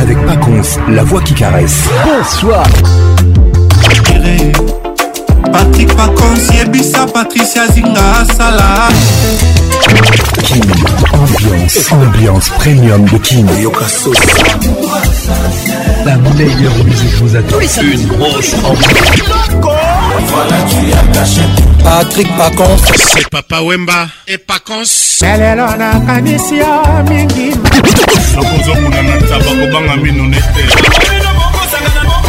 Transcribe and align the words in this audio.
avec 0.00 0.16
Pacons, 0.26 0.62
la 0.90 1.02
voix 1.04 1.20
qui 1.22 1.34
caresse. 1.34 1.80
Bonsoir. 2.04 2.66
Patrick 5.52 5.88
Pacons, 5.94 6.54
Yebissa, 6.58 7.06
Patricia 7.06 7.66
Zinga, 7.68 8.24
Salah. 8.36 8.88
Kim, 10.42 10.60
ambiance, 11.12 11.80
ambiance 11.92 12.48
premium 12.58 13.04
de 13.06 13.18
Kim. 13.18 13.46
La 16.04 16.16
meilleure 16.16 16.76
musique 16.84 17.14
vous 17.22 17.36
attend. 17.36 17.56
Une 17.82 18.06
grosse 18.06 18.54
ambiance. 18.64 19.87
Voilà, 20.26 20.56
tu 20.68 20.92
as 20.92 21.12
caché. 21.18 21.42
Patrick 21.84 22.36
Pacons. 22.36 22.82
C'est 22.96 23.28
Papa 23.30 23.60
Wemba 23.62 24.08
et 24.26 24.38
Pacons. 24.38 25.20
Lelelo 25.22 25.68
nakanisi 25.76 26.56
yo 26.56 26.82
mingi. 27.08 27.54
Nakozokuna 28.34 29.02
na 29.02 29.16
taba 29.28 29.52
kobanga 29.60 29.96
mino 29.96 30.24
nete. 30.24 31.17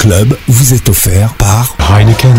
Club 0.00 0.34
vous 0.48 0.72
est 0.72 0.88
offert 0.88 1.34
par 1.36 1.74
Heineken. 1.92 2.34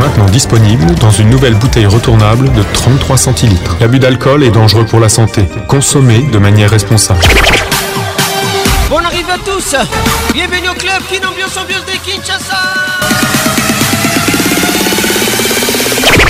Maintenant 0.00 0.24
disponible 0.24 0.94
dans 0.94 1.10
une 1.10 1.28
nouvelle 1.28 1.52
bouteille 1.54 1.84
retournable 1.84 2.50
de 2.54 2.64
33 2.72 3.18
centilitres. 3.18 3.76
L'abus 3.78 3.98
d'alcool 3.98 4.42
est 4.42 4.48
dangereux 4.50 4.86
pour 4.86 4.98
la 4.98 5.10
santé. 5.10 5.44
Consommez 5.68 6.22
de 6.32 6.38
manière 6.38 6.70
responsable. 6.70 7.20
Bon 8.88 9.04
arrive 9.04 9.28
à 9.28 9.36
tous 9.36 9.76
Bienvenue 10.32 10.70
au 10.70 10.78
club 10.78 11.02
qui 11.10 11.16
ambiance 11.16 11.58
ambiance 11.58 11.84
des 11.84 11.98
Kinshasa 11.98 12.62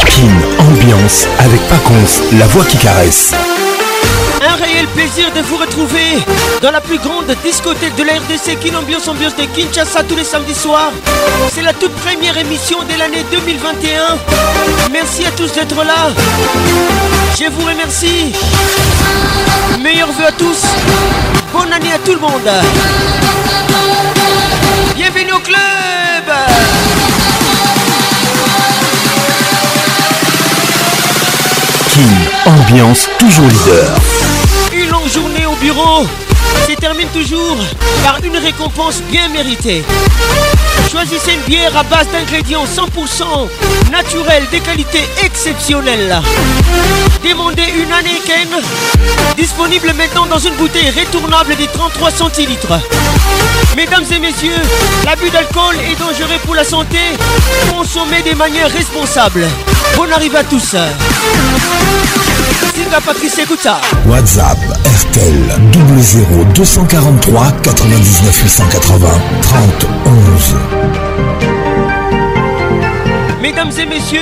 Kin 0.06 0.36
Ambiance 0.58 1.24
avec 1.38 1.60
Paconce, 1.69 2.22
la 2.36 2.48
voix 2.48 2.64
qui 2.64 2.78
caresse. 2.78 3.32
Un 4.42 4.55
réel 4.56 4.86
plaisir 4.89 5.33
de 5.33 5.41
vous 5.41 5.56
retrouver 5.56 6.19
dans 6.62 6.70
la 6.70 6.80
plus 6.80 6.98
grande 6.98 7.30
discothèque 7.44 7.94
de 7.97 8.03
la 8.05 8.14
RDC, 8.14 8.58
qui 8.61 8.75
ambiance 8.75 9.06
de 9.06 9.44
Kinshasa 9.55 10.03
tous 10.05 10.16
les 10.16 10.25
samedis 10.25 10.55
soirs. 10.55 10.92
C'est 11.55 11.62
la 11.62 11.72
toute 11.72 11.94
première 11.94 12.36
émission 12.36 12.78
de 12.83 12.98
l'année 12.98 13.25
2021. 13.33 14.19
Merci 14.92 15.27
à 15.27 15.30
tous 15.33 15.53
d'être 15.55 15.83
là. 15.84 16.11
Je 17.38 17.44
vous 17.50 17.66
remercie. 17.66 18.33
Meilleurs 19.83 20.12
vœux 20.12 20.27
à 20.27 20.33
tous. 20.33 20.62
Bonne 21.53 21.72
année 21.72 21.92
à 21.92 21.98
tout 21.98 22.12
le 22.14 22.20
monde. 22.20 22.50
Bienvenue 24.94 25.33
au 25.33 25.38
club. 25.41 25.56
Ambiance 32.47 33.08
toujours 33.19 33.44
leader. 33.48 33.89
Une 34.72 34.89
longue 34.89 35.08
journée 35.12 35.44
au 35.47 35.56
bureau 35.56 36.06
se 36.69 36.72
termine 36.75 37.08
toujours 37.08 37.56
par 38.05 38.20
une 38.22 38.36
récompense 38.36 39.03
bien 39.10 39.28
méritée. 39.31 39.82
Choisissez 40.93 41.32
une 41.32 41.41
bière 41.41 41.76
à 41.76 41.82
base 41.82 42.06
d'ingrédients 42.12 42.65
100% 42.65 43.48
naturels 43.91 44.44
de 44.53 44.59
qualité 44.59 45.00
exceptionnelle. 45.25 46.22
Demandez 47.25 47.65
une 47.65 47.91
Heineken 47.91 48.49
disponible 49.37 49.93
maintenant 49.94 50.26
dans 50.26 50.38
une 50.38 50.54
bouteille 50.54 50.91
retournable 50.91 51.56
de 51.56 51.66
33 51.75 52.12
centilitres. 52.12 52.78
Mesdames 53.76 54.04
et 54.12 54.20
messieurs, 54.20 54.54
l'abus 55.04 55.31
d'alcool 55.31 55.75
est 55.91 55.99
dangereux 55.99 56.38
pour 56.44 56.54
la 56.54 56.62
santé. 56.62 56.99
Consommez 57.76 58.22
de 58.22 58.34
manière 58.37 58.70
responsable. 58.70 59.44
Bonne 59.97 60.12
arrive 60.12 60.37
à 60.37 60.44
tous. 60.44 60.76
Patrice, 63.04 63.40
WhatsApp 64.06 64.58
RTL 64.84 65.42
00 66.00 66.44
243 66.54 67.50
99 67.62 68.42
880 68.42 69.08
30 69.42 69.86
Mesdames 73.42 73.70
et 73.78 73.86
messieurs, 73.86 74.20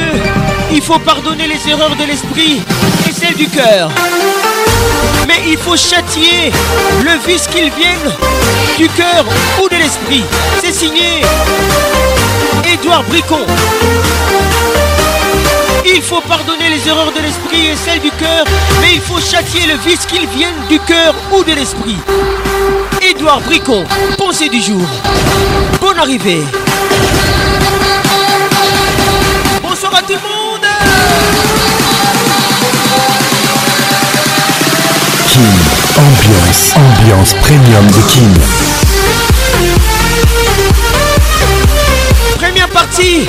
il 0.73 0.83
faut 0.83 0.99
pardonner 0.99 1.45
les 1.47 1.71
erreurs 1.71 1.95
de 1.97 2.05
l'esprit 2.05 2.61
et 3.09 3.13
celles 3.13 3.37
du 3.37 3.49
cœur. 3.49 3.91
Mais 5.29 5.41
il 5.47 5.57
faut 5.57 5.77
châtier 5.77 6.53
le 7.03 7.17
vice 7.27 7.47
qu'il 7.47 7.71
vienne 7.73 8.13
du 8.77 8.89
cœur 8.89 9.25
ou 9.65 9.69
de 9.69 9.77
l'esprit. 9.77 10.25
C'est 10.61 10.73
signé 10.73 11.23
Édouard 12.71 13.05
Bricon. 13.05 13.41
Il 15.87 16.01
faut 16.01 16.21
pardonner 16.23 16.71
les 16.71 16.89
erreurs 16.89 17.13
de 17.13 17.21
l'esprit 17.21 17.67
et 17.67 17.77
celles 17.77 18.01
du 18.01 18.11
cœur, 18.13 18.45
mais 18.81 18.95
il 18.95 19.01
faut 19.03 19.21
châtier 19.21 19.67
le 19.67 19.75
vice 19.87 20.07
qu'il 20.07 20.27
vienne 20.29 20.55
du 20.67 20.81
cœur 20.81 21.15
ou 21.31 21.45
de 21.45 21.53
l'esprit. 21.53 21.99
Édouard 23.03 23.41
Bricot, 23.43 23.85
pensée 24.17 24.49
du 24.49 24.63
jour. 24.63 24.81
Bonne 25.83 25.99
arrivée. 25.99 26.43
Bonsoir 29.63 29.95
à 29.97 30.01
tout 30.01 30.15
le 30.15 30.17
monde. 30.23 30.67
Kim, 35.29 35.53
ambiance, 35.99 36.73
ambiance 36.77 37.35
premium 37.43 37.87
de 37.89 38.09
Kim. 38.11 38.35
Première 42.41 42.69
partie. 42.71 43.27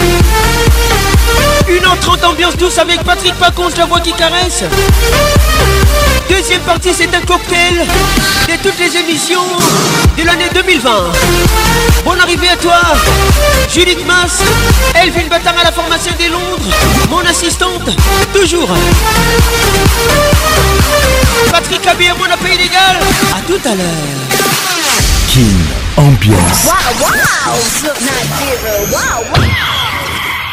Une 1.67 1.81
h 1.83 2.23
ambiance 2.25 2.55
douce 2.57 2.77
avec 2.77 3.01
Patrick 3.03 3.33
je 3.73 3.79
la 3.79 3.85
voix 3.87 3.99
qui 3.99 4.13
caresse. 4.13 4.63
Deuxième 6.29 6.61
partie, 6.61 6.93
c'est 6.93 7.13
un 7.15 7.21
cocktail 7.21 7.83
de 8.47 8.53
toutes 8.61 8.77
les 8.79 8.95
émissions 8.97 9.41
de 10.15 10.23
l'année 10.23 10.45
2020. 10.53 10.91
Bonne 12.05 12.19
arrivée 12.21 12.49
à 12.49 12.55
toi, 12.57 12.77
Julie 13.73 13.97
Mass, 14.05 14.41
Elvin 14.93 15.27
Batar 15.27 15.55
à 15.59 15.63
la 15.63 15.71
formation 15.71 16.11
des 16.19 16.27
Londres, 16.27 16.69
mon 17.09 17.21
assistante, 17.25 17.89
toujours. 18.33 18.69
Patrick 21.51 21.87
Abbé 21.87 22.09
à 22.09 22.13
mon 22.15 22.25
appel 22.25 22.53
illégal, 22.55 22.97
à 23.35 23.41
tout 23.47 23.61
à 23.67 23.73
l'heure. 23.73 25.07
King 25.27 25.65
Ambiance. 25.97 26.65
Wow, 26.65 27.55
wow, 28.91 29.51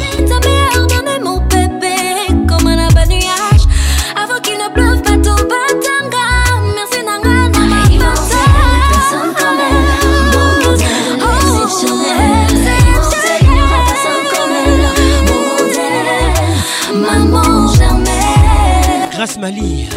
Mali 19.41 19.89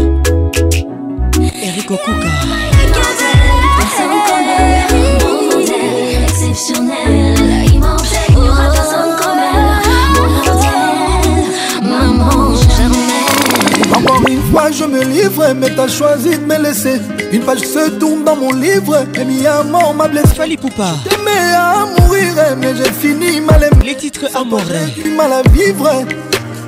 Eric 1.62 1.90
Maman, 1.90 2.32
Encore 13.96 14.22
une 14.30 14.42
fois, 14.50 14.72
je 14.72 14.86
me 14.86 15.02
livre, 15.04 15.44
mais 15.58 15.72
t'as 15.76 15.90
choisi 15.90 16.30
de 16.38 16.38
me 16.46 16.64
laisser. 16.64 17.02
Une 17.34 17.42
page 17.42 17.60
se 17.60 17.90
tourne 18.00 18.24
dans 18.24 18.38
mon 18.38 18.54
livre, 18.54 19.04
et 19.16 19.26
mi 19.26 19.44
mort 19.70 19.94
m'a 19.94 20.08
blesse 20.08 20.34
Fali 20.36 20.56
Poupa. 20.56 20.92
T'aimais 21.10 21.32
à 21.54 21.84
mourir, 22.02 22.34
mais 22.58 22.74
j'ai 22.76 22.92
fini 22.94 23.42
mal 23.42 23.62
aimé. 23.74 23.84
Les 23.88 23.96
titres 23.96 24.30
amoureux. 24.38 24.64
Du 25.04 25.10
mal 25.10 25.34
à 25.34 25.42
vivre, 25.50 26.06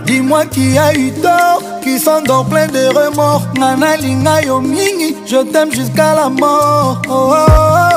dis-moi 0.05 0.45
qui 0.47 0.77
a 0.77 0.93
eu 0.93 1.13
tort. 1.23 1.61
qui 1.99 2.05
s'endort 2.05 2.45
plein 2.45 2.67
de 2.67 2.87
remords 2.97 3.41
nga 3.57 3.75
nalinga 3.75 4.41
yo 4.47 4.61
mingi 4.61 5.17
je 5.25 5.37
t'aime 5.51 5.69
jusqu'à 5.71 6.13
la 6.15 6.29
mort 6.29 7.01
oh, 7.09 7.13
oh, 7.13 7.33
oh. 7.33 7.37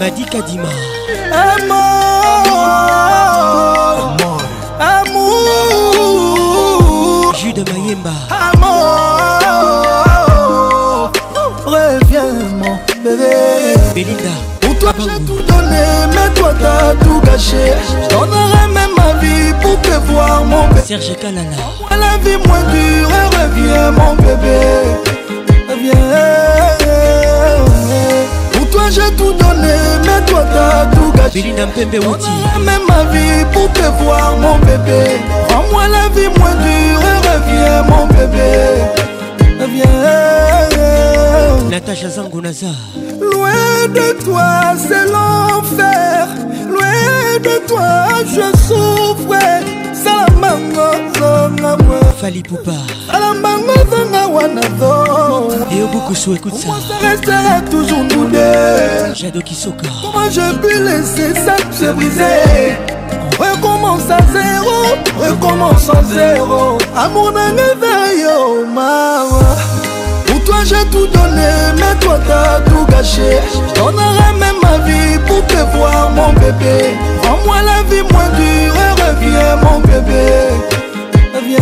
madi 0.00 0.22
kadima 0.32 0.68
amour 1.42 3.96
amour 4.78 7.34
jude 7.40 7.62
mayemba 7.72 8.12
amour 8.52 11.10
reviens 11.64 12.34
mon 12.62 12.74
bébé 13.04 13.34
belinda 13.94 14.30
pour 14.60 14.72
toi 14.78 14.90
j'ai 14.98 15.18
tout 15.24 15.42
donné 15.50 15.82
mais 16.14 16.30
toi 16.34 16.52
t'as 16.60 16.84
tout 17.04 17.09
Je 17.38 18.10
donnerai 18.12 18.66
même 18.74 18.90
ma 18.96 19.12
vie 19.20 19.54
pour 19.62 19.80
te 19.82 19.92
voir, 20.10 20.44
mon 20.44 20.66
bébé. 20.68 20.80
Serge 20.84 21.14
Kanana. 21.18 21.56
La 21.88 22.18
vie 22.18 22.36
moins 22.46 22.60
dure, 22.62 23.08
reviens, 23.30 23.92
mon 23.92 24.16
bébé. 24.16 25.56
Reviens. 25.68 25.94
Pour 28.52 28.68
toi, 28.70 28.82
j'ai 28.90 29.14
tout 29.14 29.32
donné, 29.32 29.76
mais 30.04 30.26
toi, 30.26 30.44
t'as 30.52 30.86
tout 30.96 31.12
gâché. 31.12 31.44
Je 31.46 31.50
donnerai 31.56 31.84
Même 32.64 32.80
ma 32.88 33.04
vie 33.12 33.44
pour 33.52 33.70
te 33.72 34.02
voir, 34.02 34.36
mon 34.36 34.58
bébé. 34.58 35.16
Rends-moi 35.54 35.84
la 35.86 36.08
vie 36.08 36.28
moins 36.36 36.54
dure, 36.54 37.32
reviens, 37.32 37.82
mon 37.84 38.06
bébé. 38.06 39.54
Reviens. 39.62 39.86
Natacha 41.70 42.08
Zangunaza. 42.08 42.66
Loin 43.20 43.86
de 43.94 44.24
toi, 44.24 44.74
c'est 44.76 45.06
l'enfer. 45.12 46.26
de 47.38 47.64
toi 47.66 47.84
je 48.24 48.58
souffre 48.58 49.40
salamango 49.94 50.94
zonga 51.16 51.76
fali 52.20 52.42
poupa 52.42 52.72
salamango 53.10 53.72
zonga 53.90 54.26
wana 54.26 54.60
zo 54.78 55.50
et 55.70 55.82
obukusu 55.84 56.34
écoute 56.36 56.56
ça 56.56 56.66
moi 56.66 56.76
ça 56.88 57.08
restera 57.08 57.60
toujours 57.70 58.02
nous 58.02 58.26
deux 58.26 59.14
jado 59.14 59.40
kisoka 59.40 59.88
comment 60.02 60.28
je 60.30 60.54
peux 60.58 60.82
laisser 60.84 61.34
ça 61.40 61.56
se 61.70 61.92
briser 61.92 62.76
recommence 63.38 64.10
à 64.10 64.18
zéro 64.32 64.96
recommence 65.20 65.88
à 65.88 66.02
zéro 66.02 66.78
amour 66.96 67.30
nanga 67.30 67.62
eza 67.62 68.12
yo 68.22 68.66
mawa 68.66 69.56
pour 70.26 70.40
toi 70.44 70.64
j'ai 70.64 70.84
tout 70.90 71.06
donné 71.06 71.50
mais 71.76 71.94
toi 72.00 72.18
t'as 72.26 72.60
tout 72.68 72.84
gâché 72.90 73.38
on 73.80 73.94
aurait 73.94 74.38
même 74.40 74.56
ma 74.62 74.78
vie 74.84 75.18
pour 75.28 75.44
te 75.46 75.76
voir 75.76 76.10
mon 76.10 76.32
bébé 76.32 76.96
Sans 77.30 77.36
moi 77.44 77.62
la 77.62 77.84
vie 77.84 78.02
moins 78.12 78.28
dure 78.30 78.74
Reviens 79.06 79.56
mon 79.62 79.78
bébé 79.80 80.50
Reviens 81.32 81.60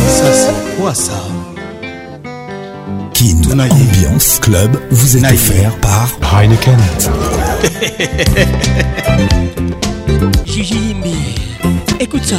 Ça 0.09 0.33
c'est 0.35 0.77
quoi 0.79 0.93
ça 0.93 1.23
Kin 3.15 3.43
Ambiance 3.59 4.39
Club 4.43 4.77
vous 4.91 5.17
est 5.17 5.33
offert 5.33 5.73
par 5.81 6.41
Heineken. 6.41 6.77
Jijimbi, 10.45 11.15
écoute 12.01 12.25
ça. 12.25 12.39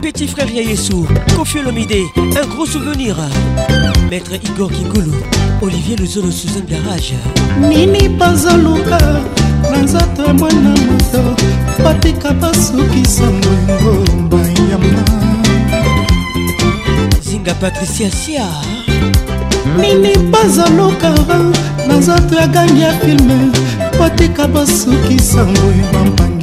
Petit 0.00 0.26
frère 0.28 0.50
Yayesu, 0.50 1.04
Kofi 1.36 1.58
Lomide, 1.62 1.96
un 2.16 2.46
gros 2.46 2.66
souvenir. 2.66 3.16
Maître 4.10 4.32
Igor 4.34 4.70
Kingulu, 4.70 5.10
Olivier 5.60 5.96
Luzolo, 5.96 6.30
Suzanne 6.30 6.64
Garage. 6.68 7.12
Nini 7.60 8.08
bazoluka, 8.08 8.98
na 9.70 9.78
nzoto 9.82 10.22
ya 10.26 10.34
mwana 10.34 10.70
moto, 10.70 11.34
batika 11.82 12.32
basukisa 12.32 13.24
mongo 13.24 14.04
bayama. 14.30 15.04
Zinga 17.22 17.54
Patricia 17.54 18.10
Sia. 18.10 18.46
Nini 19.80 20.16
bazoluka, 20.30 21.14
na 21.88 21.94
nzoto 21.96 22.34
ya 22.34 22.46
gangi 22.46 22.80
ya 22.80 22.92
filme, 23.00 23.52
batika 23.98 24.46
basukisa 24.46 25.44
mongo 25.44 25.92
bambanya. 25.92 26.33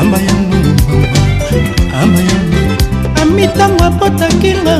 amba 0.00 0.18
yango 0.28 0.60
amba 2.02 2.20
yango 2.30 2.62
amitango 3.22 3.82
abotakinga 3.88 4.74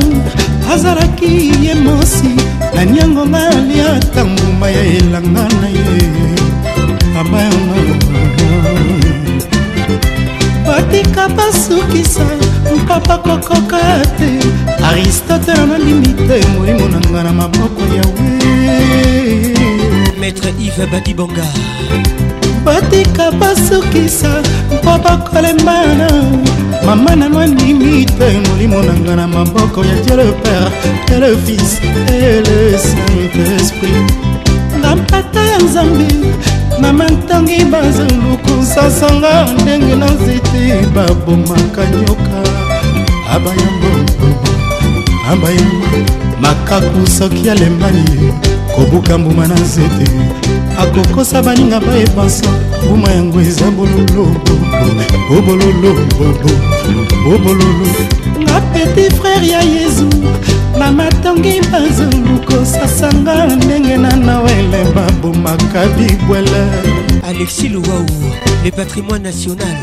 azalaki 0.72 1.30
ye 1.64 1.74
mosi 1.84 2.30
naniango 2.74 3.24
naliata 3.34 4.22
nguma 4.30 4.66
ya 4.76 4.82
elanga 4.98 5.44
na 5.60 5.68
ye 5.74 5.84
amba 7.20 7.38
yango 7.46 7.78
batika 10.66 11.22
basukisa 11.36 12.24
mpapa 12.76 13.14
kokoka 13.24 13.80
te 14.18 14.30
aristotele 14.90 15.62
nalimi 15.70 16.10
te 16.26 16.36
molimo 16.54 16.86
na 16.92 17.00
nga 17.08 17.20
na 17.26 17.32
maboko 17.40 17.82
yawe 17.94 18.26
maître 20.20 20.50
ive 20.66 20.84
badibonga 20.92 21.46
batika 22.80 23.30
basukisa 23.32 24.42
mpo 24.74 24.98
bakolembana 25.04 26.08
mama 26.86 27.16
nano 27.16 27.38
andimi 27.40 28.04
te 28.04 28.40
molimo 28.48 28.82
na 28.82 28.92
nga 28.92 29.16
na 29.16 29.26
maboko 29.28 29.84
ya 29.84 29.94
dieu 30.04 30.16
le 30.16 30.24
père 30.42 30.68
et 31.14 31.20
le 31.20 31.36
fils 31.46 31.78
et 32.12 32.40
le 32.46 32.78
saint-esprit 32.78 34.02
nga 34.78 34.96
mpata 34.96 35.40
ya 35.50 35.58
nzambe 35.58 36.08
mama 36.80 37.04
ntangi 37.10 37.64
bazuluku 37.64 38.52
sasanga 38.74 39.32
ndenge 39.62 39.94
na 39.96 40.06
nzete 40.06 40.62
babomaka 40.94 41.82
nyoka 41.92 42.40
abayambo 43.34 43.92
abayambo 45.32 45.88
makaku 46.40 47.06
soki 47.18 47.50
alembani 47.50 48.32
kobuka 48.74 49.18
mbuma 49.18 49.46
na 49.48 49.54
nzete 49.54 50.10
akokosa 50.80 51.42
baninga 51.42 51.80
bayepansa 51.80 52.44
mbuma 52.86 53.08
yango 53.10 53.40
eza 53.40 53.70
bololobobo 53.70 54.56
obololobobo 55.36 56.52
obololo 57.34 57.86
la 58.46 58.60
petit 58.72 59.14
frère 59.14 59.46
ya 59.48 59.60
yezu 59.60 60.06
na 60.78 60.92
matongi 60.92 61.60
bazungu 61.72 62.38
kosasanga 62.46 63.46
ndenge 63.56 63.96
na 63.96 64.16
nawele 64.16 64.84
babomaka 64.94 65.86
bibwele 65.96 66.62
alexi 67.28 67.68
louwau 67.68 68.06
le 68.64 68.70
patrimoine 68.70 69.24
national 69.30 69.76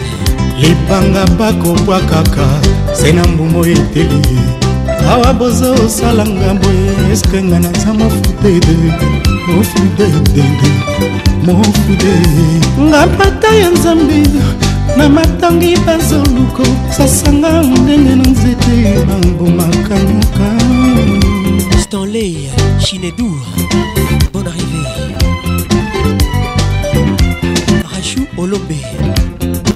libanga 0.60 1.26
bakobwa 1.28 2.00
kaka 2.00 2.48
se 2.94 3.12
na 3.12 3.24
mbumo 3.28 3.66
eteli 3.66 4.38
awa 5.14 5.34
boza 5.34 5.72
osalanga 5.72 6.54
boye 6.62 7.14
eske 7.14 7.44
nga 7.44 7.60
naza 7.60 7.94
mofudede 7.94 8.76
mofudedede 9.48 10.72
mofude 11.46 12.14
nga 12.82 13.08
mpata 13.08 13.48
ya 13.56 13.70
nzambe 13.72 14.24
na 14.98 15.10
matangi 15.10 15.78
bazoluko 15.86 16.64
sasanga 16.98 17.62
ndenge 17.64 18.16
na 18.16 18.24
nzete 18.32 18.76
bambomaka 19.08 19.96
moka 20.14 20.48
stanley 21.84 22.38
chinedour 22.84 23.42
bon 24.34 24.48
arrivé 24.52 24.86
rachou 27.92 28.24
olombe 28.42 28.80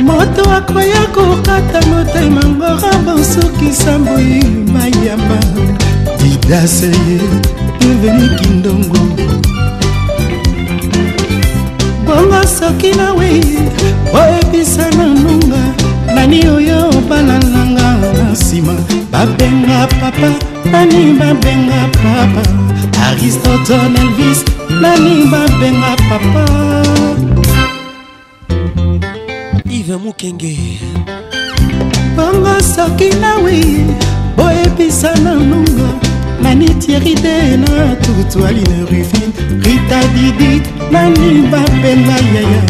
moto 0.02 0.50
akoya 0.50 1.02
kokata 1.14 1.80
motema 1.86 2.42
ngorabo 2.44 3.22
soki 3.24 3.72
samboi 3.72 4.42
mayamba 4.74 5.38
didaseye 6.18 7.20
deveni 7.80 8.28
kindongo 8.40 9.02
bongo 12.06 12.40
soki 12.58 12.90
na 12.96 13.12
wei 13.12 13.58
oyebisa 14.20 14.90
na 14.98 15.04
nunga 15.06 15.85
nani 16.16 16.40
oyo 16.56 16.78
balandanga 17.08 17.88
na 18.16 18.22
nsima 18.34 18.74
babenga 19.12 19.78
papa 20.00 20.28
nani 20.72 21.02
babenga 21.20 21.80
papa 22.02 22.42
aristoton 23.06 23.92
elvis 24.02 24.40
nani 24.82 25.14
babenga 25.32 25.92
papa 26.08 26.44
ive 29.76 29.94
mokenge 30.04 30.52
bongo 32.16 32.54
soki 32.74 33.08
nawi 33.22 33.58
boyebisa 34.38 35.10
na 35.24 35.32
nongo 35.50 35.86
nani 36.42 36.68
tieri 36.80 37.14
de 37.24 37.36
na 37.62 37.72
tutualine 38.04 38.78
rufine 38.90 39.30
rita 39.64 40.00
didi 40.14 40.52
nani 40.94 41.28
babenga 41.52 42.16
yaya 42.34 42.62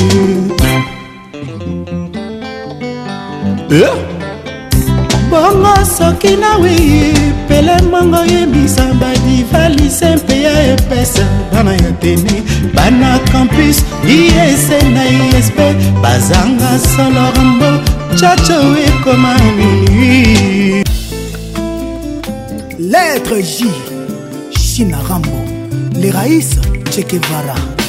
eh? 3.72 3.94
bongo 5.30 5.76
soki 5.98 6.36
nawi 6.36 6.74
pele 7.48 7.82
mongo 7.92 8.26
yebisa 8.26 8.86
badivalise 8.94 10.16
mpe 10.16 10.42
ya 10.42 10.74
epesa 10.74 11.22
bana 11.52 11.72
ya 11.74 11.92
tene 12.02 12.44
bana 12.76 13.20
campus 13.32 13.84
iese 14.08 14.80
na 14.94 15.04
isp 15.40 15.58
bazanga 16.02 16.72
solorambo 16.96 17.70
chacho 18.20 18.60
ekoma 18.88 19.34
minui 19.58 20.84
lettre 22.80 23.42
j 23.44 23.68
china 24.60 24.98
rambo 25.10 25.36
leraïs 26.00 26.50
chekevara 26.92 27.73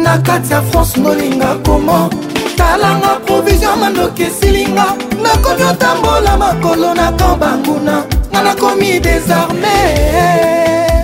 na 0.04 0.18
kati 0.18 0.52
ya 0.52 0.62
france 0.62 1.00
molinga 1.00 1.54
komo 1.64 2.10
talanga 2.56 3.08
provision 3.26 3.78
mandoki 3.78 4.22
esilinga 4.22 4.84
nakomi 5.22 5.62
otambola 5.62 6.36
makolo 6.36 6.94
na 6.94 7.12
kamp 7.12 7.40
banguna 7.40 8.04
nga 8.32 8.42
nakomi 8.42 9.00
desarme 9.00 9.72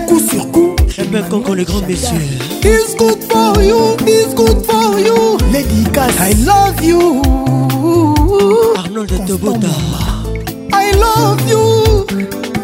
coup 0.07 0.19
sur 0.29 0.51
coup 0.51 0.73
ebekoko 0.97 1.55
le 1.55 1.63
grand 1.65 1.83
messieur 1.87 2.48
It's 2.61 2.93
good 2.95 3.23
for 3.31 3.63
you, 3.63 3.95
it's 4.01 4.33
good 4.33 4.65
for 4.67 4.99
you. 4.99 5.37
Lady 5.53 5.85
Cass, 5.95 6.13
I 6.19 6.31
love 6.43 6.81
you. 6.83 7.21
Arnold 8.75 9.07
Tobota, 9.23 9.71
I 10.73 10.91
love 10.91 11.39
you. 11.47 11.63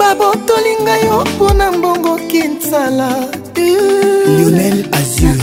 babotoli 0.00 0.72
ngai 0.84 1.02
yo 1.08 1.18
mpona 1.34 1.66
mbongo 1.76 2.12
kinsala 2.30 3.08
lionel 4.36 4.78
azur 4.98 5.38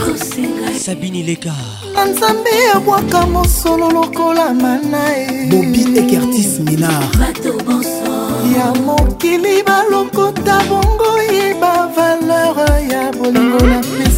sabini 0.85 1.21
leka 1.29 1.55
banzambe 1.95 2.51
abwaka 2.75 3.19
mosolo 3.35 3.87
lokola 3.97 4.45
manae 4.63 5.23
bobi 5.51 5.81
ekertis 5.99 6.51
minar 6.65 7.03
ya 8.55 8.67
mokili 8.87 9.55
balokota 9.67 10.55
bongo 10.69 11.09
yeba 11.35 11.73
valeur 11.95 12.57
ya 12.91 13.01
bolingo 13.15 13.59
na 13.71 13.77
mpe 13.85 14.08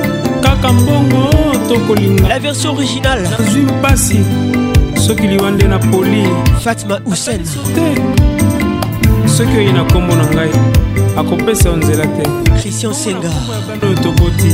kaka 0.41 0.73
mbongo 0.73 1.29
tokolinga 1.69 2.27
la 2.27 2.39
version 2.39 2.77
originale 2.77 3.21
nazwi 3.29 3.61
mpasi 3.61 4.19
soki 5.07 5.27
liwa 5.27 5.51
nde 5.51 5.67
na 5.67 5.79
poli 5.79 6.27
fatima 6.63 6.99
husen 7.05 7.43
te 7.75 8.01
soki 9.37 9.57
oye 9.57 9.71
na 9.71 9.83
nkombo 9.83 10.15
na 10.15 10.25
ngai 10.25 10.51
akopesa 11.17 11.69
yo 11.69 11.75
nzela 11.77 12.05
te 12.15 12.23
christian 12.61 12.93
senga 12.93 13.31
oyo 13.83 13.95
toboti 14.03 14.51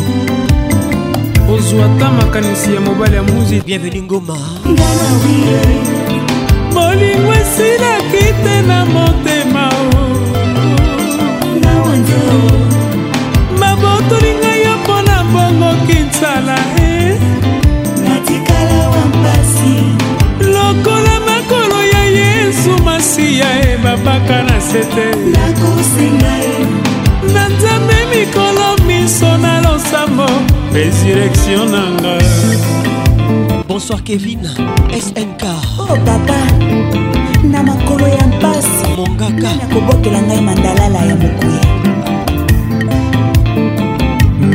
ozwa 1.56 1.86
ta 2.00 2.08
makanisi 2.12 2.74
ya 2.76 2.82
mobali 2.82 3.16
ya 3.16 3.24
muzi 3.24 3.62
bienvenu 3.66 4.04
ngoma 4.04 4.38
molingo 6.74 7.32
esilaki 7.42 8.26
te 8.44 8.62
na 8.68 8.86
moto 8.86 9.27
yesu 22.58 22.84
masiya 22.84 23.48
ebabaka 23.74 24.44
na 24.50 24.60
sete 24.62 25.08
na 27.34 27.48
nzambe 27.50 27.98
mikolo 28.12 28.68
miso 28.88 29.38
na 29.38 29.62
losambo 29.62 30.26
resurrektio 30.74 31.66
na 31.74 31.84
nga 32.02 32.14
bonsoir 33.68 34.04
kevin 34.04 34.40
snk 35.02 35.44
oh 35.82 35.98
papa 36.08 36.40
na 37.52 37.64
makolo 37.64 38.08
ya 38.08 38.28
mpasi 38.28 38.86
mongaka 38.98 39.52
kobotela 39.74 40.20
ngai 40.28 40.42
mandalala 40.48 41.00
ya 41.10 41.16
mokuya 41.22 41.64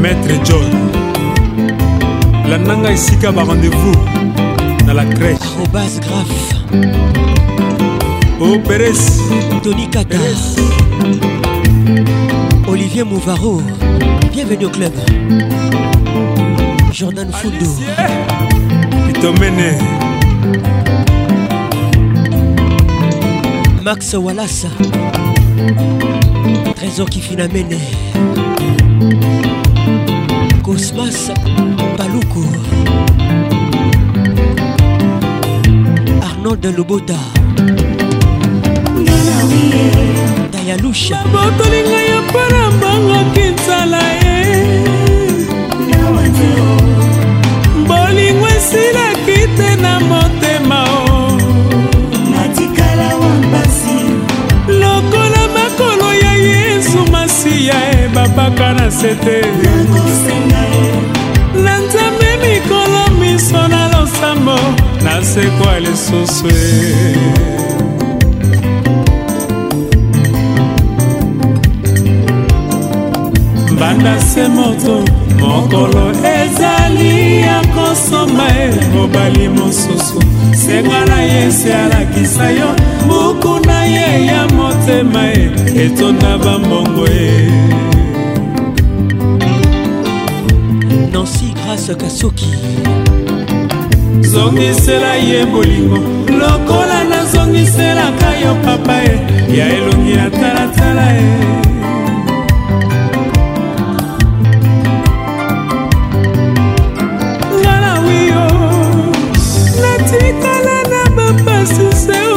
maître 0.02 0.36
john 0.46 0.70
landanga 2.50 2.88
esika 2.96 3.28
ba 3.36 3.42
rendez-vous 3.48 4.00
na 4.86 4.92
la 4.98 5.04
crèche 5.14 5.44
arobas 5.54 5.92
grave 6.04 6.40
o 8.42 8.54
oh, 8.54 8.58
peres 8.58 9.20
tony 9.62 9.86
kata 9.88 10.16
olivier 12.66 13.04
mouvaro 13.04 13.62
bienvenue 14.32 14.64
au 14.66 14.70
club 14.70 14.92
jordan 16.92 17.30
fundo 17.30 17.70
eh. 17.82 19.10
itomene 19.10 19.78
max 23.84 24.12
walasa 24.14 24.68
trésor 26.74 27.08
kifinamene 27.10 27.78
cosmas 30.64 31.30
paluku 31.96 32.44
arnold 36.22 36.64
lobota 36.76 37.14
dayalubabotoli 40.50 41.80
ngai 41.90 42.06
ya 42.14 42.18
mpona 42.26 42.62
mbangaki 42.76 43.40
nzala 43.54 44.02
ye 44.12 44.84
bolingo 47.88 48.46
esilaki 48.56 49.38
te 49.56 49.68
na 49.82 49.92
motema 50.08 50.78
o 50.94 51.38
lokola 54.80 55.42
makolo 55.56 56.08
ya 56.24 56.32
yesu 56.48 56.98
masiya 57.12 57.74
ebabaka 58.02 58.68
na 58.78 58.86
sete 58.98 59.38
na 61.64 61.74
nzambe 61.82 62.30
mikolo 62.42 63.02
miso 63.20 63.62
na 63.72 63.80
losambo 63.92 64.56
nasekwa 65.04 65.72
lisusu 65.84 66.48
e 66.48 67.81
landa 73.92 74.20
se 74.20 74.48
moto 74.48 75.04
mokolo 75.40 76.10
ezali 76.24 77.40
ya 77.40 77.60
kosomba 77.74 78.48
e 78.58 78.68
mobali 78.94 79.48
mosusu 79.48 80.20
senga 80.56 81.04
na 81.08 81.18
ye 81.30 81.50
se 81.52 81.74
alakisa 81.74 82.50
yo 82.58 82.70
buku 83.06 83.66
na 83.66 83.84
ye 83.94 84.26
ya 84.26 84.42
motema 84.56 85.22
e 85.32 85.52
etonda 85.84 86.32
bambongo 86.44 87.04
e 87.06 87.50
nansi 91.12 91.46
grâce 91.58 91.94
kasoki 91.94 92.46
zongisela 94.32 95.14
ye 95.14 95.44
bolingo 95.52 95.98
lokola 96.38 96.98
nazongiselaka 97.10 98.28
yo 98.42 98.52
papa 98.64 98.96
e 99.10 99.14
ya 99.56 99.66
elongi 99.76 100.12
ya 100.18 100.26
talatala 100.30 101.06
e 101.16 101.71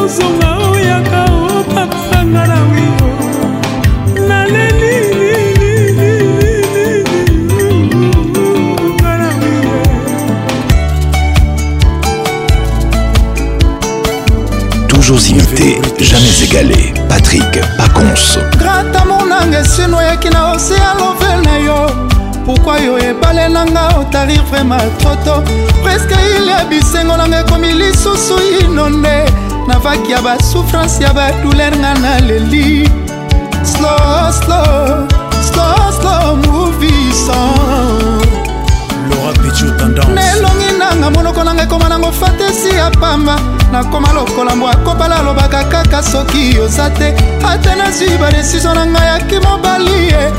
kozonga 0.06 0.56
oyaka 0.70 1.24
opapanga 1.58 2.46
na 2.46 2.58
wio 2.70 3.06
naleli 4.28 4.98
Toujours 14.88 15.28
imité, 15.30 15.80
jamais 15.98 16.24
égalé. 16.44 16.94
Patrick 17.08 17.42
Pacons. 17.76 18.38
Grata 18.58 19.04
monanga 19.04 19.60
esino 19.60 20.00
yaki 20.00 20.30
na 20.30 20.52
océan 20.54 20.94
lovel 20.98 21.40
na 21.44 21.58
yo. 21.58 21.86
Pourquoi 22.44 22.78
yo 22.80 22.96
ebale 22.98 23.48
nanga 23.50 23.88
otarir 24.00 24.40
vraiment 24.52 24.76
trop 25.00 25.16
tôt. 25.24 25.42
Presque 25.82 26.14
il 26.38 26.46
ya 26.46 26.62
bisengo 26.70 27.16
nanga 27.16 27.40
ekomi 27.40 27.72
lisusu 27.72 28.34
inonde. 28.60 29.45
navaki 29.66 30.10
ya 30.12 30.22
basouffrance 30.22 31.04
ya 31.04 31.12
badouleur 31.14 31.74
nga 31.80 31.92
na 32.00 32.20
leli 32.28 32.88
slow 33.62 34.28
slow 34.32 35.06
slow 35.48 35.86
slow 36.00 36.28
movisan 36.36 37.58
lora 39.08 39.32
pichu 39.42 39.66
tendance 39.78 40.12
nelongi 40.18 40.70
nanga 40.80 41.08
monoko 41.14 41.40
nanga 41.44 41.62
ekoma 41.62 41.88
nango 41.88 42.12
fatesi 42.12 42.68
ya 42.74 42.90
pamba 42.90 43.36
nakoma 43.72 44.12
lokola 44.12 44.56
mbwa 44.56 44.70
akopala 44.72 45.16
alobaka 45.18 45.64
kaka 45.64 46.02
soki 46.02 46.58
oza 46.64 46.90
te 46.90 47.08
ata 47.50 47.76
nazwi 47.76 48.18
badesizio 48.20 48.74
na 48.74 48.86
ngai 48.86 49.06
yaki 49.12 49.34
mobali 49.46 49.92
ye 49.92 50.08
eh. 50.26 50.32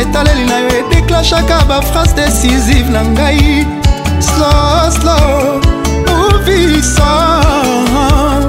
etaleli 0.00 0.44
na 0.44 0.56
yo 0.58 0.68
edeklashaka 0.80 1.64
baphrase 1.68 2.14
décisive 2.16 2.90
na 2.90 3.02
ngai 3.14 3.66
slow 4.20 4.90
slow 4.90 5.60
movisan 6.06 8.39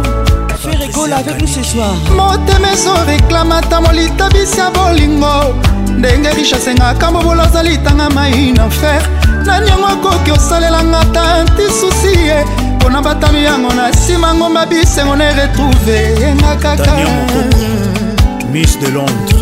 Paul 1.02 1.14
avec 1.14 1.42
nous 1.42 1.48
ce 1.48 1.64
soir 1.64 1.94
motema 2.16 2.74
ezoreklama 2.74 3.60
ta 3.62 3.82
molita 3.82 4.30
bisi 4.30 4.60
ya 4.60 4.70
bolingo 4.70 5.56
ndenge 5.98 6.30
richasengaka 6.38 7.12
mobolo 7.12 7.42
azali 7.42 7.76
tanga 7.80 8.08
mai 8.10 8.52
na 8.54 8.70
fer 8.70 9.02
nani 9.46 9.68
yango 9.68 9.88
akoki 9.88 10.32
osalelanga 10.32 11.00
ta 11.14 11.24
nti 11.44 11.64
susi 11.80 12.20
ye 12.20 12.46
mpona 12.76 13.02
batano 13.02 13.38
yango 13.40 13.74
na 13.74 13.90
nsima 13.90 14.34
ngomba 14.34 14.66
bisengo 14.66 15.16
na 15.16 15.24
eretrouve 15.32 16.22
yenga 16.22 16.56
kaka 16.62 16.92
miss 18.52 18.78
de 18.80 18.92
londres 18.92 19.42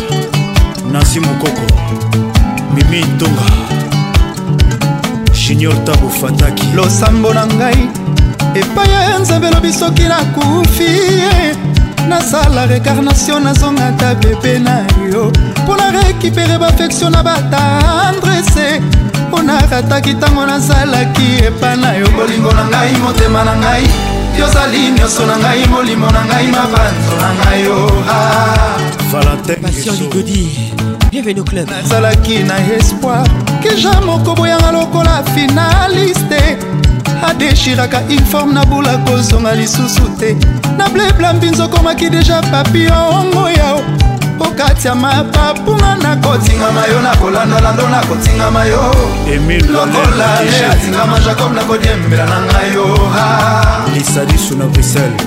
nansi 0.92 1.20
mokoko 1.20 1.64
mimi 2.74 3.04
ntonga 3.16 3.46
junior 5.34 5.84
tabo 5.84 6.08
fataki 6.08 6.66
losambo 6.74 7.34
na 7.34 7.46
ngai 7.46 7.89
epai 8.54 8.88
ya 8.90 9.18
nzambe 9.18 9.48
elobi 9.48 9.72
soki 9.72 10.02
nakufi 10.02 10.82
ye 10.82 11.54
nasala 12.08 12.66
rekarnation 12.66 13.42
nazonga 13.44 13.86
ata 13.90 14.14
bebe 14.20 14.58
na 14.58 14.74
yo 15.12 15.32
mpo 15.64 15.76
na 15.76 15.90
rekipere 15.90 16.58
bafektio 16.58 17.10
na 17.10 17.22
batandrese 17.22 18.82
mpo 19.28 19.42
narataki 19.42 20.12
ntango 20.12 20.46
nazalaki 20.46 21.28
epa 21.48 21.76
na 21.76 21.92
yo 21.92 22.08
bolingo 22.16 22.52
na 22.52 22.64
ngai 22.70 22.92
motema 23.02 23.44
na 23.44 23.54
ngai 23.62 23.84
yozali 24.38 24.80
nyonso 24.98 25.26
na 25.26 25.36
ngai 25.38 25.66
molimo 25.70 26.06
na 26.10 26.22
ngai 26.28 26.46
mabanzo 26.56 27.14
na 27.22 27.28
ngai 27.38 27.62
oa 27.68 27.84
oh, 27.84 28.04
ah. 28.10 28.78
nazalaki 31.70 32.38
na 32.50 32.56
espoir 32.76 33.28
ke 33.62 33.70
ja 33.82 34.00
moko 34.00 34.34
boyanga 34.34 34.70
lokola 34.72 35.22
finaliste 35.34 36.56
adeshiraka 37.28 38.02
informe 38.08 38.52
nabula 38.54 38.98
kozonga 38.98 39.54
lisusu 39.54 40.02
te 40.18 40.36
na 40.76 40.88
bleblambi 40.88 41.46
nzokomaki 41.50 42.10
deja 42.10 42.42
papi 42.42 42.86
ongo 43.10 43.50
yao 43.50 43.80
okati 44.40 44.86
ya 44.86 44.94
mapapunga 44.94 45.96
nakotingama 45.96 46.84
yo 46.92 47.00
nakolandalando 47.02 47.88
nakotingama 47.88 48.64
yo 48.64 48.94
lokola 49.72 50.42
le 50.50 50.66
atingama 50.66 51.20
jacob 51.20 51.54
nakodiembela 51.54 52.24
na 52.26 52.40
ngai 52.40 52.72
yo 52.74 52.98
lisadisu 53.94 54.56
na 54.56 54.64
bruxelles 54.66 55.22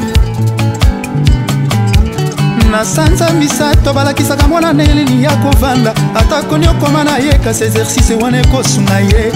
na 2.72 2.86
sanza 2.86 3.30
misato 3.30 3.94
balakisaka 3.94 4.48
mwana 4.48 4.74
na 4.74 4.84
elini 4.84 5.24
ya 5.24 5.36
kovanda 5.38 5.94
ata 6.16 6.42
koni 6.44 6.68
okoma 6.68 7.04
na 7.04 7.18
ye 7.18 7.34
kasi 7.34 7.64
exercice 7.64 8.14
wana 8.24 8.40
ekosunga 8.42 9.00
ye 9.00 9.32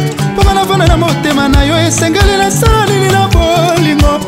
ndenge 0.48 0.48
navanda 0.54 0.88
na 0.88 0.98
motema 0.98 1.48
na 1.50 1.64
yo 1.64 1.78
esengeli 1.88 2.38
nasala 2.38 2.86
nini 2.86 3.08
na 3.12 3.28
bolingo 3.28 4.20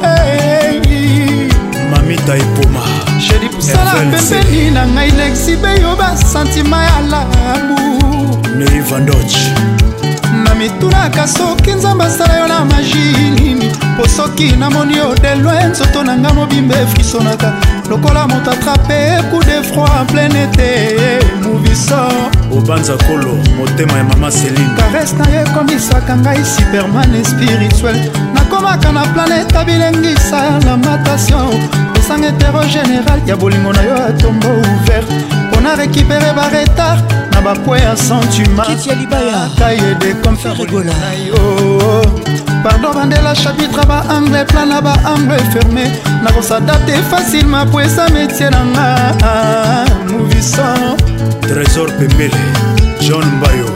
mamita 1.92 2.36
epoma 2.38 2.82
sala 3.60 3.94
pembeni 3.94 4.72
na 4.72 4.84
ngai 4.94 5.12
lexibe 5.12 5.82
yo 5.82 5.96
basantima 5.96 6.84
ya 6.84 7.00
labu 7.00 7.80
neivandoch 8.58 9.38
na 10.44 10.56
mitunaka 10.56 11.28
soki 11.28 11.72
nzambe 11.72 12.04
asala 12.04 12.40
yo 12.40 12.48
na 12.48 12.66
magini 12.66 13.49
soki 14.10 14.52
namoni 14.58 14.98
yo 14.98 15.16
delwe 15.16 15.64
nzoto 15.70 16.04
na 16.04 16.16
nga 16.18 16.34
mobimba 16.34 16.76
efrisonaka 16.82 17.54
lokola 17.90 18.28
moto 18.28 18.52
atrape 18.52 19.24
coup 19.32 19.40
de 19.46 19.62
froid 19.70 19.90
en 20.02 20.06
plein 20.06 20.30
été 20.46 20.70
moviso 21.44 22.02
obanza 22.52 22.94
kolo 23.08 23.36
motema 23.58 23.98
ya 24.00 24.04
mama 24.04 24.32
seline 24.32 24.70
kares 24.78 25.14
na 25.18 25.26
yo 25.32 25.42
ekomisaka 25.46 26.16
ngai 26.18 26.44
superman 26.46 27.12
spirituel 27.24 27.98
nakomaka 28.34 28.92
na 28.92 29.02
planete 29.14 29.56
abilengisa 29.58 30.60
la 30.66 30.76
matation 30.78 31.54
esanga 32.00 32.28
heterogénéral 32.28 33.20
ya 33.28 33.36
bolingo 33.36 33.72
na 33.74 33.82
yo 33.84 33.96
atombo 34.10 34.48
ouvert 34.50 35.10
mpona 35.48 35.76
récupere 35.76 36.34
baretard 36.36 37.04
na 37.34 37.42
bapoe 37.42 37.80
ya 37.82 37.96
sentiment 37.96 38.66
kitialibaya 38.66 39.50
kayede 39.60 40.14
komferegola 40.24 40.94
yo 41.28 41.36
oh, 41.36 42.04
oh. 42.04 42.40
pardo 42.64 42.92
bandela 42.94 43.34
chapitre 43.36 43.86
baangle 43.86 44.46
plan 44.46 44.66
na 44.68 44.82
baangle 44.82 45.38
ferme 45.54 45.84
nakosadapte 46.24 46.92
facilement 47.12 47.66
po 47.72 47.80
esa 47.80 48.06
metie 48.14 48.50
nanga 48.50 48.86
movisan 50.10 50.96
trésor 51.42 51.88
pemele 51.98 52.42
john 53.02 53.26
mbayo 53.38 53.70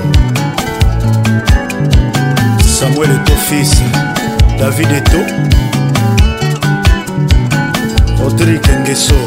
samuel 2.78 3.12
etofis 3.18 3.74
david 4.60 4.92
eto 5.00 5.22
rodrik 8.20 8.68
ngeso 8.86 9.20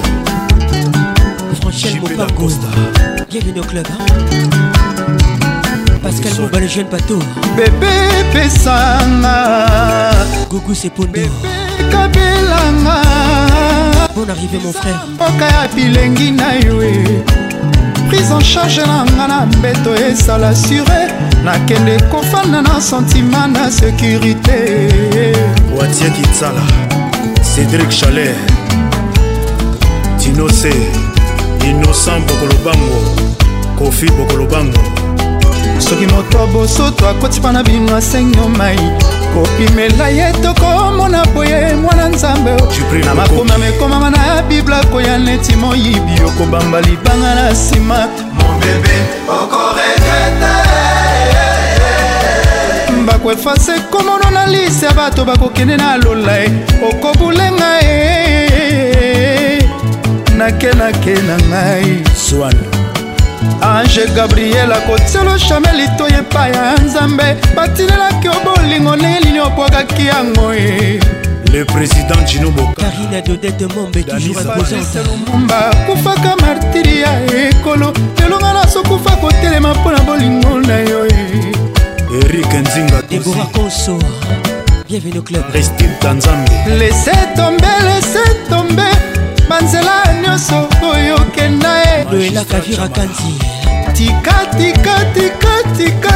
jipe 1.80 2.14
dacosta 2.16 2.68
bienvenue 3.30 3.60
au 3.60 3.64
club 3.66 3.86
hein? 3.86 4.74
pascal 6.06 6.40
mobale 6.40 6.68
jeune 6.68 6.86
bateau 6.88 7.18
bebe 7.56 7.94
pesanga 8.32 9.40
gugu 10.48 10.72
sepondo 10.72 11.20
kabelanga 11.90 12.98
bon 14.14 14.28
arrivé 14.30 14.58
mon 14.64 14.72
frère 14.72 15.02
mboka 15.14 15.46
ya 15.54 15.66
bilengi 15.74 16.30
na 16.30 16.52
yo 16.62 16.78
prise 18.08 18.30
en 18.32 18.38
charge 18.40 18.82
na 18.90 19.02
nga 19.16 19.26
na 19.26 19.40
mbeto 19.46 19.92
esala 20.08 20.54
sure 20.54 20.98
nakende 21.44 21.96
kofanda 22.12 22.62
na 22.62 22.80
sentima 22.80 23.46
na 23.48 23.68
sécurité 23.70 24.56
watie 25.78 26.08
kitsala 26.16 26.62
cédrik 27.54 27.88
chaler 27.90 28.34
tinose 30.20 30.72
innocent 31.64 32.22
bokolobango 32.28 33.02
kofi 33.78 34.06
bokolobango 34.06 35.05
soki 35.80 36.06
moto 36.06 36.42
abosoto 36.42 37.08
akotipa 37.08 37.52
na 37.52 37.62
bino 37.62 37.96
asengo 37.96 38.48
mai 38.48 38.78
kopimela 39.34 40.08
ye 40.08 40.32
tokomona 40.32 41.24
boye 41.26 41.74
mwana 41.74 42.08
nzambe 42.08 42.50
na 43.04 43.14
makomi 43.14 43.50
amekomama 43.54 44.10
na 44.10 44.42
bibla 44.48 44.84
koya 44.84 45.18
neti 45.18 45.56
moyibi 45.56 46.22
okobamba 46.26 46.80
libanga 46.80 47.34
na 47.34 47.50
nsima 47.50 48.08
bako 53.06 53.32
efase 53.32 53.72
komono 53.90 54.30
na 54.30 54.46
lise 54.46 54.86
ya 54.86 54.92
bato 54.92 55.24
bakokende 55.24 55.76
na 55.76 55.96
lola 55.96 56.44
e 56.44 56.50
okobulenga 56.90 57.80
e 57.80 59.68
nakenake 60.36 61.12
na 61.14 61.38
ngai 61.48 62.04
swan 62.28 62.65
ange 63.62 64.06
gabriel 64.14 64.72
akotiolo 64.72 65.36
chamel 65.38 65.80
itoy 65.80 66.12
epai 66.18 66.52
ya 66.52 66.74
nzambe 66.84 67.36
batinelaki 67.56 68.28
obolingo 68.28 68.96
ndenge 68.96 69.20
nini 69.20 69.40
obwakaki 69.40 70.06
yango 70.06 70.54
ye 70.54 71.00
le 71.52 71.64
président 71.64 72.24
jinobokarina 72.26 73.20
dodete 73.20 73.66
mombe 73.74 74.02
toujourselumumba 74.02 75.60
kufaka 75.86 76.36
martiri 76.40 77.00
ya 77.00 77.12
ekolo 77.36 77.92
lelonga 78.18 78.52
nasokufa 78.52 79.16
kotelema 79.16 79.74
mpo 79.74 79.90
na 79.92 79.98
bolingo 79.98 80.60
na 80.60 80.76
yo 80.78 81.06
erik 82.24 82.52
nzinga 82.54 83.02
debora 83.10 83.44
koso 83.44 83.98
bienvenue 84.88 85.22
club 85.22 85.50
christine 85.50 85.90
tanzambe 86.00 86.52
lese 86.78 87.12
tombe 87.36 87.68
lese 87.86 88.24
tombe 88.50 89.15
banzela 89.48 90.02
nyonso 90.22 90.68
Kenae 91.34 91.98
ye 91.98 92.04
loelaka 92.12 92.60
virakanti 92.60 93.34
tika 93.94 94.44
tika 94.58 94.94
tika 95.14 95.54
tika 95.76 96.14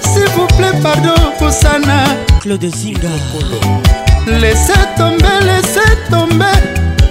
s'il 0.00 0.28
vous 0.34 0.46
plaît 0.56 0.78
pardon 0.82 1.14
kosana 1.38 2.04
claude 2.40 2.64
zinga 2.68 3.08
Laissez 4.26 4.72
tomber, 4.96 5.38
laissez 5.42 5.96
tomber 6.10 6.62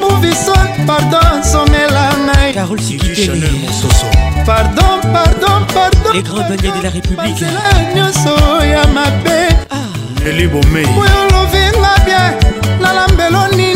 movisoir 0.01 0.67
pardon 0.87 1.43
songela 1.43 2.09
ngai 2.25 2.53
carol 2.53 2.79
sikitele 2.81 3.49
pardon 4.45 4.99
pardon 5.13 5.65
pardon 5.73 6.11
les 6.13 6.23
grands 6.23 6.47
banniers 6.49 6.73
de 6.77 6.83
la 6.83 6.89
république 6.89 7.43
nyonso 7.95 8.31
ya 8.63 8.83
mabe 8.93 9.47
leli 10.25 10.45
ah. 10.45 10.47
bomei 10.49 10.85
oyo 10.85 11.23
olovinga 11.27 11.93
bien 12.05 12.79
Nalambeloni 12.81 13.72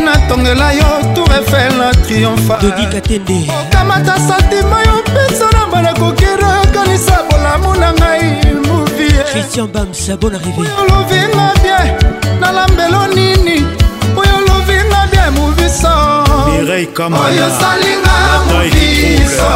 natongela 0.05 0.71
yo 0.73 0.83
tour 1.15 1.29
efel 1.41 1.73
na 1.77 1.91
triomfaokamata 1.93 4.19
santima 4.27 4.79
yo 4.87 4.95
mpesa 5.01 5.45
na 5.53 5.65
banakokira 5.71 6.61
kanisa 6.73 7.19
bolamu 7.31 7.75
na 7.79 7.93
ngai 7.93 8.37
mouvieoyo 8.67 9.67
lovinga 10.89 11.45
bie 11.61 11.81
nalambelo 12.39 13.07
nini 13.07 13.65
oyo 14.19 14.37
lovinga 14.47 15.01
bie 15.11 15.29
movisa 15.35 16.18
mireille 16.59 16.91
kamana 16.93 17.25
oyosalinga 17.25 18.15
mofiso 18.49 19.51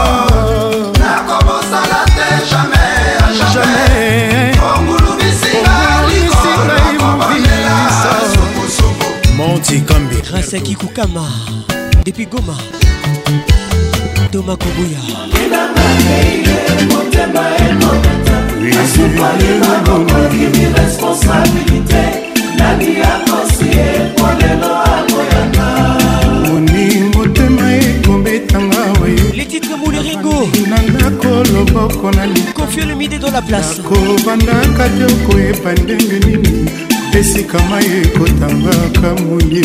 nakobosala 0.99 1.99
te 2.17 2.27
jamai 2.49 3.15
a 3.23 3.27
jamai 3.53 4.59
ongulumisinga 4.69 5.77
likolokobolela 6.11 7.77
supusupu 8.33 9.07
monti 9.37 9.81
kambi 9.87 10.15
grâce 10.27 10.57
akikukama 10.57 11.25
depuis 12.05 12.27
goma 12.31 12.55
toma 14.31 14.55
kobuya 14.61 15.01
motema 16.89 17.43
emokata 17.67 18.37
asupalinga 18.83 19.71
bokoki 19.85 20.45
miresponsabilité 20.55 22.01
nani 22.57 22.91
akosi 23.13 23.67
ekolelo 23.85 24.92
Patrick 29.63 29.77
Mouleringo 29.79 30.47
nakoloboko 30.97 32.11
na 32.11 32.25
likofie 32.25 32.85
le 32.85 32.95
midi 32.95 33.17
dans 33.17 33.31
la 33.31 33.41
place 33.41 33.79
kobandaka 33.81 34.89
te 34.89 35.03
okoyeba 35.05 35.71
ndenge 35.75 36.19
nini 36.25 36.69
esika 37.19 37.57
mai 37.69 37.85
ekotangaka 38.01 39.23
moye 39.23 39.61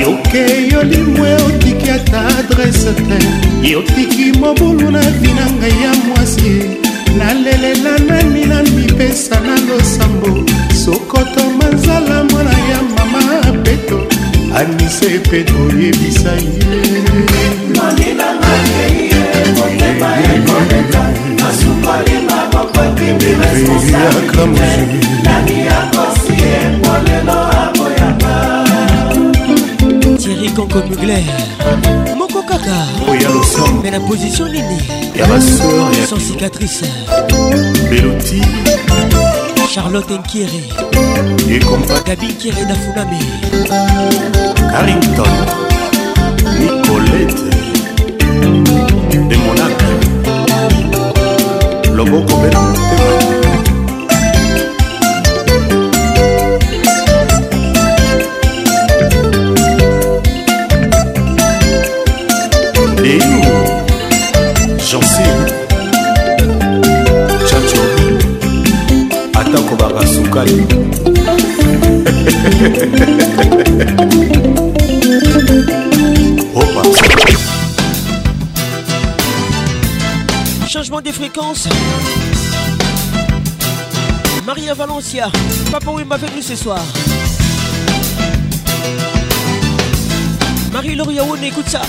yoke 0.00 0.44
yolimwe 0.72 1.32
otiki 1.46 1.90
ata 1.90 2.20
adrese 2.26 2.92
te 2.94 3.18
yotiki 3.68 4.38
mobulu 4.40 4.90
na 4.90 5.00
vi 5.20 5.30
na 5.38 5.46
ngai 5.56 5.78
ya 5.82 5.92
mwasi 6.06 6.52
nalelela 7.18 7.94
nani 8.08 8.44
na 8.50 8.58
mipesa 8.62 9.36
na 9.46 9.54
losambo 9.68 10.32
sokoto 10.84 11.42
manzala 11.62 12.24
mwana 12.24 12.50
ya 12.70 12.80
mama 12.96 13.20
peto 13.64 13.98
anise 14.60 15.10
peto 15.30 15.54
oyebisa 15.68 16.32
ye 16.36 16.50
Thierry 30.18 30.48
conco 30.52 30.82
Mugler 30.88 31.22
Moko 32.16 32.42
Kaka 32.42 32.80
Mais 33.82 33.90
la 33.92 34.00
position 34.00 34.46
Nini 34.46 34.78
Y'a 35.16 35.26
Sans 36.06 36.18
cicatrice 36.18 36.82
Beloti 37.90 38.40
Charlotte 39.72 40.10
Nkiri 40.10 40.68
Et 41.50 41.58
comme 41.60 41.84
Gabi 42.06 42.26
Nkiri 42.26 42.66
Nafunami 42.66 43.18
Carrington 44.70 45.24
Nicolette 46.58 47.54
de 49.34 49.40
monaka 49.40 49.86
loboko 51.94 52.43
Papa 85.12 85.38
Papa 85.70 85.90
Wimba 85.92 86.16
m'a 86.18 86.26
venu 86.26 86.40
ce 86.42 86.56
soir. 86.56 86.80
Marie-Laure 90.72 91.12
Yaoune, 91.12 91.44
écoute 91.44 91.68
ça. 91.68 91.82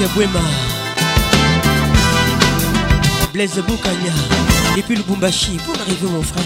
Jacques 0.00 0.12
Bouema 0.14 0.40
Blaise 3.32 3.60
Boukania 3.66 4.12
Depuis 4.76 4.96
le 4.96 5.02
Bumbashi 5.02 5.58
Pour 5.64 5.74
arriver 5.80 6.06
mon 6.10 6.22
frère 6.22 6.44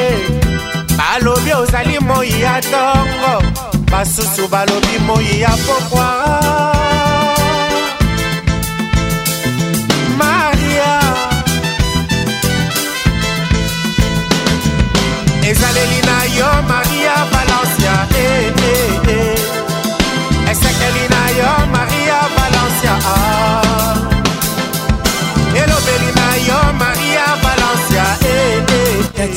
balobi 0.96 1.52
ozali 1.52 1.98
moi 2.00 2.28
ya 2.28 2.60
tongo 2.62 3.42
basusu 3.90 4.48
balobi 4.48 4.98
moi 5.06 5.40
ya 5.40 5.50
pokwa 5.66 6.43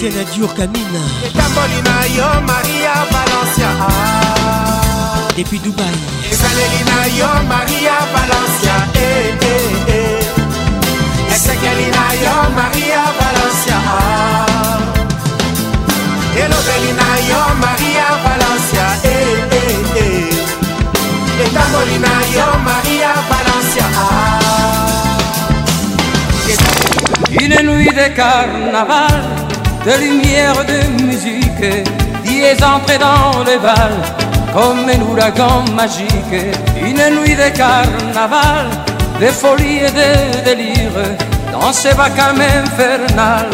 Etienne 0.07 0.25
Adur 0.31 0.53
Kamina 0.55 1.03
etamboli 1.25 1.79
na 1.83 1.95
yo 2.15 2.41
maria 2.47 2.93
valencia 3.11 3.69
depuis 5.35 5.59
dubai 5.59 5.91
ezaleli 6.31 6.81
na 6.89 6.97
yo 7.19 7.29
maria 7.51 7.97
valencia 8.13 8.75
eh, 9.03 9.45
eh, 9.51 9.91
eh. 9.97 11.31
esekeli 11.33 11.87
na 11.97 12.05
yo 12.23 12.35
maria 12.59 13.03
valencia 13.19 13.77
elobeli 16.41 16.91
na 16.99 17.09
yo 17.29 17.41
maria 17.63 18.07
valencia 18.23 18.85
etamboli 21.43 21.97
na 22.07 22.13
yo 22.37 22.47
maria 22.69 23.11
valencia 23.31 23.87
Une 27.39 27.55
nuit 27.67 27.93
de 27.95 28.07
carnaval 28.15 29.36
de 29.87 29.97
lumière, 30.05 30.59
de 30.73 30.79
musique, 31.05 31.67
qui 32.25 32.35
est 32.49 32.59
dans 32.59 33.37
les 33.49 33.57
balles, 33.67 34.03
comme 34.55 34.83
un 34.95 35.01
ouragan 35.09 35.55
magique, 35.81 36.35
une 36.89 37.01
nuit 37.17 37.35
de 37.43 37.49
carnaval, 37.61 38.67
de 39.21 39.27
folie 39.43 39.79
et 39.87 39.91
de 40.01 40.11
délire, 40.49 40.95
dans 41.53 41.71
ce 41.81 41.87
vacarme 41.99 42.41
infernal, 42.63 43.47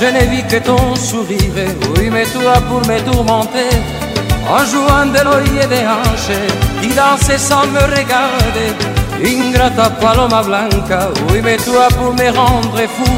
je 0.00 0.06
ne 0.16 0.22
vis 0.32 0.44
que 0.50 0.56
ton 0.68 0.86
sourire, 0.96 1.60
oui 1.98 2.08
mais 2.14 2.24
toi 2.36 2.54
pour 2.68 2.80
me 2.90 2.98
tourmenter, 3.08 3.70
en 4.56 4.64
jouant 4.72 5.04
de 5.16 5.20
l'œil 5.26 5.52
et 5.64 5.68
des 5.74 5.86
hanches, 5.98 6.38
qui 6.80 6.90
dansait 7.00 7.42
sans 7.50 7.66
me 7.74 7.82
regarder, 7.96 8.72
ingrata 9.32 9.90
paloma 10.00 10.42
blanca, 10.44 11.00
oui 11.28 11.40
mais 11.44 11.58
toi 11.58 11.88
pour 12.00 12.14
me 12.14 12.28
rendre 12.40 12.80
fou, 12.96 13.16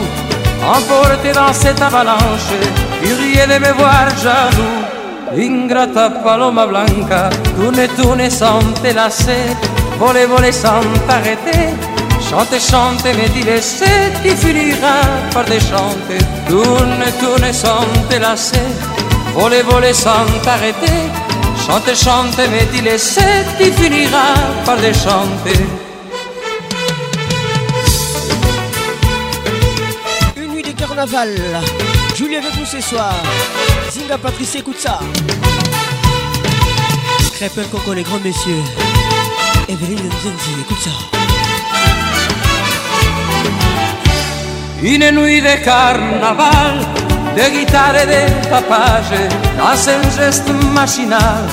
emporté 0.75 1.33
dans 1.33 1.53
cette 1.53 1.81
avalanche, 1.81 2.51
Uriel 3.03 3.49
de 3.49 3.59
me 3.59 3.73
voir 3.75 4.07
jaloux. 4.23 4.83
Ingrata 5.37 6.11
paloma 6.25 6.67
blanca, 6.67 7.31
tourne, 7.57 7.87
tourne 8.01 8.29
sans 8.31 8.61
te 8.83 8.93
lasser, 8.95 9.47
vole, 9.99 10.25
vole 10.29 10.53
sans 10.53 10.81
t'arrêter. 11.07 11.67
Chante, 12.29 12.59
chante, 12.71 13.05
mais 13.17 13.29
t'y 13.35 13.45
tu 14.23 14.31
finiras 14.45 15.05
par 15.35 15.45
déchanter. 15.45 16.19
Tourne, 16.49 17.05
tourne 17.23 17.53
sans 17.53 17.87
te 18.09 18.17
lasser, 18.17 18.63
vole, 19.35 19.61
vole 19.71 19.95
sans 19.95 20.27
t'arrêter. 20.45 21.01
Chante, 21.67 21.93
chante, 21.95 22.39
mais 22.53 22.65
t'y 22.73 22.81
laisser, 22.81 23.45
tu 23.59 23.71
finiras 23.73 24.35
par 24.65 24.79
chanter 24.79 25.65
Carnaval, 30.97 31.29
aval. 31.55 31.65
Julie 32.15 32.37
avec 32.39 32.57
nous 32.59 32.65
ce 32.65 32.81
soir. 32.81 33.13
Zinga 33.93 34.17
Patrice, 34.17 34.55
écoute 34.55 34.79
ça. 34.81 34.99
Crêpe 37.35 37.71
coco, 37.71 37.93
les 37.93 38.03
grands 38.03 38.19
messieurs. 38.25 38.63
Evelyne 39.69 39.99
Nzenzi, 39.99 40.51
écoute 40.59 40.81
ça. 40.81 40.97
Une 44.83 45.11
nuit 45.11 45.43
de 45.43 45.63
carnaval, 45.63 46.79
de 47.37 47.51
guitare 47.59 47.97
et 47.97 48.07
de 48.07 48.49
tapage, 48.49 49.19
dans 49.59 49.79
un 49.95 50.11
geste 50.17 50.49
machinal, 50.73 51.45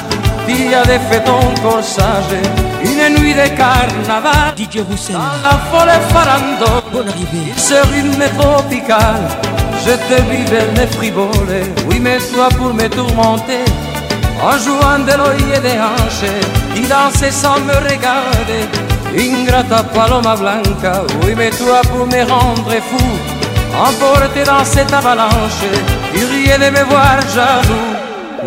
y 0.47 0.53
de 0.69 0.97
fait 1.11 1.21
ton 1.25 1.53
corsage. 1.61 2.35
Une 2.85 3.09
nuit 3.17 3.33
de 3.33 3.47
carnaval 3.55 4.51
DJ 4.57 4.79
la 5.11 5.57
folle 5.71 5.95
farando, 6.11 6.81
Bonne 6.91 7.07
arrivée 7.07 7.53
Sur 7.55 7.81
une 7.95 8.11
tropicale 8.37 9.27
Je 9.85 9.91
te 9.91 10.21
vivais 10.23 10.67
mes 10.77 10.87
frivoles 10.87 11.63
Oui 11.89 11.99
mais 12.01 12.17
toi 12.33 12.49
pour 12.57 12.73
me 12.73 12.87
tourmenter 12.89 13.63
En 14.41 14.57
jouant 14.57 14.99
de 14.99 15.13
l'œil 15.17 15.57
et 15.57 15.61
des 15.61 15.79
hanches 15.79 16.29
Il 16.75 16.87
dansait 16.89 17.31
sans 17.31 17.59
me 17.61 17.73
regarder 17.75 18.65
Ingrata 19.17 19.83
paloma 19.83 20.35
blanca 20.35 21.03
Oui 21.25 21.33
mais 21.37 21.51
toi 21.51 21.81
pour 21.89 22.05
me 22.05 22.21
rendre 22.29 22.73
fou 22.89 23.07
Emporté 23.87 24.43
dans 24.45 24.65
cette 24.65 24.91
avalanche 24.93 25.61
Il 26.13 26.25
riait 26.25 26.57
de 26.57 26.69
me 26.69 26.83
voir 26.83 27.15
jaloux 27.33 27.93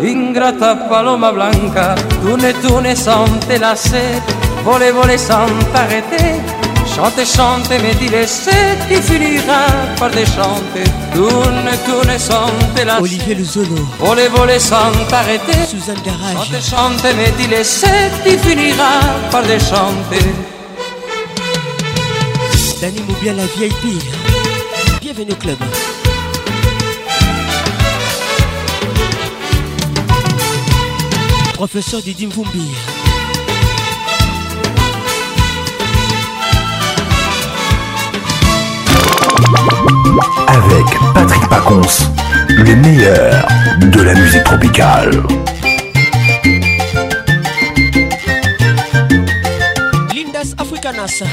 ingrata 0.05 0.75
paloma 0.87 1.31
blanca, 1.31 1.93
tourne, 2.21 2.53
tourne 2.61 2.95
sans 2.95 3.25
te 3.47 3.57
lasser, 3.59 4.21
voler, 4.63 4.91
voler 4.91 5.17
sans 5.17 5.47
t'arrêter, 5.73 6.35
chante, 6.95 7.25
chante, 7.25 7.69
mais 7.69 7.95
dis 7.99 8.09
laisser, 8.09 8.75
tu 8.87 8.95
finiras 9.01 9.71
par 9.99 10.09
déchanter, 10.11 10.83
ne 11.15 11.75
tourne 11.85 12.17
sans 12.19 12.51
te 12.75 12.83
lasser, 12.85 13.01
Olivier 13.01 13.43
zono. 13.43 13.87
voler, 13.99 14.27
voler 14.27 14.59
sans 14.59 14.91
t'arrêter, 15.09 15.65
Suzanne 15.67 16.01
Garage, 16.05 16.35
chante, 16.47 16.61
chante, 16.63 17.07
mais 17.15 17.31
dis 17.37 17.47
laisser, 17.47 18.11
tu 18.23 18.37
finiras 18.37 19.01
par 19.31 19.43
déchanter. 19.43 20.25
Danny 22.81 22.99
bien 23.19 23.33
la 23.33 23.45
vieille 23.57 23.73
pire, 23.81 25.01
bienvenue 25.01 25.31
au 25.31 25.35
club. 25.35 25.57
professeur 31.57 31.99
Didim 32.03 32.29
Vumbi. 32.29 32.67
Avec 40.45 40.85
Patrick 41.15 41.49
Pacons, 41.49 42.09
Les 42.49 42.75
meilleurs 42.75 43.47
de 43.81 44.01
la 44.03 44.13
musique 44.13 44.43
tropicale. 44.43 45.23
Lindas 50.15 50.53
Africanas, 50.59 51.23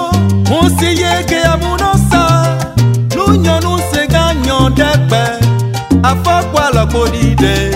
ŋusi 0.52 0.88
ye 1.02 1.12
geyamu 1.30 1.72
nɔ 1.80 1.92
sa 2.10 2.24
nunyɔnu 3.16 3.72
se 3.90 4.02
ganyɔ 4.14 4.60
ɖe 4.78 4.90
gbe 5.08 5.24
afɔkpa 6.10 6.64
lɔ 6.76 6.84
gboɖi 6.92 7.36
ɖe. 7.40 7.67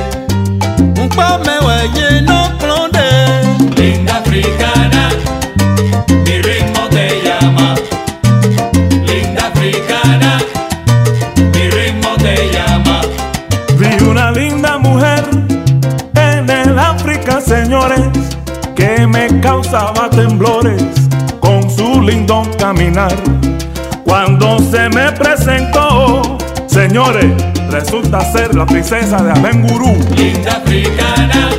gusta 28.11 28.29
ser 28.31 28.53
la 28.55 28.65
princesa 28.65 29.17
de 29.23 29.31
Abengurú. 29.31 29.95
Linda 30.17 30.53
africana. 30.57 31.50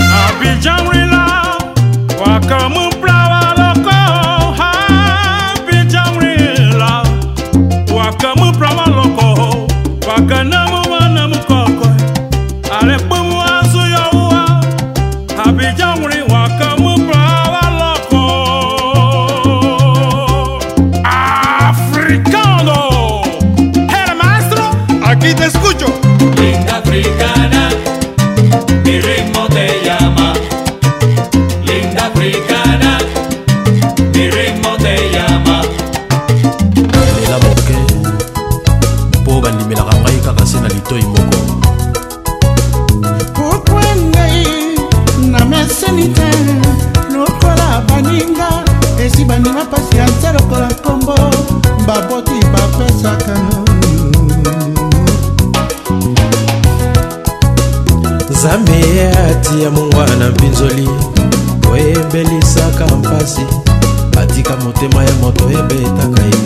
moto 65.17 65.45
ebetaka 65.49 66.21
ye 66.29 66.39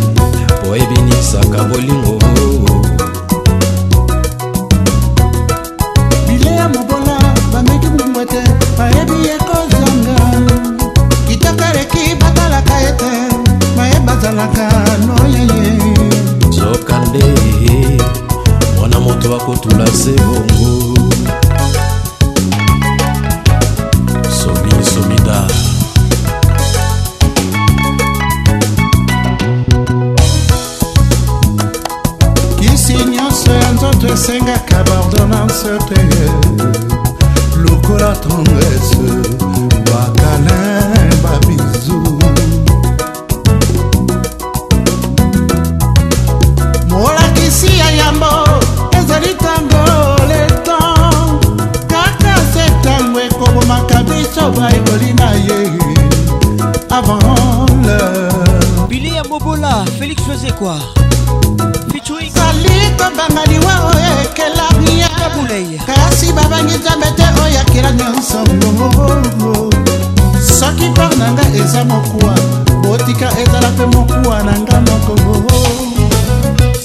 po 0.64 0.70
ebinisaka 0.82 1.60
bolingo 1.70 2.14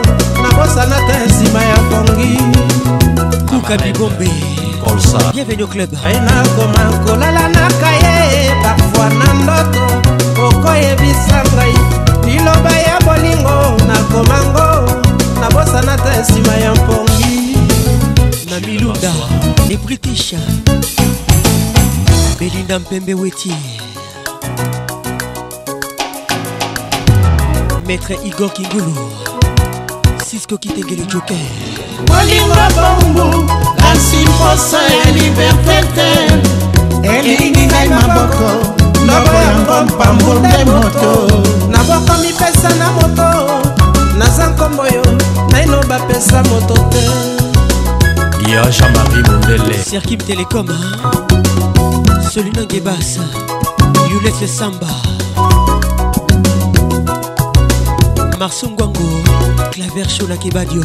Nakosana 0.42 0.96
te 0.96 1.18
nsima 1.26 1.62
ya 1.62 1.76
kongi 1.90 2.81
luka 3.72 3.84
bibombe 3.84 4.26
bienvenu 5.34 5.64
au 5.64 5.68
club 5.68 5.90
nakoma 5.94 6.98
kolala 7.06 7.48
na 7.50 7.68
kaye 7.80 8.52
parfois 8.64 9.10
na 9.10 9.34
ndoto 9.34 10.46
okoyebisa 10.48 11.44
ngai 11.54 11.74
liloba 12.26 12.72
ya 12.72 13.00
bolingo 13.06 13.78
nakomango 13.88 14.92
nabosana 15.40 15.96
te 15.98 16.22
nsima 16.22 16.54
ya 16.58 16.72
mpongi 16.72 17.58
na 18.50 18.60
milunda 18.68 19.12
le 19.70 19.78
british 19.78 20.34
belinda 22.40 22.80
mpembe 22.80 23.14
weti 23.14 23.54
maître 27.88 28.16
igor 28.26 28.50
kingulu 28.54 29.12
francisco 30.32 30.58
kitegele 30.58 31.06
joker 31.10 31.38
bolingo 32.06 32.66
bombu 32.76 33.52
kasi 33.76 34.24
mposa 34.30 34.78
ya 34.82 35.12
liberté 35.12 35.92
te 35.96 36.10
elingi 37.18 37.68
ngai 37.68 37.90
maboko 37.90 38.50
ndobo 39.04 39.34
yango 39.34 39.84
mpambu 39.86 40.34
nde 40.34 40.66
moto 40.66 41.28
naboko 41.70 42.14
mipesa 42.22 42.70
na 42.80 42.92
moto 42.92 43.28
naza 44.18 44.48
nkombo 44.48 44.86
yo 44.88 45.02
naino 45.52 45.84
bapesa 45.90 46.44
moto 46.50 46.74
te 46.88 47.04
ya 48.52 48.64
jean-marie 48.72 49.24
mondele 49.28 49.84
cirkim 49.90 50.20
telecom 50.20 50.68
solino 52.34 52.64
gebasa 52.66 53.28
yules 54.10 54.58
samba 54.58 55.21
marso 58.42 58.68
ngwango 58.70 59.04
claver 59.72 60.10
shola 60.10 60.36
kebadio 60.38 60.84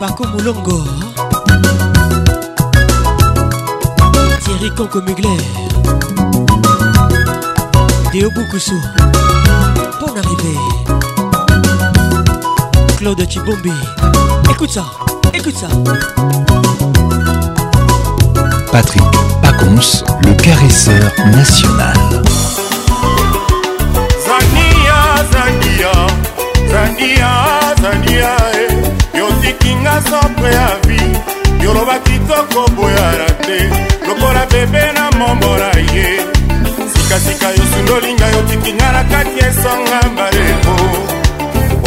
pako 0.00 0.24
molongo 0.32 0.78
thierry 4.44 4.70
conco 4.76 5.00
mugler 5.06 5.40
deobukusu 8.12 8.76
bon 10.00 10.14
arrivé 10.22 10.54
claude 12.98 13.26
chibombi 13.30 13.72
écoute 14.50 14.70
ça 14.72 14.84
écoute 15.32 15.56
ça 15.56 15.68
Patrick 18.72 19.02
Pacons, 19.42 20.04
le 20.24 20.32
caresseur 20.34 21.02
national. 21.34 21.94
Zania, 24.24 25.00
Zania, 25.32 25.92
Zania, 26.70 27.30
Zania, 27.82 28.36
eh. 28.54 29.18
yotikinga 29.18 29.92
sopre 30.08 30.54
ya 30.54 30.76
vi 30.86 31.62
yoloba 31.64 31.98
kitoko 31.98 32.70
boyara 32.76 33.24
te 33.42 33.58
lokola 34.06 34.46
bebe 34.46 34.92
na 34.94 35.10
mombola 35.18 35.72
ye 35.94 36.20
sikasika 36.94 37.48
yosundolinga 37.50 38.26
yotikinga 38.28 38.92
na 38.92 39.04
kati 39.04 39.38
esonga 39.38 40.00
mbalebo 40.12 40.82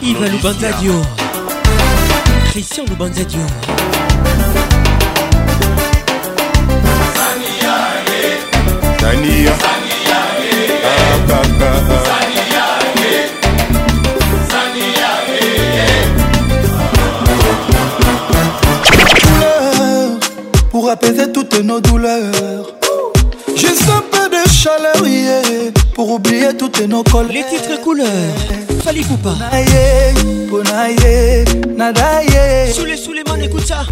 Yves 0.00 0.32
Lubanzadio, 0.32 0.94
Christian 2.52 2.84
Lubanzadio. 2.88 3.40
Sania, 8.98 9.52
Pour 20.70 20.90
apaiser 20.90 21.30
toutes 21.30 21.58
nos 21.62 21.80
douleurs, 21.80 22.74
J'ai 23.54 23.68
un 23.68 24.02
peu 24.10 24.30
de 24.30 24.48
chaleur, 24.50 25.72
pour 25.94 26.08
oublier 26.12 26.56
toutes 26.56 26.80
nos 26.88 27.02
colères. 27.02 27.28
Les 27.30 27.44
titres 27.58 27.80
couleurs. 27.82 28.08
Ponaye, 30.50 30.94
nadaye 31.76 32.72
sous 32.74 32.84
écoute 32.86 33.66
ça 33.66 33.86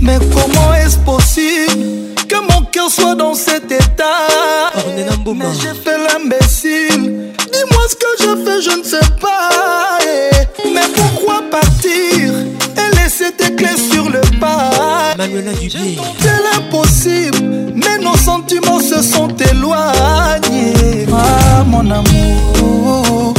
mais 0.00 0.18
comment 0.32 0.74
est-ce 0.74 0.96
possible 0.98 1.84
que 2.28 2.36
mon 2.54 2.62
cœur 2.70 2.88
soit 2.88 3.16
dans 3.16 3.34
cet 3.34 3.70
état 3.72 4.70
mais 4.96 5.44
j'ai 5.60 5.74
fait 5.80 5.98
l'imbécile 5.98 7.32
dis-moi 7.52 7.82
ce 7.88 7.96
que 7.96 8.22
je 8.22 8.44
fais 8.44 8.62
je 8.70 8.78
ne 8.78 8.84
sais 8.84 9.10
pas 9.20 9.98
eh, 10.02 10.68
mais 10.72 10.86
pourquoi 10.94 11.42
partir 11.50 11.90
et 12.14 12.96
laisser 13.02 13.32
tes 13.36 13.54
clés 13.56 13.76
sur 13.90 14.08
le 14.08 14.20
pas 14.38 14.69
Manuela 15.32 15.52
Dubé 15.54 15.96
C'est 16.20 16.28
l'impossible 16.28 17.48
mais 17.76 17.98
nos 18.02 18.16
sentiments 18.16 18.80
se 18.80 19.00
sont 19.00 19.28
éloignés 19.28 21.06
Ah 21.12 21.62
mon 21.66 21.88
amour 21.90 23.34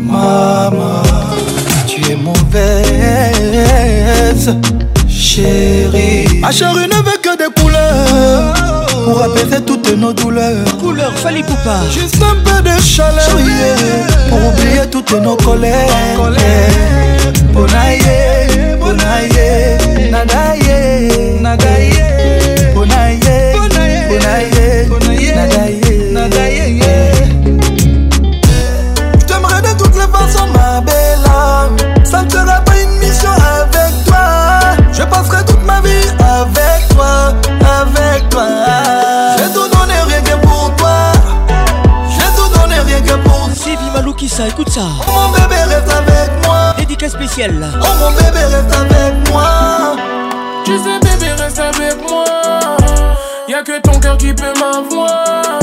maman 0.06 1.02
tu 1.86 2.00
es 2.12 2.16
mauvaise 2.16 4.56
chérie 5.08 6.28
ma 6.42 6.52
chérie 6.52 6.86
ne 6.94 7.00
veut 7.06 7.15
que 7.36 7.44
des 7.44 7.50
couleurs 7.62 8.54
Pour 9.04 9.22
apaiser 9.22 9.60
toutes 9.62 9.92
nos 9.96 10.12
douleurs 10.12 10.64
Couleur, 10.78 11.12
fallait 11.18 11.42
pas 11.42 11.80
Juste 11.90 12.18
un 12.22 12.36
peu 12.42 12.62
de 12.62 12.80
chaleur 12.80 13.28
yeah, 13.40 14.06
Pour 14.28 14.38
oublier 14.48 14.86
toutes 14.90 15.12
nos 15.20 15.36
colères 15.36 15.88
Bonaye, 17.52 18.00
bonaye, 18.82 20.10
nadaye, 20.10 21.38
nadaye 21.40 21.95
ça, 44.36 44.46
écoute 44.48 44.68
ça. 44.68 44.82
Oh 45.08 45.12
mon 45.12 45.32
bébé 45.32 45.60
reste 45.74 45.90
avec 45.92 46.44
moi. 46.46 46.74
Dédicace 46.76 47.12
spéciale. 47.12 47.66
Oh 47.82 47.86
mon 48.00 48.10
bébé 48.10 48.42
reste 48.44 48.76
avec 48.76 49.30
moi. 49.30 49.96
Tu 50.64 50.72
sais 50.76 50.98
bébé 51.00 51.32
reste 51.42 51.58
avec 51.58 51.96
moi. 52.10 52.24
Y'a 53.48 53.62
que 53.62 53.80
ton 53.80 53.98
cœur 53.98 54.18
qui 54.18 54.34
peut 54.34 54.52
m'avoir. 54.60 55.58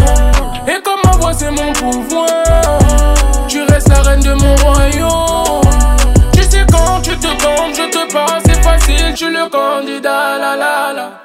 Et 0.67 0.81
comme 0.81 0.99
ma 1.05 1.11
voix 1.17 1.33
c'est 1.33 1.51
mon 1.51 1.71
pouvoir. 1.73 2.79
Tu 3.47 3.61
restes 3.63 3.89
la 3.89 4.01
reine 4.01 4.21
de 4.21 4.33
mon 4.33 4.55
royaume. 4.55 5.61
Tu 6.33 6.41
sais 6.43 6.65
quand 6.71 6.99
tu 7.03 7.15
te 7.17 7.27
comptes 7.27 7.75
je 7.75 7.89
te 7.91 8.11
passe, 8.11 8.41
c'est 8.47 8.63
facile, 8.63 9.13
tu 9.15 9.29
le 9.29 9.49
candidat 9.49 10.37
la 10.39 10.55
la 10.55 10.93
la 10.95 11.23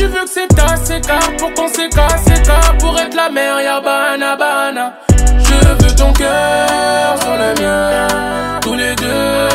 tu 0.00 0.06
veux 0.06 0.24
que 0.24 0.30
c'est 0.32 0.72
assez 0.72 0.98
car 1.02 1.18
pour 1.36 1.52
qu'on 1.52 1.68
s'écarte, 1.68 2.78
pour 2.80 2.98
être 2.98 3.14
la 3.14 3.28
mère, 3.28 3.60
y'a 3.60 3.80
bana 3.80 4.34
bana. 4.34 4.94
Je 5.44 5.84
veux 5.84 5.94
ton 5.94 6.10
cœur 6.14 7.20
sur 7.20 7.32
le 7.36 7.52
mien, 7.60 8.06
tous 8.62 8.72
les 8.74 8.94
deux 8.96 9.48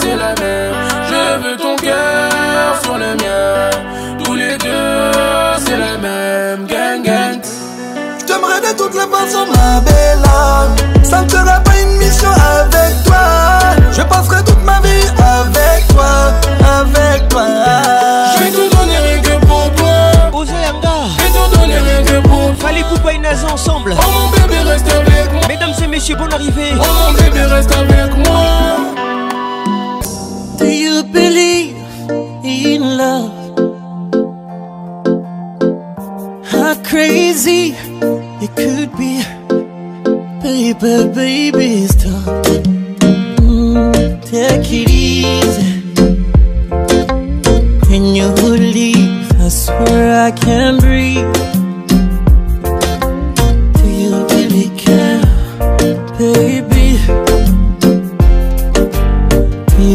c'est 0.00 0.14
la 0.14 0.36
même. 0.40 0.74
Je 1.08 1.44
veux 1.48 1.56
ton 1.56 1.74
cœur 1.76 2.68
sur 2.80 2.94
le 2.96 3.16
mien, 3.16 3.70
tous 4.22 4.34
les 4.34 4.56
deux 4.58 5.10
c'est 5.66 5.76
la 5.76 5.98
même. 5.98 6.66
Gang 6.68 7.02
gang. 7.02 7.40
J'aimerais 8.24 8.60
de 8.60 8.78
toutes 8.78 8.94
les 8.94 9.00
façons 9.16 9.46
ma 9.52 9.80
belle 9.80 10.22
âme. 10.36 10.76
Ça 11.02 11.22
ne 11.22 11.28
sera 11.28 11.58
pas 11.58 11.76
une 11.82 11.96
mission 11.98 12.28
avec 12.30 13.02
toi. 13.04 13.16
Je 13.90 14.02
passerai 14.02 14.44
tout 14.44 14.57
ensemble. 23.50 23.94
Oh 23.96 24.04
mon 24.10 24.30
bébé, 24.30 24.60
reste 24.66 24.88
avec 24.90 25.32
moi. 25.32 25.42
Mesdames 25.48 25.72
et 25.82 25.86
messieurs, 25.86 26.16
bonne 26.16 26.32
arrivée. 26.32 26.72
Oh 26.74 26.84
mon 27.06 27.24
bébé, 27.24 27.42
reste 27.42 27.72
avec 27.74 28.16
moi. 28.16 28.78
Do 30.58 30.64
you 30.66 31.02
believe 31.04 31.76
in 32.42 32.96
love? 32.96 33.32
How 36.50 36.74
crazy 36.82 37.74
it 38.40 38.50
could 38.56 38.92
be. 38.96 39.22
Baby, 40.80 41.04
baby, 41.12 41.86
stop. 41.88 42.46
Mm, 43.42 44.22
take 44.24 44.66
it 44.72 44.88
easy. 44.88 45.82
And 47.92 48.16
you 48.16 48.28
leave? 48.46 49.18
I 49.40 49.48
swear 49.48 50.24
I 50.26 50.30
can 50.30 50.78
breathe. 50.78 51.57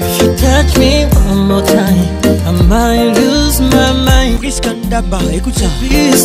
If 0.00 0.14
you 0.22 0.28
touch 0.36 0.76
me 0.78 1.04
one 1.26 1.44
more 1.48 1.60
time, 1.62 2.06
I 2.46 2.50
might 2.66 3.12
lose 3.18 3.60
my 3.60 3.92
mind. 3.92 4.42
It's 4.44 4.60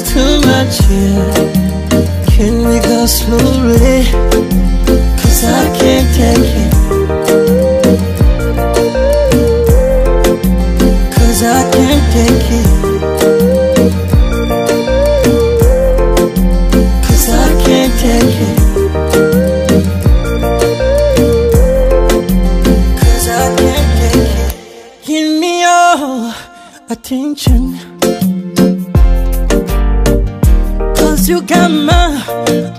too 0.03 0.39
much 0.45 0.81
here. 0.87 1.33
Can 2.27 2.63
we 2.67 2.79
go 2.79 3.05
slowly? 3.05 4.03
Cause 5.21 5.43
I 5.43 5.69
can't 5.77 6.09
take 6.15 6.51
it. 6.63 6.73
Cause 11.15 11.41
I 11.43 11.45
can't 11.71 12.05
take 12.13 12.51
it. 12.59 12.86
attention 26.89 27.73
Cause 30.95 31.27
you 31.27 31.41
got 31.41 31.69
my 31.69 32.25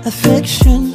affection 0.05 0.88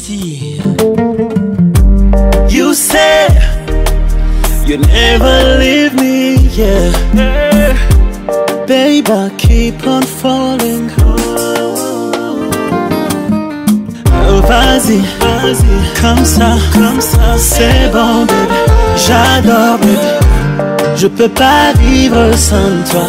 You 0.00 0.04
say 2.72 3.26
you 4.64 4.78
never 4.78 5.58
leave 5.58 5.92
me, 5.94 6.36
yeah. 6.54 8.64
Baby 8.64 9.10
I 9.10 9.28
keep 9.36 9.84
on 9.88 10.02
falling. 10.04 10.88
Oh, 14.28 14.40
vas-y, 14.46 15.00
vas-y, 15.18 15.78
comme 16.00 16.24
ça, 16.24 16.56
comme 16.74 17.00
ça, 17.00 17.36
c'est 17.36 17.90
bon, 17.92 18.24
baby. 18.26 18.54
J'adore, 18.96 19.78
baby. 19.78 19.98
Je 20.96 21.08
peux 21.08 21.28
pas 21.28 21.72
vivre 21.76 22.36
sans 22.36 22.84
toi. 22.92 23.08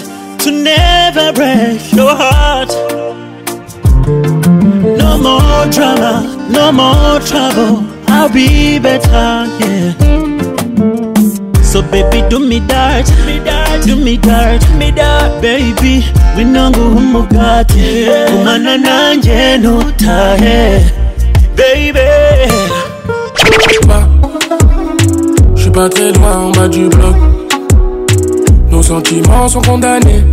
to 0.43 0.49
never 0.51 1.25
break 1.39 1.79
your 1.99 2.13
heart 2.23 2.69
no 5.01 5.11
more 5.27 5.61
drama 5.75 6.13
no 6.57 6.65
more 6.81 7.15
trouble 7.29 7.75
i'll 8.17 8.31
be 8.41 8.49
better 8.79 9.23
yeah 9.61 10.09
so 11.71 11.79
baby, 11.81 12.19
do 12.29 12.37
me 12.45 12.59
that, 12.67 13.05
do 13.05 13.11
me 13.25 13.35
that, 13.39 13.83
do 13.85 13.93
me 13.95 14.15
that, 14.17 14.61
do 14.61 14.67
me 14.77 14.91
that, 14.91 15.41
baby. 15.41 15.99
We 16.35 16.43
nangu 16.43 16.97
umugati, 16.99 17.79
yeah. 18.07 18.25
kumana 18.27 18.77
nanje 18.77 19.57
nutahe. 19.57 20.81
pas 25.71 25.87
très 25.89 26.11
loin 26.11 26.35
en 26.47 26.51
bas 26.51 26.67
du 26.67 26.87
bloc. 26.87 27.15
Nos 28.69 28.83
sentiments 28.83 29.47
sont 29.47 29.61
condamnés. 29.61 30.23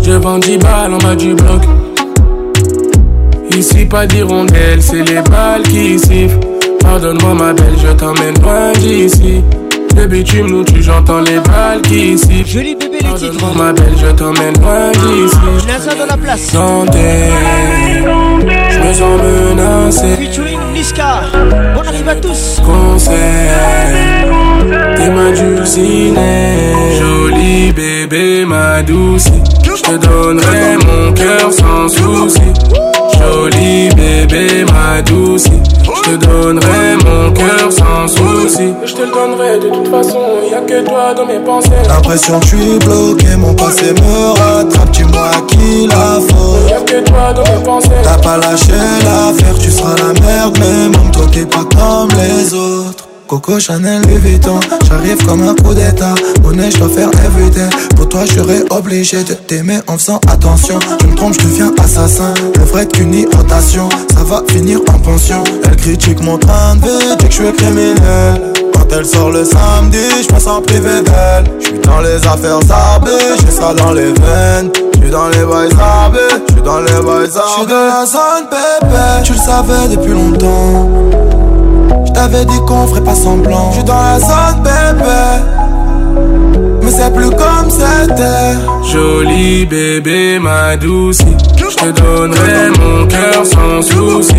Je 0.00 0.12
vends 0.12 0.38
10 0.38 0.58
balles 0.58 0.94
en 0.94 0.98
bas 0.98 1.16
du 1.16 1.34
bloc. 1.34 1.62
Ici, 3.56 3.84
pas 3.86 4.06
d'hirondelle, 4.06 4.80
c'est 4.82 5.02
les 5.02 5.20
balles 5.28 5.62
qui 5.64 5.98
sifflent. 5.98 6.38
Pardonne-moi, 6.80 7.34
ma 7.34 7.52
belle, 7.52 7.74
je 7.84 7.92
t'emmène 7.92 8.34
loin 8.42 8.72
d'ici. 8.74 9.42
Le 9.96 10.06
bitume 10.06 10.58
me 10.58 10.64
tue, 10.64 10.82
j'entends 10.82 11.20
les 11.20 11.40
balles 11.40 11.82
qui 11.82 12.16
sifflent. 12.16 12.46
Joli 12.48 12.74
bébé, 12.76 12.98
les 13.02 13.14
titres. 13.14 13.56
ma 13.56 13.72
belle, 13.72 13.94
je 13.98 14.12
t'emmène 14.12 14.54
loin 14.62 14.92
d'ici. 14.92 15.66
ça 15.80 15.94
dans 15.94 16.06
la 16.06 16.16
place. 16.16 16.40
Santé, 16.40 17.32
je 18.70 18.78
me 18.78 18.92
sens 18.92 19.20
menacé. 19.20 20.56
Niska. 20.72 21.22
à 22.08 22.14
tous. 22.16 22.60
Conseil, 22.64 23.16
t'es 24.96 25.10
ma 25.10 25.30
dulcinée. 25.30 26.72
Jolie 26.98 27.72
bébé, 27.72 28.44
ma 28.46 28.82
douce. 28.82 29.26
Je 29.62 29.82
te 29.92 30.06
donnerai 30.06 30.76
mon 30.86 31.12
cœur 31.12 31.52
sans 31.52 31.88
souci. 31.88 32.40
Jolie 33.18 33.88
bébé, 33.94 34.64
ma 34.72 35.02
douce. 35.02 35.44
Je 35.84 36.10
te 36.10 36.26
donnerai 36.26 36.96
mon 37.04 37.30
cœur 37.32 37.70
sans 37.72 38.06
souci. 38.08 38.72
te 38.98 39.04
le 39.04 39.12
donnerai 39.12 39.58
de 39.60 39.68
toute 39.68 39.88
façon. 39.88 40.18
y'a 40.50 40.60
que 40.60 40.80
toi 40.84 41.14
dans 41.14 41.24
mes 41.26 41.38
pensées. 41.38 41.70
L'impression 41.88 42.40
que 42.40 42.46
je 42.46 42.56
suis 42.56 42.78
bloqué, 42.80 43.36
mon 43.38 43.54
passé 43.54 43.92
me 43.92 44.30
rattrape. 44.32 44.90
tu 44.92 45.04
moi 45.04 45.30
qui 45.46 45.86
la 45.86 46.18
faute. 46.26 46.68
Y'a 46.70 46.80
que 46.80 47.04
toi 47.04 47.32
dans 47.32 47.44
mes 47.44 47.62
pensées. 47.64 47.90
T'as 48.02 48.18
pas 48.18 48.36
lâché 48.38 48.72
l'affaire, 49.04 49.56
tu 49.60 49.70
seras 49.70 49.94
la 49.96 50.20
merde, 50.20 50.58
mais 50.60 50.88
même 50.88 51.10
toi 51.12 51.26
t'es 51.32 51.46
pas 51.46 51.62
comme 51.72 52.10
les 52.18 52.52
autres. 52.54 53.04
Coco 53.28 53.60
Chanel 53.60 54.00
Louis 54.04 54.16
Vuitton 54.16 54.58
J'arrive 54.86 55.22
comme 55.26 55.42
un 55.42 55.54
coup 55.54 55.74
d'état 55.74 56.14
Monnaie 56.42 56.70
je 56.70 56.78
dois 56.78 56.88
faire 56.88 57.10
éviter 57.26 57.68
Pour 57.94 58.08
toi 58.08 58.22
je 58.24 58.40
obligé 58.74 59.22
de 59.22 59.34
t'aimer 59.34 59.80
en 59.86 59.98
faisant 59.98 60.18
attention 60.32 60.78
Tu 60.98 61.06
me 61.08 61.14
trompes 61.14 61.34
je 61.38 61.46
deviens 61.46 61.70
assassin 61.78 62.32
Le 62.58 62.64
vrai 62.64 62.86
qu'une 62.88 63.26
rotation 63.36 63.90
Ça 64.14 64.24
va 64.24 64.42
finir 64.48 64.80
en 64.88 64.98
pension 64.98 65.44
Elle 65.64 65.76
critique 65.76 66.22
mon 66.22 66.38
train 66.38 66.76
de 66.76 66.80
vie 66.82 67.16
Dit 67.18 67.26
que 67.26 67.30
je 67.30 67.42
suis 67.42 67.52
criminel 67.52 68.54
quand 68.72 68.96
elle 68.96 69.04
sort 69.04 69.30
le 69.32 69.44
samedi, 69.44 69.98
je 70.22 70.28
passe 70.28 70.46
en 70.46 70.62
privé 70.62 71.02
d'elle. 71.02 71.44
suis 71.60 71.78
dans 71.80 72.00
les 72.00 72.14
affaires 72.26 72.60
arbées, 72.70 73.10
j'ai 73.40 73.50
ça 73.50 73.74
dans 73.74 73.92
les 73.92 74.12
veines. 74.12 74.70
J'suis 74.96 75.10
dans 75.10 75.28
les 75.28 75.44
boys 75.44 75.64
je 75.64 76.36
j'suis 76.48 76.62
dans 76.62 76.80
les 76.80 77.02
boys 77.02 77.24
Je 77.26 77.38
J'suis 77.38 77.66
de 77.66 77.72
la 77.72 78.06
zone 78.06 78.48
pépé, 78.48 79.24
tu 79.24 79.32
le 79.32 79.38
savais 79.38 79.94
depuis 79.96 80.12
longtemps. 80.12 80.88
J'avais 82.20 82.44
dit 82.44 82.58
qu'on 82.66 82.84
ferait 82.88 83.04
pas 83.04 83.14
semblant. 83.14 83.70
J'suis 83.70 83.84
dans 83.84 83.94
la 83.94 84.18
zone, 84.18 84.64
bébé. 84.64 85.44
Mais 86.82 86.90
c'est 86.90 87.14
plus 87.14 87.30
comme 87.30 87.70
c'était. 87.70 88.56
Joli 88.92 89.64
bébé, 89.66 90.40
ma 90.40 90.76
douce. 90.76 91.18
J'te 91.56 91.90
donnerai 91.92 92.70
mon 92.80 93.06
cœur 93.06 93.46
sans 93.46 93.80
souci. 93.86 94.34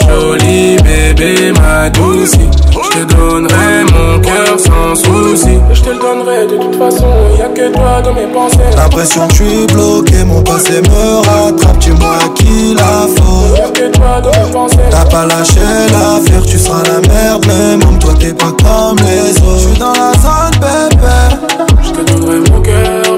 Jolie 0.00 0.76
bébé, 0.82 1.52
ma 1.60 1.90
douce, 1.90 2.32
je 2.32 2.98
te 2.98 3.14
donnerai 3.14 3.84
mon 3.92 4.20
cœur 4.20 4.58
sans 4.58 4.94
souci. 4.94 5.58
Je 5.72 5.80
te 5.82 5.90
le 5.90 5.98
donnerai 5.98 6.46
de 6.46 6.56
toute 6.56 6.76
façon, 6.76 7.08
y'a 7.38 7.46
a 7.46 7.48
que 7.48 7.72
toi 7.72 8.00
dans 8.02 8.14
mes 8.14 8.26
pensées. 8.32 8.56
L'impression 8.76 9.26
pression, 9.28 9.28
je 9.30 9.34
suis 9.34 9.66
bloqué, 9.66 10.24
mon 10.24 10.42
passé 10.42 10.80
me 10.80 11.16
rattrape, 11.26 11.78
tu 11.78 11.92
moi 11.92 12.16
qui 12.34 12.74
la 12.74 13.06
faute. 13.16 13.58
Y'a 13.58 13.68
que 13.70 13.88
toi 13.94 14.20
dans 14.22 14.30
mes 14.46 14.52
pensées. 14.52 14.76
T'as 14.90 15.04
pas 15.04 15.26
lâché 15.26 15.60
l'affaire, 15.90 16.46
tu 16.46 16.58
seras 16.58 16.82
la 16.84 17.06
merde, 17.08 17.46
même 17.46 17.98
toi 17.98 18.14
t'es 18.18 18.32
pas 18.32 18.52
comme 18.62 18.98
les 18.98 19.32
autres. 19.42 19.60
Je 19.60 19.68
suis 19.68 19.78
dans 19.78 19.92
la 19.92 20.12
zone, 20.22 20.60
bébé, 20.60 21.80
je 21.82 21.90
te 21.90 22.12
donnerai 22.12 22.38
mon 22.50 22.60
cœur. 22.62 23.11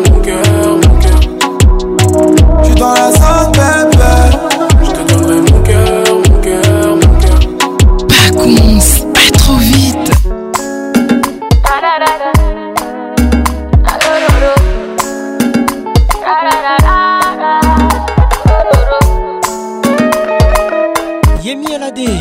Day. 21.95 22.19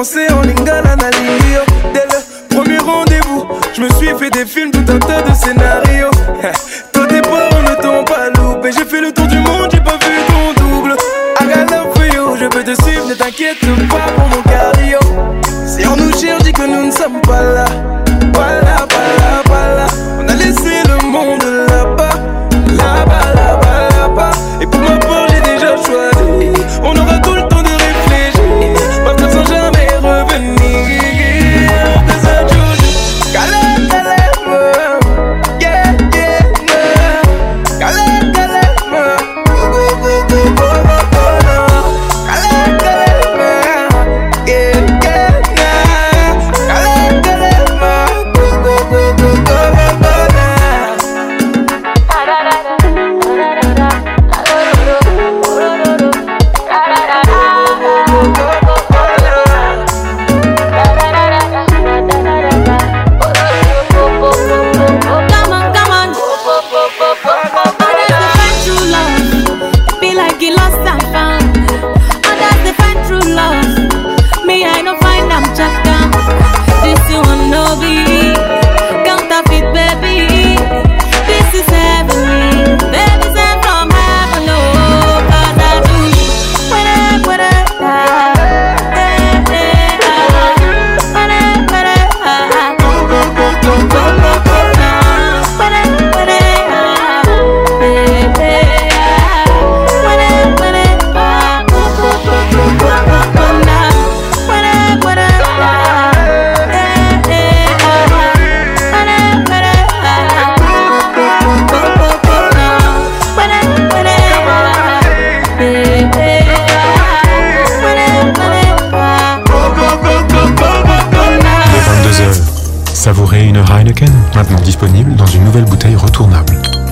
C'est 0.04 0.30
en 0.34 0.42
lingala 0.42 0.96
na 0.96 1.08
Dès 1.08 2.04
le 2.04 2.54
premier 2.54 2.76
rendez-vous, 2.76 3.46
je 3.74 3.80
me 3.80 3.88
suis 3.96 4.10
fait 4.18 4.28
des 4.28 4.44
films, 4.44 4.70
tout 4.70 4.84
un 4.92 4.98
tas 4.98 5.22
de 5.22 5.34
scénarios 5.34 6.10
tout 6.92 7.00
on 7.00 7.62
ne 7.62 7.74
t'en 7.80 8.04
pas 8.04 8.28
loupé, 8.38 8.70
j'ai 8.70 8.84
fait 8.84 9.00
le 9.00 9.10
tour 9.12 9.26
du 9.28 9.38
monde, 9.38 9.70
j'ai 9.72 9.80
pas 9.80 9.92
vu 9.92 10.20
ton 10.58 10.62
double 10.62 10.96
I 11.40 11.44
got 11.46 12.36
je 12.38 12.46
peux 12.48 12.62
te 12.62 12.74
suivre, 12.82 13.08
ne 13.08 13.14
t'inquiète 13.14 13.60
pas 13.60 14.12
pour 14.14 14.28
mon 14.28 14.43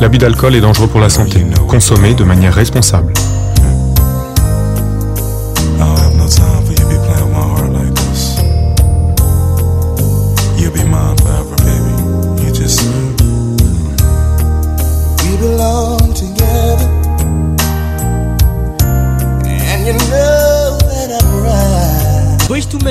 L'abus 0.03 0.19
d'alcool 0.19 0.57
est 0.57 0.61
dangereux 0.61 0.89
pour 0.89 0.99
la 0.99 1.09
santé. 1.09 1.47
Consommez 1.69 2.13
de 2.15 2.25
manière 2.25 2.53
responsable. 2.53 3.13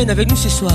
avec 0.09 0.29
nous 0.31 0.35
ce 0.35 0.49
soir. 0.49 0.73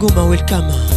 el 0.00 0.28
welcome. 0.30 0.87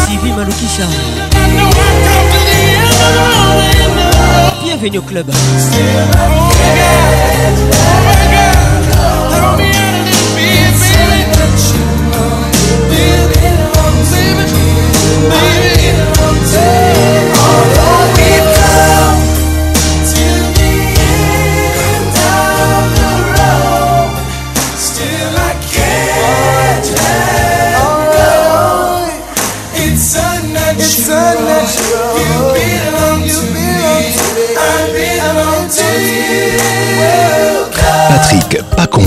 Sylvie 0.08 0.32
Maloukisha. 0.32 0.86
Bienvenue 4.64 4.98
au 4.98 5.02
club. 5.02 5.26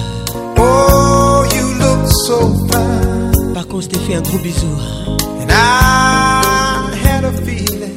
Oh, 0.58 1.48
you 1.54 1.64
look 1.82 2.02
so 2.26 2.38
fine. 2.70 3.54
Par 3.54 3.66
contre, 3.66 3.84
je 3.84 3.88
t'ai 3.88 3.98
fait 4.00 4.14
un 4.16 4.20
gros 4.20 4.38
bisou. 4.38 4.66
And 5.40 5.50
I 5.50 6.94
had 7.04 7.24
a 7.24 7.32
feeling. 7.46 7.96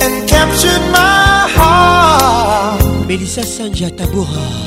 and 0.03 0.29
captured 0.29 0.83
my 0.91 1.47
heart. 1.57 2.83
Melissa 3.07 3.43
Sanja 3.45 3.89
Tabora. 3.97 4.67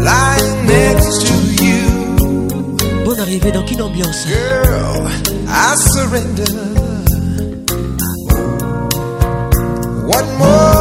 Lying 0.00 0.66
next 0.66 1.28
to 1.28 1.64
you. 1.64 3.04
Bonne 3.04 3.20
arrivée 3.20 3.52
dans 3.52 3.62
quelle 3.62 3.82
ambiance? 3.82 4.26
Girl, 4.26 5.06
I 5.46 5.76
surrender. 5.94 6.54
One 10.08 10.38
more. 10.38 10.71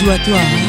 bisous 0.00 0.10
à 0.10 0.18
toi. 0.18 0.67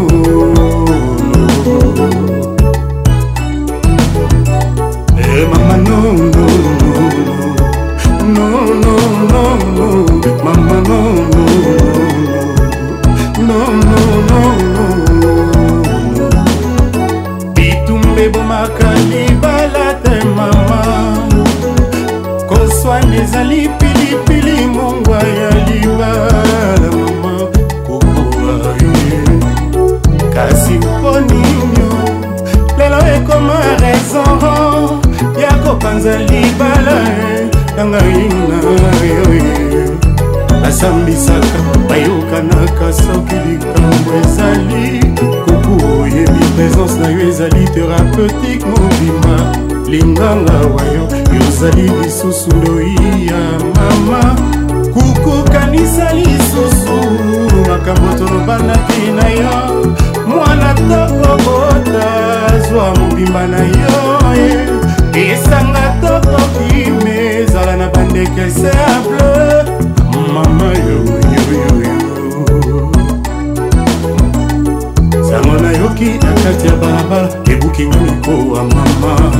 linganga 49.91 50.53
wayo 50.73 51.07
yozali 51.39 51.91
lisusu 52.01 52.49
loi 52.65 52.95
ya 53.25 53.41
mama 53.75 54.35
kukukanisa 54.93 56.13
lisusu 56.13 56.97
makambo 57.69 58.13
tolobana 58.19 58.75
te 58.77 59.11
na 59.11 59.29
yo 59.29 59.85
mwana 60.27 60.73
tokobota 60.73 62.05
zwa 62.69 62.95
mobimba 62.95 63.47
na 63.47 63.59
yo 63.59 64.19
esanga 65.13 65.83
tokokime 66.01 67.35
ezala 67.41 67.75
na 67.77 67.89
bandeke 67.89 68.49
simple 68.49 69.63
mama 70.33 70.65
yoyoyo 70.87 72.01
sango 75.29 75.59
nayoki 75.63 76.05
na 76.05 76.33
kati 76.43 76.67
ya 76.67 76.75
balabala 76.75 77.29
ebuki 77.51 77.85
nyonikowa 77.85 78.63
mama 78.63 79.31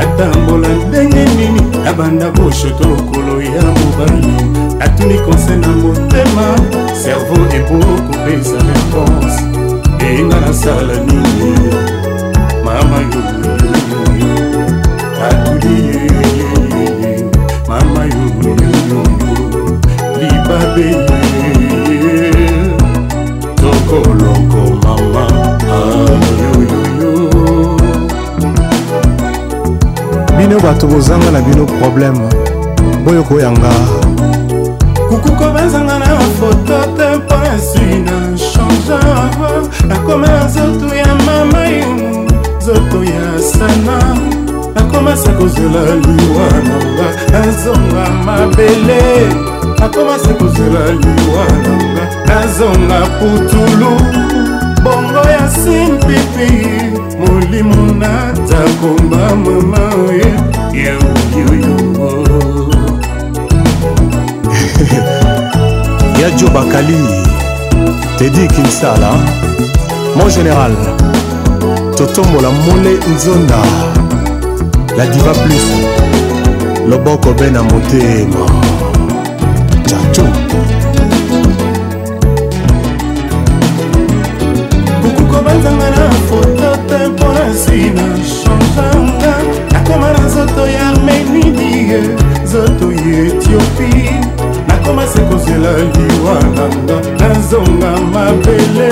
atambola 0.00 0.68
ndenge 0.88 1.24
nini 1.36 1.60
abanda 1.90 2.30
koshoto 2.30 2.88
lokolo 2.88 3.42
ya 3.42 3.62
mobali 3.62 4.32
atuni 4.80 5.18
konse 5.18 5.56
na 5.56 5.68
motema 5.68 6.44
servo 7.02 7.34
ekokopesa 7.56 8.58
reponse 8.68 9.42
enga 10.10 10.40
nasala 10.40 10.94
nini 11.06 11.58
mama 12.64 12.96
yoyoyo 13.12 14.28
atuli 15.30 16.00
mama 17.68 18.00
yoyoyo 18.14 19.02
libabe 20.20 21.21
bato 30.62 30.86
bozanga 30.86 31.30
na 31.30 31.40
bino 31.40 31.66
problème 31.66 32.18
boyo 33.04 33.22
koyanga 33.24 33.72
kuku 35.08 35.30
kobenzanga 35.36 35.98
na 35.98 36.06
bafoto 36.06 36.76
te 36.96 37.16
mpo 37.16 37.34
esili 37.56 37.98
na 38.06 38.38
change 38.38 38.98
nakoma 39.88 40.26
ya 40.28 40.44
nzoto 40.44 40.94
ya 40.94 41.14
mama 41.26 41.66
yo 41.66 41.94
nzoto 42.58 43.04
ya 43.04 43.42
sana 43.52 44.16
nakomasa 44.74 45.32
kozela 45.32 45.82
liwa 45.94 46.46
nanga 46.68 47.08
nazonga 47.32 48.10
mabele 48.26 49.02
nakomasa 49.80 50.28
kozela 50.28 50.86
liwa 50.92 51.44
nanga 51.62 52.04
nazonga 52.26 53.00
putulu 53.18 53.94
bongo 54.82 55.28
ya 55.28 55.48
simpipi 55.48 56.70
molimo 57.20 57.92
natakomba 58.00 59.34
mama 59.36 59.78
oye 60.08 60.51
yadio 66.22 66.48
bakali 66.54 66.96
tedi 68.18 68.48
kinsala 68.54 69.12
mon 70.16 70.30
général 70.32 70.72
totombola 71.96 72.48
mole 72.64 72.92
nzonda 73.14 73.58
la 74.96 75.04
diva 75.12 75.34
plus 75.44 75.66
loboko 76.88 77.34
be 77.36 77.50
na 77.52 77.62
motema 77.62 78.46
chacho 79.86 80.24
okokobanzanga 85.08 85.90
na 85.96 86.10
foto 86.28 86.72
te 86.88 86.98
mpona 87.08 87.44
nsina 87.52 88.02
changanga 88.24 89.41
nzoto 92.52 92.92
ya 92.92 93.18
etiopi 93.26 93.90
nakomasi 94.68 95.20
kozela 95.20 95.72
liwa 95.94 96.34
nanga 96.54 97.00
nazonga 97.28 97.96
mabele 98.12 98.90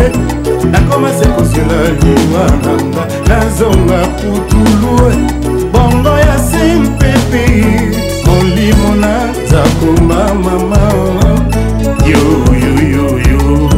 nakomasi 0.70 1.26
kozela 1.28 1.82
liwa 2.02 2.44
nanga 2.62 3.04
nazonga 3.28 4.06
putulu 4.18 5.10
bongo 5.72 6.08
ya 6.08 6.38
simpepi 6.38 7.52
molimo 8.26 8.94
naza 9.00 9.62
koma 9.80 10.34
mama 10.34 10.80
yoyoyoyo 12.12 13.70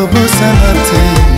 kobosana 0.07 0.73
te 0.85 1.34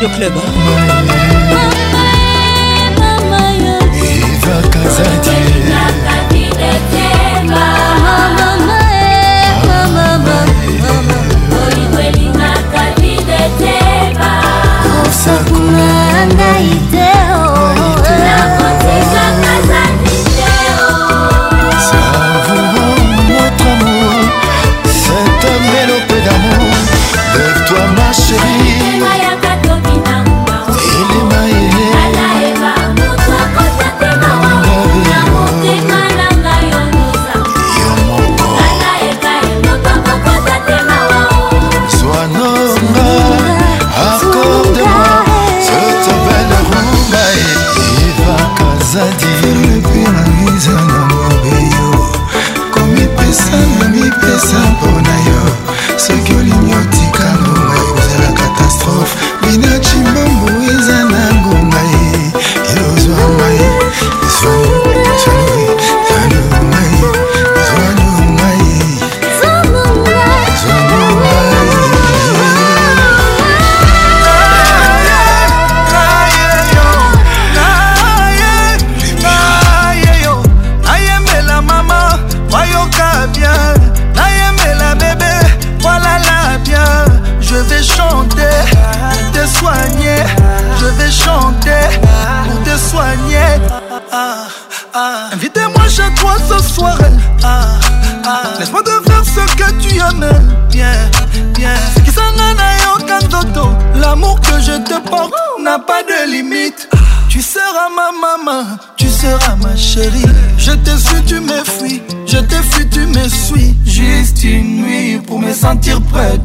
de 0.00 0.08
club 0.14 0.34
sakuna 15.10 16.26
ngai 16.34 16.87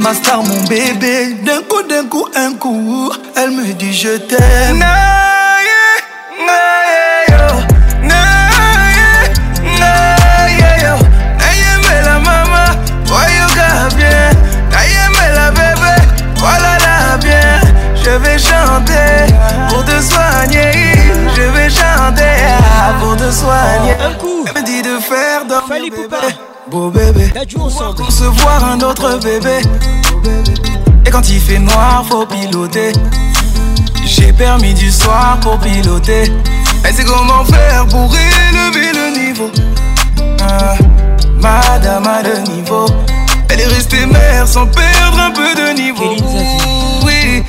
ma 0.00 0.12
star 0.14 0.42
mon 0.42 0.60
bébé 0.68 1.34
d'un 1.46 1.62
coup 1.68 1.82
d'un 1.90 2.04
coup 2.08 2.26
un 2.36 2.52
coup 2.54 3.10
elle 3.36 3.50
me 3.50 3.72
dit 3.72 3.94
je 3.94 4.16
t'aime 4.28 4.84
Beau 26.70 26.90
bébé, 26.90 27.32
on 27.58 27.94
concevoir 27.94 28.62
un 28.62 28.80
autre 28.80 29.18
bébé. 29.18 29.60
Et 31.06 31.10
quand 31.10 31.26
il 31.30 31.40
fait 31.40 31.58
noir, 31.58 32.04
faut 32.06 32.26
piloter. 32.26 32.92
J'ai 34.04 34.30
permis 34.34 34.74
du 34.74 34.90
soir 34.90 35.38
pour 35.40 35.58
piloter. 35.58 36.24
Elle 36.84 36.92
sait 36.94 37.04
comment 37.04 37.44
faire 37.46 37.86
pour 37.86 38.14
élever 38.14 38.92
le 38.92 39.20
niveau. 39.26 39.50
Hein, 40.42 40.76
madame 41.40 42.06
a 42.06 42.22
le 42.24 42.40
niveau. 42.52 42.84
Elle 43.48 43.60
est 43.60 43.66
restée 43.68 44.04
mère 44.04 44.46
sans 44.46 44.66
perdre 44.66 45.18
un 45.18 45.30
peu 45.30 45.54
de 45.54 45.72
niveau. 45.80 46.14
Oui, 47.06 47.42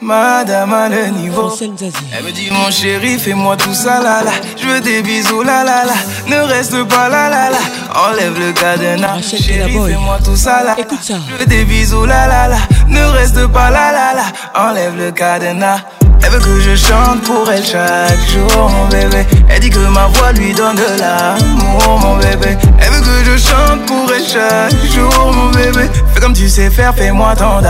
madame 0.00 0.72
a 0.72 0.88
le 0.88 1.08
niveau. 1.08 1.52
Elle 1.60 2.24
me 2.24 2.32
dit 2.32 2.48
mon 2.50 2.70
chéri, 2.70 3.18
fais-moi 3.18 3.56
tout 3.58 3.74
ça 3.74 4.00
là 4.02 4.22
là. 4.24 4.32
Je 4.64 4.68
veux 4.70 4.80
des 4.80 5.02
bisous, 5.02 5.42
la 5.42 5.62
la 5.62 5.84
la. 5.84 5.92
Ne 6.26 6.42
reste 6.42 6.82
pas 6.84 7.06
la 7.10 7.28
la 7.28 7.50
la. 7.50 7.58
Enlève 8.08 8.34
le 8.40 8.50
cadenas. 8.52 9.18
fais-moi 9.18 10.18
tout 10.24 10.36
ça 10.36 10.64
là. 10.64 10.74
Écoute 10.78 11.02
ça. 11.02 11.16
Je 11.28 11.34
veux 11.40 11.46
des 11.46 11.64
bisous, 11.66 12.06
la 12.06 12.26
la 12.26 12.48
la. 12.48 12.56
Ne 12.88 13.02
reste 13.12 13.46
pas 13.48 13.68
la 13.70 13.92
la 13.92 14.12
la. 14.14 14.62
Enlève 14.66 14.96
le 14.96 15.10
cadenas. 15.10 15.80
Elle 16.22 16.30
veut 16.30 16.38
que 16.40 16.60
je 16.62 16.74
chante 16.76 17.20
pour 17.24 17.50
elle 17.52 17.62
chaque 17.64 18.18
jour, 18.32 18.70
mon 18.70 18.86
bébé. 18.88 19.26
Elle 19.50 19.60
dit 19.60 19.68
que 19.70 19.78
ma 19.86 20.06
voix 20.06 20.32
lui 20.32 20.54
donne 20.54 20.76
de 20.76 20.98
l'amour, 20.98 21.98
mon 22.00 22.16
bébé. 22.16 22.56
Elle 22.80 22.90
veut 22.90 23.00
que 23.00 23.30
je 23.30 23.36
chante 23.36 23.82
pour 23.86 24.10
elle 24.16 24.24
chaque 24.24 24.92
jour, 24.94 25.30
mon 25.34 25.50
bébé. 25.50 25.90
Fais 26.14 26.20
comme 26.20 26.32
tu 26.32 26.48
sais 26.48 26.70
faire, 26.70 26.94
fais-moi 26.94 27.34
ton 27.36 27.60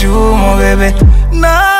jour, 0.00 0.36
mon 0.36 0.56
bébé. 0.56 0.94
Non. 1.34 1.79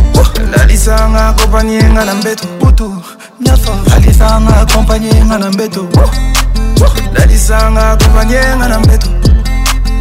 alisanga 0.59 1.27
akompanye 1.27 1.83
nga 1.83 2.05
na 2.05 2.13
mbeto 2.15 2.47
butu 2.59 3.01
nyonso 3.45 3.73
alisanga 3.95 4.57
akompanye 4.61 5.13
nga 5.25 5.37
na 5.37 5.49
mbeto 5.51 5.87
alisanga 7.23 7.89
akompanye 7.91 8.41
nga 8.57 8.67
na 8.67 8.79
mbeto 8.79 9.07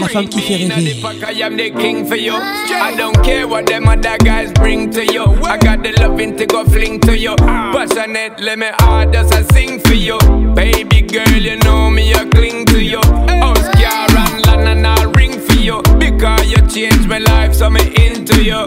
La 0.00 0.08
femme 0.08 0.28
qui 0.28 0.40
fait 0.40 0.56
rêver. 0.56 0.96
I 1.06 2.94
don't 2.96 3.14
care 3.22 3.46
what 3.48 3.64
them 3.66 3.88
other 3.88 4.16
guys 4.18 4.52
bring 4.52 4.90
to 4.90 5.02
you. 5.12 5.22
I 5.44 5.58
got 5.58 5.82
the 5.82 5.92
loving 6.00 6.36
to 6.36 6.46
go 6.46 6.64
fling 6.64 6.98
to 7.00 7.16
you. 7.16 7.36
Ah. 7.42 7.70
Passionate, 7.72 8.40
let 8.40 8.56
me 8.58 8.66
hard 8.80 9.12
just 9.12 9.32
a 9.34 9.44
sing 9.52 9.80
for 9.80 9.94
you. 9.94 10.18
Baby 10.54 11.02
girl, 11.02 11.28
you 11.38 11.56
know 11.58 11.88
me, 11.90 12.12
I 12.14 12.24
cling 12.30 12.64
to 12.66 12.82
you. 12.82 12.98
Oscar 13.42 14.10
and 14.16 14.46
Lana, 14.46 14.94
I 14.98 15.04
ring 15.16 15.32
for 15.38 15.56
you. 15.60 15.82
Because 15.98 16.46
you 16.50 16.56
changed 16.66 17.08
my 17.08 17.18
life, 17.18 17.54
so 17.54 17.70
me 17.70 17.82
into 17.96 18.42
you. 18.42 18.64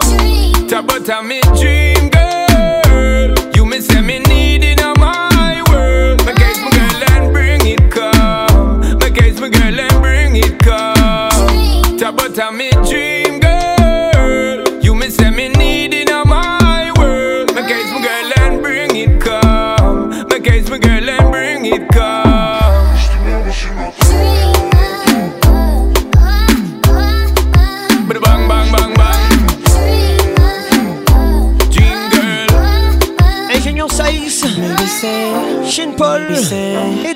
Tabata 0.68 1.22
me 1.22 1.40
dream 1.60 2.08
girl. 2.10 3.34
You 3.54 3.64
me 3.66 3.78
me 4.02 4.20
needing 4.20 4.80
a 4.80 4.97
girl 9.50 9.80
and 9.80 10.02
bring 10.02 10.36
it 10.36 10.58
cold. 10.62 11.98
Talk 11.98 12.14
about 12.26 12.54
me 12.54 12.70
dream. 12.88 13.17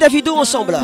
Davido 0.02 0.34
ensemble. 0.36 0.78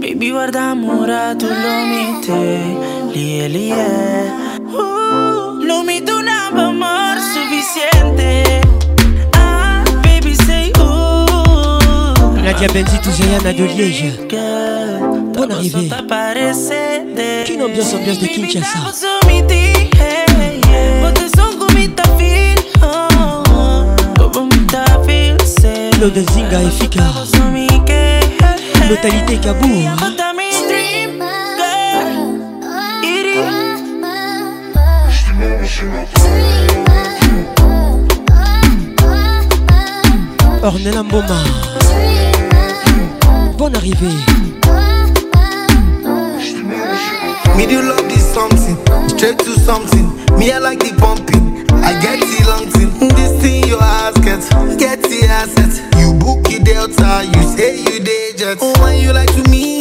Baby, 0.00 0.32
guarda 0.32 0.74
murato 0.74 1.46
lo 1.46 1.86
mite, 1.86 3.12
lie, 3.12 3.46
lie. 3.46 4.58
Uh, 4.58 5.62
lo 5.64 5.84
mito 5.84 6.16
un 6.16 6.26
amor 6.26 7.16
suficiente. 7.20 8.60
Ah, 9.36 9.84
baby, 10.02 10.34
say 10.34 10.72
ooh. 10.80 12.34
Nadia 12.42 12.66
Benzi, 12.72 12.98
Touziana 13.00 13.52
de 13.52 13.62
Liège. 13.68 14.18
Bonne 15.32 15.52
arrivée. 15.52 15.88
Quelle 17.46 17.62
ambiance, 17.62 17.94
ambiance 17.94 18.18
de 18.18 18.26
Kinshasa. 18.26 18.78
Le 18.80 18.96
oh, 25.86 25.92
oh, 25.94 26.02
oh. 26.02 26.08
de 26.08 26.24
Zinga 26.32 26.62
efficace. 26.64 27.38
totalité 28.96 29.36
Kaboum 29.36 29.70
Ornella 40.62 41.02
Mboma 41.02 41.22
Bonne 43.56 43.76
arrivée 43.76 44.08
Me 47.56 47.66
do 47.66 47.82
love 47.82 48.08
this 48.08 48.24
something 48.34 48.76
Straight 49.08 49.38
to 49.38 49.52
something 49.60 50.10
Me 50.36 50.50
I 50.52 50.58
like 50.58 50.80
the 50.80 50.92
pumping, 50.98 51.64
I 51.84 51.92
get 52.02 52.18
the 52.20 52.44
long 52.48 52.66
thing 52.70 53.08
This 53.14 53.40
thing 53.40 53.66
you 53.68 53.78
ask 53.80 54.16
it, 54.26 54.78
Get 54.80 55.02
the 55.02 55.26
asset 55.28 55.80
You 55.98 56.12
book 56.14 56.42
the 56.44 56.58
delta 56.62 57.22
You 57.24 57.42
say 57.56 57.80
you 57.82 57.89
forget. 58.58 58.58
Oh, 58.62 58.80
why 58.80 58.94
you 58.94 59.12
like 59.12 59.32
to 59.34 59.42
me? 59.50 59.78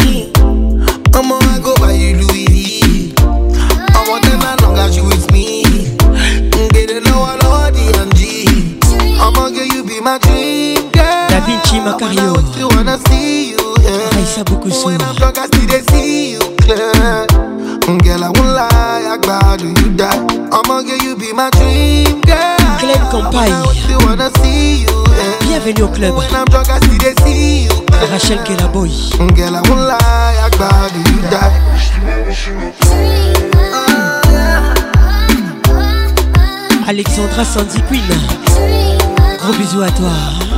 I'm 1.13 1.31
on 1.31 1.61
go, 1.61 1.75
by 1.75 1.91
you 1.93 2.15
Louis 2.21 2.45
V? 2.47 3.13
I 3.17 4.05
want 4.07 4.23
them 4.25 4.41
as 4.41 4.61
long 4.61 4.77
as 4.77 4.95
you 4.95 5.05
with 5.05 5.31
me. 5.31 5.63
They 6.73 6.85
don't 6.85 7.03
know 7.05 7.23
I 7.23 7.35
love 7.43 7.73
the 7.73 8.05
MG. 8.09 8.79
I'm 9.19 9.35
on 9.37 9.53
girl, 9.53 9.65
you 9.65 9.83
be 9.83 9.99
my 10.01 10.17
dream 10.19 10.91
girl. 10.91 11.29
Da 11.29 11.39
Vinci 11.45 11.79
Macario. 11.79 12.37
I 12.37 12.51
still 12.51 12.69
wanna 12.69 12.97
see 13.09 13.51
you. 13.51 13.57
Yeah. 13.81 14.17
Aïssa 14.17 14.43
Boukoussou. 14.43 14.85
When 14.87 15.01
I'm 15.01 15.15
drunk, 15.15 15.37
I 15.37 15.47
still 15.47 15.67
they 15.67 15.81
see 15.91 16.31
you 16.31 16.39
clear. 16.57 17.27
Girl, 18.03 18.23
I 18.23 18.27
won't 18.37 18.53
lie, 18.53 19.05
I 19.09 19.17
glad 19.19 19.61
you 19.61 19.73
die. 19.97 20.13
I'm 20.51 20.69
on 20.69 20.85
girl, 20.85 20.97
you 20.99 21.15
be 21.17 21.33
my 21.33 21.49
dream 21.51 22.21
girl. 22.21 22.57
Glenn 22.79 23.05
Campagne. 23.11 23.53
Bienvenue 25.47 25.83
au 25.83 25.87
club. 25.87 26.15
When 26.15 26.27
I'm 26.35 26.45
drunk, 26.45 26.69
I 26.69 26.77
still 26.77 26.97
they 26.99 27.13
see 27.23 27.63
you 27.63 27.85
Rachel 28.07 28.39
Gelaboy 28.43 28.89
Ngela 29.33 29.61
Mula 29.67 29.97
Alexandra 36.87 37.43
Sandy 37.43 37.81
Queen 37.89 38.03
Gros 39.39 39.53
bisous 39.57 39.81
à 39.81 39.91
toi 39.91 40.48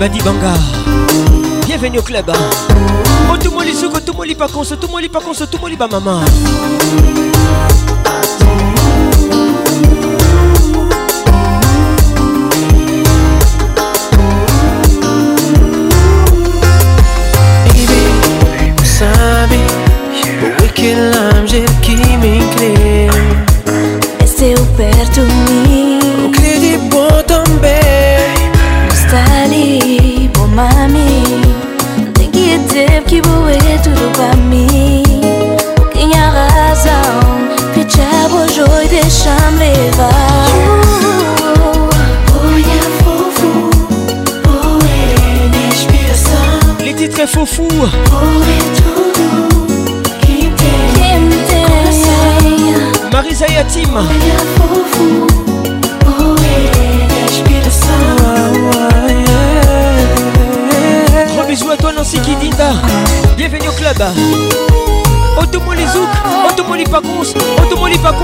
Bandi 0.00 0.18
Banga 0.22 0.54
Bienvenue 1.66 1.98
au 1.98 2.02
club 2.02 2.32
Otumoli 3.30 3.72
oh, 3.74 3.80
Souko, 3.80 4.00
Tumoli 4.00 4.34
Pakonso, 4.34 4.74
Tumoli 4.76 5.10
Pakonso, 5.10 5.44
Tumoli 5.46 5.76
Bamama 5.76 6.20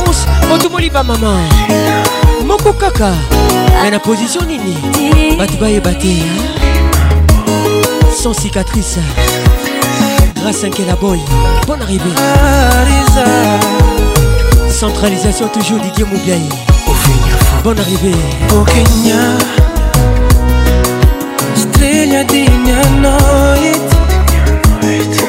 réponse 0.06 0.26
otomoliba 0.52 1.02
mama 1.02 1.34
moko 2.44 2.72
kaka 2.72 3.12
mais 3.82 3.90
na 3.90 3.98
position 3.98 4.42
nini 4.42 4.78
bato 5.36 5.56
bayeba 5.58 5.92
te 5.94 6.06
hein? 6.06 6.22
sans 8.14 8.32
cicatrice 8.32 8.98
grâce 10.36 10.62
à 10.64 10.68
la 10.86 10.94
boy 10.96 11.18
bonne 11.66 11.82
arrivée 11.82 12.00
centralisation 14.70 15.48
toujours 15.48 15.80
didier 15.80 16.04
moubiaï 16.04 16.42
bonne 17.64 17.78
arrivée 17.80 18.14
okenya 18.54 19.36
estrela 21.56 22.22
de 22.24 22.50
minha 22.50 22.84
noite 23.02 23.96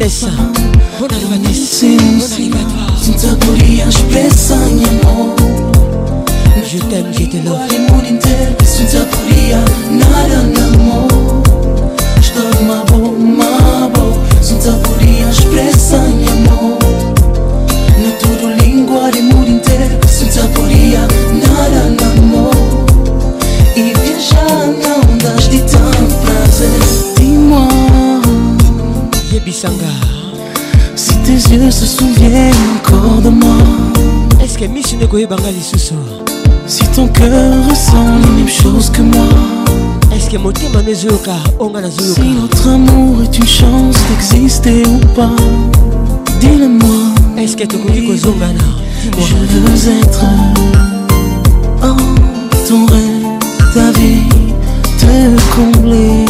Essa 0.00 0.32
koyebanga 35.10 35.50
lisusu 35.50 35.94
si 36.66 36.84
ton 36.94 37.08
cœur 37.08 37.50
ressent 37.68 38.10
les 38.22 38.30
mêmes 38.36 38.48
choses 38.62 38.90
que 38.90 39.02
moi 39.02 39.30
est-ce 40.14 40.36
mon 40.36 40.42
motema 40.44 40.82
no 40.82 40.88
ezoyoka 40.92 41.36
onga 41.58 41.80
nazoyoka 41.80 42.14
si 42.22 42.28
notre 42.40 42.68
amour 42.68 43.14
est 43.24 43.36
une 43.38 43.52
chance 43.60 43.96
d'exister 44.08 44.82
ou 44.86 44.98
pas 45.16 45.34
dis-le-moi 46.40 47.00
Est-ce 47.36 47.54
eske 47.56 47.66
tokoki 47.70 48.06
kozongana 48.06 48.68
je 49.28 49.36
veux 49.50 49.98
être 50.00 50.24
en 51.90 51.96
ton 52.68 52.86
rêve 52.86 53.30
ta 53.74 53.90
vie 53.98 54.22
te 55.00 55.20
combler 55.56 56.29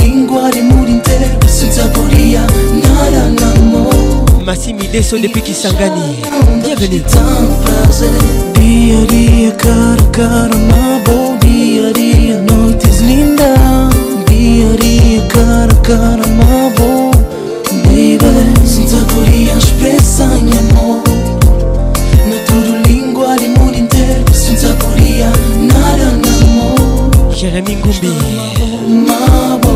balimuli 0.51 0.99
te 1.01 1.15
sutakolia 1.47 2.41
nala 2.83 3.23
nango 3.39 3.81
masimi 4.45 4.87
deso 4.93 5.17
depuis 5.21 5.43
kisangani 5.45 6.15
bienvenu 6.63 6.99
diadia 8.55 9.51
karakara 9.63 10.53
mabo 10.71 11.15
diadia 11.41 12.35
noites 12.49 12.99
linda 13.09 13.51
diadia 14.27 15.21
karakara 15.33 16.27
mabo 16.39 16.89
baby 17.83 18.31
sutakolia 18.73 19.53
expressa 19.55 20.23
em 20.41 20.51
amor 20.59 21.07
na 22.29 22.37
tudo 22.47 22.71
língua 22.89 23.35
limuli 23.41 23.79
inteiro 23.83 24.25
sutakolia 24.43 25.29
nala 25.71 26.07
nango 26.25 26.61
Jérémy 27.37 27.73
Ngumbi 27.77 28.11
Mabo 29.07 29.73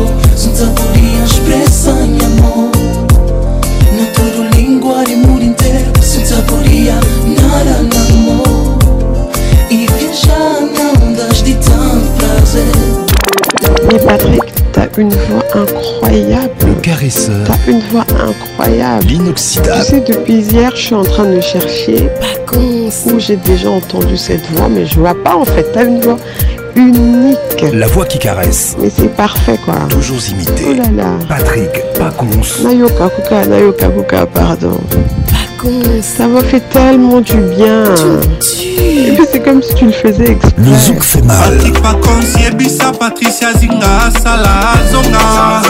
Mais 13.92 13.98
Patrick, 14.00 14.42
t'as 14.72 14.86
une 14.98 15.08
voix 15.08 15.42
incroyable 15.54 16.50
Le 16.66 16.74
caresseur 16.82 17.34
T'as 17.46 17.54
une 17.70 17.80
voix 17.90 18.04
incroyable 18.20 19.04
L'inoxydable 19.08 19.80
Tu 19.80 19.84
sais, 19.86 20.00
depuis 20.18 20.40
hier, 20.42 20.70
je 20.74 20.80
suis 20.80 20.94
en 20.94 21.02
train 21.02 21.24
de 21.24 21.40
chercher 21.40 22.08
Où 22.54 23.18
j'ai 23.18 23.36
déjà 23.36 23.70
entendu 23.70 24.18
cette 24.18 24.44
voix 24.52 24.68
Mais 24.68 24.84
je 24.84 24.98
vois 25.00 25.14
pas 25.24 25.34
en 25.36 25.46
fait, 25.46 25.66
t'as 25.72 25.86
une 25.86 26.00
voix 26.02 26.18
unique 26.74 27.38
la 27.72 27.86
voix 27.86 28.04
qui 28.04 28.18
caresse. 28.18 28.76
Mais 28.78 28.90
c'est 28.94 29.14
parfait 29.16 29.58
quoi. 29.64 29.74
Toujours 29.88 30.18
imité. 30.30 30.64
Oh 30.70 30.74
là 30.74 31.04
là. 31.04 31.10
Patrick 31.28 31.70
Pacons. 31.98 32.28
Nayoka 32.64 33.08
Kuka, 33.08 33.46
Nayoka 33.46 33.88
Kuka, 33.88 34.26
pardon. 34.26 34.78
Pacons. 35.30 36.02
Ça 36.02 36.26
m'a 36.26 36.42
fait 36.44 36.62
tellement 36.70 37.20
du 37.22 37.32
bien. 37.56 37.84
Et 38.62 39.12
puis 39.12 39.24
c'est 39.30 39.42
comme 39.42 39.62
si 39.62 39.74
tu 39.74 39.86
le 39.86 39.92
faisais 39.92 40.32
exprès. 40.32 40.52
Le 40.58 40.74
zouk 40.76 41.02
fait 41.02 41.22
mal. 41.22 41.54
Patrick 41.54 41.80
Pacons, 41.82 42.38
Yebisa, 42.44 42.92
Patricia 42.92 43.52
Zinga, 43.54 44.10
Sala, 44.22 44.74
Zonga. 44.92 45.62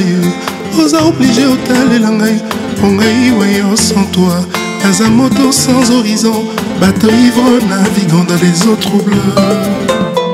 oza 0.82 1.00
oblige 1.04 1.46
otalela 1.46 2.10
ngai 2.18 2.38
mpo 2.72 2.86
ngai 2.96 3.30
wayo 3.38 3.68
sans 3.88 4.06
toi 4.14 4.40
naza 4.82 5.06
moto 5.16 5.52
sans 5.52 5.90
horizon 5.90 6.42
bato 6.80 7.06
ivre 7.26 7.56
navigant 7.70 8.24
dans 8.28 8.40
les 8.42 8.54
eaux 8.68 8.76
troubles 8.76 9.20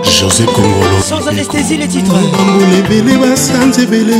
josé 0.02 0.44
congolo 0.44 0.98
sans 1.04 1.26
anesthésie 1.28 1.76
les 1.76 1.88
titrembangola 1.88 2.72
ebele 2.78 3.16
basanza 3.18 3.82
ebele 3.82 4.16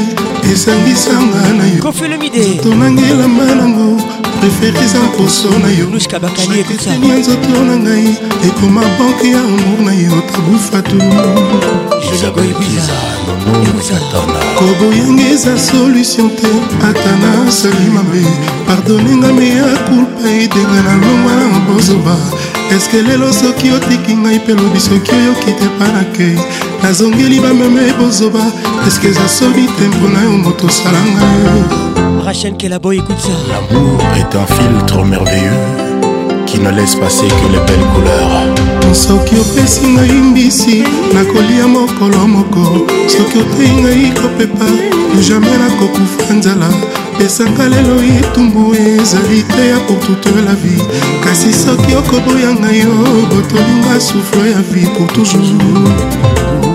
esangisanga 0.53 1.41
na 1.59 1.65
yo 1.75 1.83
kofelomide 1.83 2.61
nangelamba 2.79 3.45
nango 3.61 3.97
préféré 4.41 4.79
eza 4.85 5.01
poso 5.17 5.49
na 5.65 5.69
yoya 5.79 7.01
nzoto 7.19 7.55
na 7.69 7.77
ngai 7.83 8.09
ekoma 8.47 8.83
banke 8.99 9.29
ya 9.35 9.39
amour 9.41 9.81
na 9.85 9.93
yo 9.95 10.21
tabufa 10.33 10.83
tu 10.83 10.97
koboyanga 14.61 15.25
eza 15.35 15.57
solution 15.59 16.29
te 16.37 16.47
ata 16.89 17.13
nasali 17.23 17.89
mabe 17.95 18.23
pardonenga 18.67 19.33
meya 19.33 19.65
kulpa 19.87 20.29
edenga 20.29 20.81
na 20.87 20.95
longwa 21.03 21.33
na 21.51 21.59
bozoba 21.67 22.17
eske 22.77 23.03
lelo 23.03 23.33
soki 23.33 23.71
otiki 23.77 24.15
ngai 24.17 24.39
mpe 24.39 24.53
lobi 24.55 24.81
soki 24.81 25.11
oyoki 25.17 25.53
te 25.59 25.67
panake 25.79 26.29
nazongeli 26.83 27.41
bameme 27.41 27.93
bozoba 27.99 28.43
eske 28.89 29.09
eza 29.09 29.29
soli 29.29 29.65
te 29.79 29.85
mpona 29.93 30.21
yo 30.25 30.31
moto 30.45 30.67
osalanga 30.67 31.29
Rachel 32.27 32.55
Kelaboy 32.59 32.99
écoute 32.99 33.19
ça. 33.19 33.31
L'amour 33.49 33.99
est 34.15 34.37
un 34.37 34.45
filtre 34.47 35.05
merveilleux 35.05 35.80
qui 36.51 36.59
ne 36.59 36.71
laisse 36.71 36.97
passer 36.97 37.27
que 37.29 37.49
les 37.53 37.63
belles 37.69 37.89
couleurs 37.95 38.97
soki 39.05 39.35
opesi 39.43 39.87
ngai 39.93 40.17
mbisi 40.31 40.77
nakolia 41.15 41.67
mokolo 41.75 42.23
moko 42.35 42.65
soki 43.13 43.39
otei 43.45 43.71
ngai 43.81 44.11
kopepa 44.21 44.69
jamai 45.29 45.57
nakokufa 45.63 46.35
nzala 46.39 46.69
pesanga 47.19 47.65
lelo 47.73 47.97
etumbu 48.19 48.63
ezali 48.87 49.43
te 49.53 49.63
ya 49.71 49.79
pour 49.87 49.99
toute 50.07 50.31
la 50.47 50.55
vie 50.63 50.83
kasi 51.25 51.51
soki 51.65 51.93
okoboya 52.01 52.51
ngai 52.61 52.79
yo 52.85 52.95
botolinga 53.31 53.95
souffle 54.09 54.45
ya 54.53 54.61
vie 54.73 54.89
pour 54.97 55.07
toujours 55.15 55.49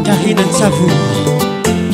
karina 0.05 0.41
nsavou 0.51 0.93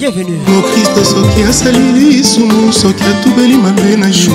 bienvenue 0.02 0.40
mokriste 0.48 1.04
soki 1.06 1.42
asali 1.50 1.92
lisumu 1.94 2.74
soki 2.74 3.04
atubeli 3.04 3.54
mabe 3.56 3.82
na 3.98 4.08
ye 4.08 4.30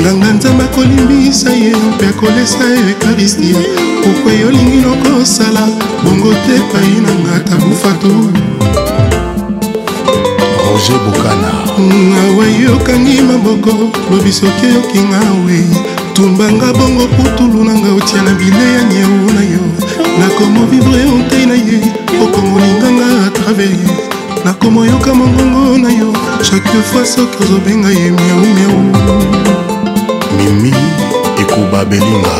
nganga 0.00 0.32
nzambe 0.32 0.62
akolimbisa 0.64 1.50
ye 1.50 1.74
mpe 1.76 2.06
akolesa 2.08 2.62
ye 2.70 2.90
ekaristie 2.92 3.56
pourkua 4.04 4.32
yolingi 4.32 4.76
nokosala 4.76 5.66
bongo 6.04 6.30
te 6.46 6.54
epai 6.56 7.00
na 7.04 7.10
ngata 7.18 7.56
bufatu 7.56 8.10
roger 10.66 10.98
bokana 11.04 11.50
mm, 11.78 12.14
awa 12.28 12.46
yokangi 12.46 13.20
maboko 13.22 13.70
lobi 14.10 14.32
soki 14.32 14.66
oyokinga 14.70 15.18
we 15.46 15.58
tumbanga 16.14 16.72
bongo 16.72 17.06
putulu 17.16 17.64
nanga 17.64 17.90
otia 17.98 18.22
na 18.22 18.30
bile 18.30 18.72
ya 18.74 18.82
nyeu 18.84 19.30
na 19.34 19.42
yo 19.42 19.66
nakomovivre 20.18 21.04
ontei 21.14 21.46
na 21.46 21.54
ye 21.54 21.78
okomolinganga 22.22 23.26
atraver 23.26 24.07
nakomoyoka 24.48 25.14
mongongo 25.14 25.78
na 25.78 25.90
yo 25.92 26.08
chaque 26.42 26.80
fois 26.92 27.14
soki 27.14 27.36
ozobenga 27.44 27.88
ye 27.90 28.10
miaumiau 28.16 28.78
mimi 30.36 30.72
ekuba 31.40 31.84
belinga 31.84 32.36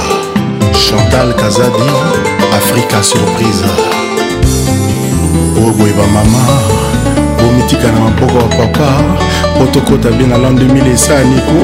chantal 0.85 1.33
kazadi 1.41 1.89
afrika 2.57 3.03
surprise 3.05 3.67
oboye 5.67 5.93
bamama 5.99 6.43
bomitika 7.43 7.93
na 7.93 8.01
mapoko 8.01 8.37
ya 8.39 8.49
papa 8.57 8.89
po 9.59 9.63
tokɔta 9.73 10.09
bie 10.17 10.27
na 10.27 10.39
lan 10.39 10.57
2000 10.57 10.93
esaniko 10.95 11.59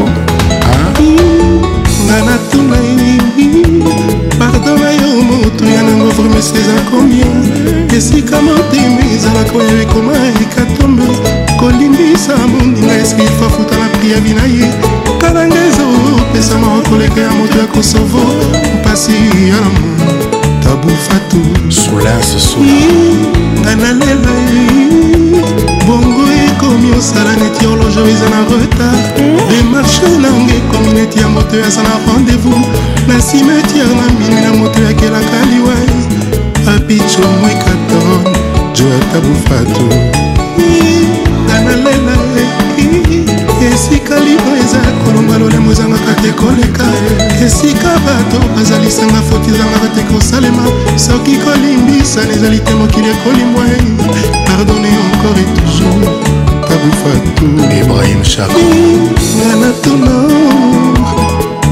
nga 2.04 2.16
natuna 2.28 2.76
pardona 4.64 4.90
yo 4.94 5.22
motu 5.22 5.64
ya 5.66 5.82
nango 5.82 6.08
vremese 6.10 6.56
eza 6.58 6.80
komia 6.90 7.26
esika 7.96 8.36
motimi 8.42 9.04
ezalaka 9.14 9.52
oyo 9.58 9.82
ekoma 9.82 10.12
ekatombe 10.44 11.02
kolindisa 11.58 12.36
moninga 12.52 12.94
eske 13.02 13.22
ifafuta 13.24 13.76
na 13.78 13.88
pri 13.88 14.10
ya 14.12 14.20
bina 14.20 14.42
ye 14.56 14.68
talanga 15.20 15.56
ezopesa 15.68 16.58
mawa 16.58 16.80
koleka 16.88 17.20
ya 17.20 17.30
moto 17.30 17.58
ya 17.58 17.66
kosovo 17.66 18.20
mpasi 18.80 19.12
ya 19.50 19.54
lamo 19.54 19.88
tabufatu 20.62 21.40
ngai 23.60 23.76
nalela 23.76 24.24
bongo 25.86 26.24
ekomi 26.48 26.90
osala 26.98 27.30
neti 27.36 27.66
horloge 27.66 28.10
eza 28.12 28.28
na 28.30 28.40
retard 28.60 29.04
demarche 29.50 30.06
hmm? 30.06 30.22
nanga 30.22 30.54
ekomi 30.60 30.92
neti 31.00 31.18
ya 31.20 31.28
moto 31.28 31.56
oyo 31.56 31.64
aza 31.64 31.82
na 31.82 31.92
rendez-vous 32.06 32.60
na 33.08 33.16
cimetiare 33.26 33.94
na 34.00 34.06
minui 34.18 34.40
na 34.40 34.52
moto 34.58 34.78
oyo 34.80 34.88
akelaka 34.88 35.38
liwai 35.50 35.88
apicho 36.76 37.22
mwekaton 37.40 38.24
joata 38.76 39.18
bufatu 39.26 39.86
tanalela 41.48 42.04
esika 43.72 44.18
libra 44.20 44.58
eza 44.58 44.76
ya 44.78 44.92
kolonga 45.04 45.38
lolemo 45.38 45.72
ezangaka 45.72 46.14
te 46.22 46.32
koleka 46.32 46.84
esika 47.46 47.90
bato 48.06 48.38
bazalisanga 48.56 49.20
foti 49.30 49.50
ezangaka 49.54 49.88
te 49.94 50.02
kosalema 50.08 50.64
soki 50.96 51.36
kolimbisana 51.44 52.32
ezali 52.34 52.58
te 52.58 52.74
mokili 52.74 53.08
ekolimbwa 53.14 53.64
pardone 54.46 54.88
encore 55.04 55.40
et 55.44 55.50
toujours 55.56 56.04
tabufatu 56.66 57.46
ibrahim 57.80 58.22
chakonga 58.32 59.52
na 59.60 59.70
tono 59.84 60.14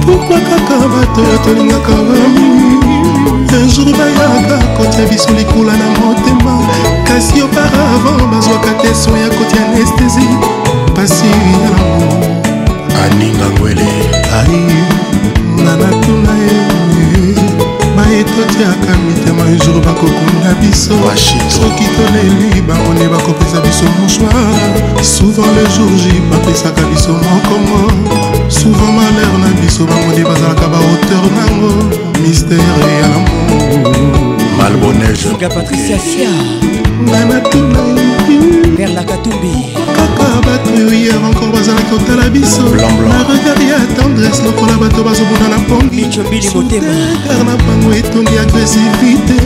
pourkui 0.04 0.40
kaka 0.48 0.76
bato 0.92 1.22
tolingaka 1.44 1.94
bamii 2.06 3.46
unjour 3.62 3.92
bayaka 3.98 4.58
kotia 4.76 5.04
biso 5.10 5.30
likula 5.38 5.72
na 5.80 5.88
motema 5.98 6.56
kasi 7.08 7.40
auparavant 7.40 8.22
bazwaka 8.32 8.72
te 8.82 8.94
soin 8.94 9.20
ya 9.22 9.28
kotia 9.36 9.60
anestesie 9.68 10.61
pasi 10.94 11.26
nango 11.48 11.88
aningangwele 13.06 13.86
ai 14.38 14.58
nga 15.56 15.74
natuna 15.80 16.32
ye 16.44 16.60
baetotiaka 17.96 18.92
mitema 19.06 19.44
jour 19.64 19.78
bakokunda 19.86 20.50
biso 20.60 20.94
soki 21.56 21.86
toleli 21.96 22.60
bamone 22.68 23.08
bakopesa 23.12 23.60
biso 23.64 23.84
mosoir 23.96 25.02
souvent 25.02 25.50
le 25.56 25.64
jour 25.76 25.90
j 26.02 26.04
bapesaka 26.30 26.82
biso 26.92 27.12
mokomo 27.12 27.82
souvent 28.48 28.92
malheur 28.92 29.34
na 29.42 29.48
biso 29.60 29.84
bamone 29.88 30.22
bazalaka 30.28 30.66
bahauteur 30.72 31.26
nango 31.38 31.72
mistere 32.22 32.62
ya 33.00 33.06
lamour 33.12 33.88
malbonnesuka 34.58 35.48
patricia 35.48 35.98
sia 35.98 36.30
nga 37.08 37.20
natuna 37.24 37.80
ye 38.28 38.38
vers 38.76 38.92
la 38.94 39.04
katumbi 39.04 39.72
kaka 40.06 40.28
batruyere 40.46 41.18
encore 41.26 41.50
bazalaki 41.52 41.86
kotala 41.90 42.26
biso 42.30 42.62
na 43.08 43.18
regard 43.28 43.62
ya 43.70 43.78
tendresse 43.96 44.42
lokola 44.44 44.72
bato 44.82 45.00
bazobuna 45.06 45.46
na 45.52 45.58
pongiar 45.68 46.26
na 47.46 47.54
bango 47.64 47.90
etongi 48.00 48.36
agresivité 48.44 49.36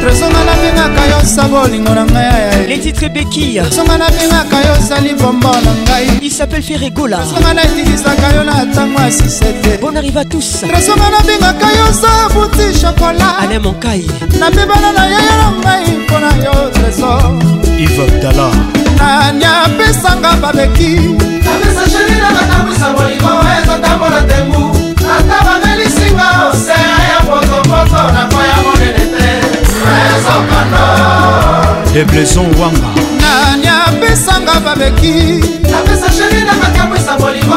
tresonga 0.00 0.44
nabengaka 0.44 1.06
yo 1.06 1.20
sabo 1.26 1.60
olingo 1.60 1.94
na 1.94 2.04
ngai 2.04 2.24
aya 2.26 2.66
les 2.66 2.78
titres 2.80 3.12
bekia 3.12 3.62
tresonga 3.64 3.98
nabengaka 3.98 4.56
yo 4.66 4.72
ozali 4.72 5.14
bombo 5.14 5.48
na 5.50 5.72
ngai 5.84 6.18
il 6.22 6.30
s'appelle 6.32 6.62
feregola 6.62 7.16
tresonga 7.18 7.54
naetilisaka 7.54 8.28
yo 8.34 8.44
na 8.44 8.64
ntango 8.64 9.00
ya 9.00 9.10
sisete 9.10 9.78
bon 9.80 9.96
arrive 9.96 10.18
à 10.20 10.24
tous 10.24 10.60
tresonga 10.60 11.10
nabengaka 11.10 11.66
yo 11.78 11.84
oza 11.90 12.10
buti 12.34 12.78
shokola 12.78 13.38
ane 13.38 13.58
monkai 13.58 14.04
nabebana 14.40 14.92
na 14.92 15.04
yaya 15.06 15.34
na 15.36 15.48
ngai 15.60 15.98
mpona 16.04 16.30
yo 16.44 16.70
tresor 16.72 17.57
ive 17.78 18.02
abdala 18.02 18.48
nani 18.98 19.44
apesanga 19.44 20.32
babeki 20.42 20.92
apesa 21.52 21.84
shenina 21.90 22.30
natambwisa 22.30 22.88
molimo 22.94 23.32
ezotambola 23.62 24.20
tembu 24.28 24.70
ata 25.14 25.38
bamelisinga 25.46 26.28
osera 26.52 26.98
ya 27.12 27.20
potopoto 27.26 28.02
nakoya 28.14 28.56
monene 28.64 29.04
te 29.14 29.28
ezokondo 30.10 30.84
debleson 31.94 32.50
wanga 32.60 32.88
nani 33.20 33.68
apesanga 33.86 34.60
babeki 34.60 35.44
apesa 35.78 36.06
shenina 36.16 36.52
natambwisa 36.62 37.18
molimo 37.18 37.54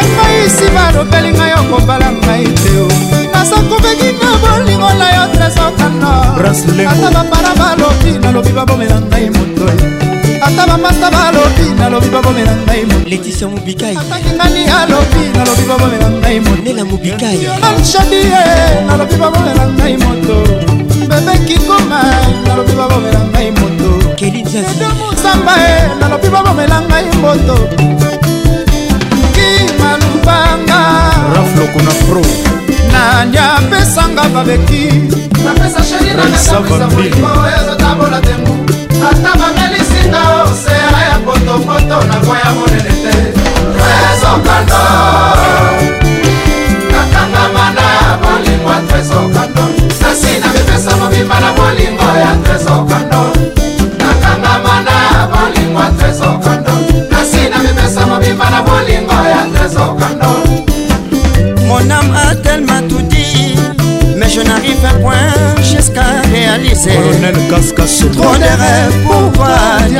engaisi 0.00 0.70
balobeli 0.74 1.30
ngai 1.36 1.52
okobala 1.60 2.08
ngai 2.22 2.46
teo 2.64 2.86
nasakobeki 3.32 4.08
na 4.20 4.28
bolingo 4.42 4.90
na 5.00 5.08
yo 5.16 5.24
tresokanaata 5.34 7.10
bapara 7.14 7.52
balobi 7.60 8.10
nalobi 8.22 8.52
babomela 8.56 8.98
ngai 9.10 9.30
motoi 9.34 9.80
ata 10.46 10.62
bamata 10.68 11.08
balobi 11.14 11.64
nalobi 11.78 12.08
babomela 12.14 12.52
ngai 12.64 12.80
leticia 13.10 13.46
mobikai 13.52 13.94
atakingani 14.00 14.62
alobi 14.78 15.22
nalobi 15.36 15.64
babomela 15.68 16.08
ngai 16.20 16.40
monela 16.40 16.84
mobikai 16.90 17.38
anshadi 17.70 18.20
nalobi 18.86 19.16
babomela 19.20 19.64
ngai 19.76 19.94
moto 20.02 20.38
bebekikoma 21.08 22.00
nalobi 22.46 22.72
babomela 22.78 23.20
ngai 23.32 23.48
moto 23.58 23.88
kelinzazi 24.18 24.72
edamusamba 24.76 25.54
nalobi 26.00 26.28
babomela 26.34 26.78
ngai 26.88 27.06
moto 27.22 27.56
nsima 29.66 29.96
lubanga 30.00 30.80
raflokuna 31.34 31.90
pro 32.08 32.22
nani 32.92 33.38
apesanga 33.38 34.22
babeki 34.34 34.84
ezotambola 37.58 38.18
tembu 38.28 38.52
ata 39.10 39.30
bamelisinga 39.40 40.20
osea 40.44 41.08
ya 41.08 41.18
potopoto 41.24 41.96
na 42.08 42.16
kwa 42.26 42.38
ya 42.38 42.50
monene 42.58 42.92
te 43.02 43.46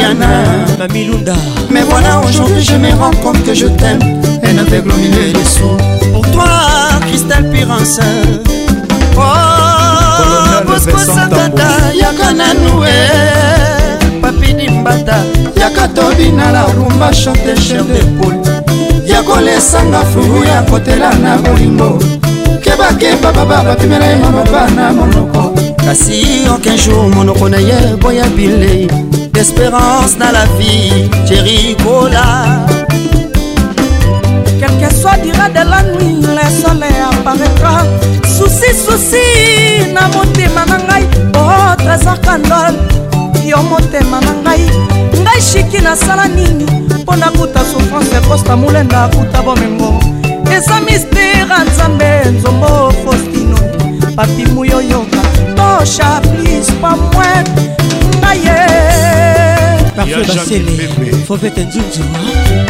Diana 0.06 0.44
Mamilunda 0.78 1.34
Mais 1.68 1.82
voilà 1.84 2.20
aujourd'hui 2.20 2.62
je 2.62 2.76
me 2.76 2.90
rends 2.92 3.16
compte 3.24 3.42
que 3.42 3.52
je 3.52 3.66
t'aime 3.66 3.98
Un 4.44 4.56
aveugle 4.58 4.92
au 4.92 4.96
milieu 4.96 5.32
des 5.32 5.44
sous 5.44 5.76
Pour 6.12 6.22
toi 6.30 6.46
Christelle 7.08 7.50
Pirince 7.50 7.98
Oh 9.16 10.62
Bosco 10.64 10.96
Santata 10.98 11.92
Yaka 11.92 12.32
Nanoué 12.32 14.22
Papi 14.22 14.54
Dimbata 14.54 15.16
Yaka 15.58 15.88
Tobina 15.88 16.52
la 16.52 16.62
rumba 16.64 17.10
chante 17.12 17.58
chef 17.60 17.84
de 17.88 18.04
poule 18.20 18.38
yakolesanga 19.08 20.04
fulu 20.12 20.46
ya 20.46 20.62
kotela 20.62 21.10
na 21.16 21.36
bolingo 21.38 21.98
kebakeba 22.62 23.32
baba 23.32 23.62
bapimela 23.62 24.04
ye 24.06 24.16
maloba 24.16 24.68
na 24.76 24.90
monoko 24.92 25.54
kasi 25.84 26.44
aucun 26.50 26.76
jour 26.76 27.08
monoko 27.08 27.48
na 27.48 27.58
ye 27.60 27.96
boya 28.00 28.26
bilei 28.36 28.86
d'espérance 29.36 30.16
dans 30.16 30.32
la 30.32 30.46
vie, 30.58 31.04
chérie 31.28 31.76
Cola. 31.84 32.64
Quel 34.58 34.68
que 34.80 34.94
soit 34.94 35.18
dira 35.22 35.50
de 35.50 35.68
la 35.70 35.82
nuit, 35.98 36.22
le 36.22 36.48
soleil 36.62 37.00
apparaîtra. 37.12 37.82
Souci, 38.26 38.72
souci, 38.74 39.22
na 39.92 40.08
motema 40.08 40.64
na 40.64 40.78
ngai, 40.78 41.06
oh 41.34 41.74
trésor 41.84 42.18
candole, 42.22 42.78
yo 43.44 43.58
motema 43.62 44.20
na 44.26 44.32
ngai. 44.42 44.64
Ngai 45.20 45.40
chiki 45.50 45.82
nasala 45.82 46.28
nini, 46.28 46.64
mpo 47.02 47.14
nakuta 47.16 47.60
souffrance 47.70 48.16
kosta 48.28 48.56
molenda 48.56 49.04
akuta 49.04 49.42
bomengo. 49.42 49.98
Eza 50.50 50.80
mistera 50.80 51.58
nzambe 51.66 52.24
nzombo 52.38 52.90
Faustino, 53.04 53.58
papi 54.16 54.48
muyoyoka, 54.54 55.22
tosha 55.56 56.22
plus 56.22 56.68
pa 56.80 56.96
mwete. 56.96 57.85
na 58.26 58.32
ye 58.34 58.56
parfum 59.96 60.24
basele 60.24 60.88
fovete 61.26 61.64
nzunzu 61.64 62.02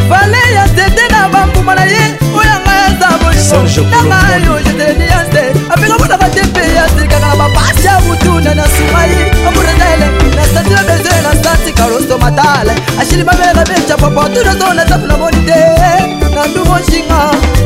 vale 0.09 0.37
ya 0.55 0.67
tete 0.75 1.05
na 1.11 1.29
bambuma 1.29 1.75
na 1.75 1.83
ye 1.85 2.03
oyanga 2.37 2.73
eza 2.87 3.07
bolingonanga 3.19 4.17
yo 4.45 4.59
jeteni 4.63 5.07
ya 5.13 5.19
nse 5.23 5.41
afika 5.73 5.97
monaka 5.99 6.29
te 6.35 6.41
mpe 6.47 6.61
ya 6.75 6.87
silikaka 6.89 7.27
na 7.27 7.35
bapasi 7.35 7.85
ya 7.87 7.99
butuna 8.01 8.55
na 8.55 8.63
sumai 8.73 9.17
amurenele 9.47 10.07
na 10.35 10.45
stati 10.45 10.73
ya 10.73 10.83
beze 10.83 11.21
na 11.21 11.31
stati 11.39 11.71
karoso 11.73 12.17
matale 12.17 12.71
ashili 13.01 13.23
mabeka 13.23 13.63
beca 13.69 13.97
popotunazo 14.01 14.73
na 14.73 14.87
sapu 14.89 15.07
na 15.07 15.17
moni 15.17 15.41
te 15.47 15.59
na 16.35 16.47
ndumoshinga 16.47 17.19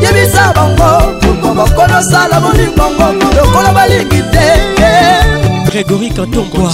yebisa 0.03 0.53
bango 0.55 0.89
mokobokonosala 1.21 2.39
bolingongo 2.43 3.07
lokola 3.35 3.71
balingi 3.73 4.21
te 4.33 5.40
Grégory 5.71 6.09
Kantombwa 6.09 6.69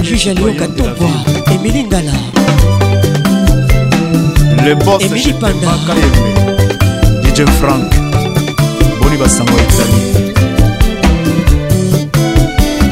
Juge 0.00 0.26
Léon 0.26 0.54
Kantombwa 0.56 1.08
Émilie 1.52 1.82
Ngala 1.84 2.12
Émilie 5.00 5.32
Panda 5.32 5.74
DJ 7.24 7.44
Frank 7.60 7.92
Boni 9.02 9.16
Bassango 9.16 9.50
Italie 9.58 10.32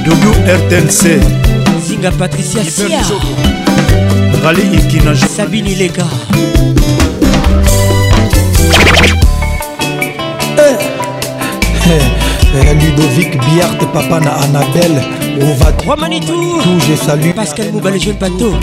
WRTNC 0.04 1.20
Zinga 1.86 2.10
Patricia 2.18 2.64
Sia 2.64 2.98
Rali 4.42 4.62
Ikina 4.78 5.14
Sabine 5.14 5.74
Lega 5.76 6.02
Hey. 10.56 10.76
Eh. 10.76 10.76
Eh. 10.76 11.88
Hey. 11.88 12.21
ludovic 12.54 13.32
biart 13.44 13.78
papa 13.92 14.20
na 14.20 14.30
anabel 14.36 15.02
ovatomanitou 15.42 16.42
je 16.90 16.96
salue 16.96 17.32
pascal 17.32 17.72
mouba 17.72 17.90
le 17.90 17.98
jeune 17.98 18.18
bateau 18.18 18.54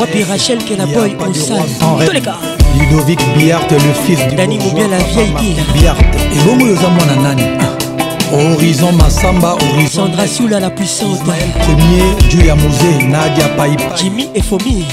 wapi 0.00 0.22
rachel 0.30 0.58
kelaboy 0.58 1.14
osaltoleka 1.20 2.34
ludovic 2.78 3.18
biart 3.36 3.70
le 3.72 3.92
fils 4.06 4.34
dani 4.36 4.58
mobia 4.58 4.86
la 4.86 4.98
vieille 4.98 5.34
dire 5.34 5.64
biart 5.80 5.98
ebongo 6.38 6.64
oyo 6.64 6.74
eza 6.74 6.88
mwana 6.88 7.16
nani 7.22 7.42
horizon 8.30 8.92
masamba 8.94 9.48
horizonsandra 9.54 10.26
sula 10.28 10.60
la 10.60 10.70
puissante 10.70 11.22
premier 11.64 12.30
dieu 12.30 12.46
ya 12.46 12.54
mose 12.54 13.02
nadia 13.08 13.48
paipa 13.56 13.96
jimi 13.96 14.28
efomi 14.34 14.84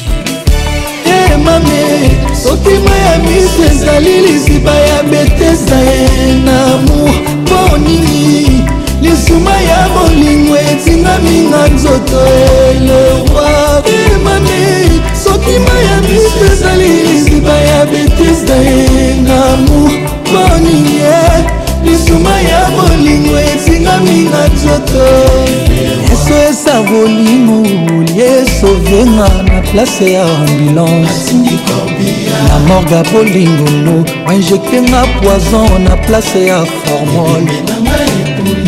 eh, 1.06 1.38
mame 1.38 2.18
sotima 2.44 2.96
ya 2.98 3.20
miso 3.20 3.64
ezali 3.72 4.22
lisiba 4.22 4.72
ya 4.74 5.04
betesa 5.04 5.76
ye 5.76 6.34
na 6.46 6.66
mour 6.88 7.37
mpo 7.48 7.78
nini 7.78 8.62
lisuma 9.02 9.50
ya 9.62 9.90
bolingo 9.90 10.58
etingami 10.58 11.38
na 11.52 11.68
nzoto 11.68 12.26
elewa 12.28 13.84
emami 14.12 15.02
soki 15.24 15.60
maya 15.68 16.02
biso 16.08 16.54
ezali 16.54 17.02
liziba 17.02 17.54
ya 17.54 17.86
betise 17.86 18.46
na 18.50 18.56
ye 18.56 19.16
ngamu 19.22 19.88
mpo 19.88 20.58
nini 20.60 21.02
lisuma 21.86 22.42
ya 22.42 22.70
bolingo 22.70 23.40
etingami 23.40 24.30
na 24.32 24.48
nzoto 24.48 25.67
yesu 25.82 26.34
eza 26.50 26.82
bolimo 26.90 27.58
yesu 28.18 28.68
venga 28.84 29.44
na 29.44 29.62
place 29.72 30.12
ya 30.14 30.24
ambulance 30.26 31.34
na 32.50 32.60
morga 32.68 33.04
bolingolo 33.14 34.06
injectenga 34.36 35.08
poison 35.22 35.82
na 35.84 35.96
place 35.98 36.46
ya 36.48 36.66
formol 36.66 37.42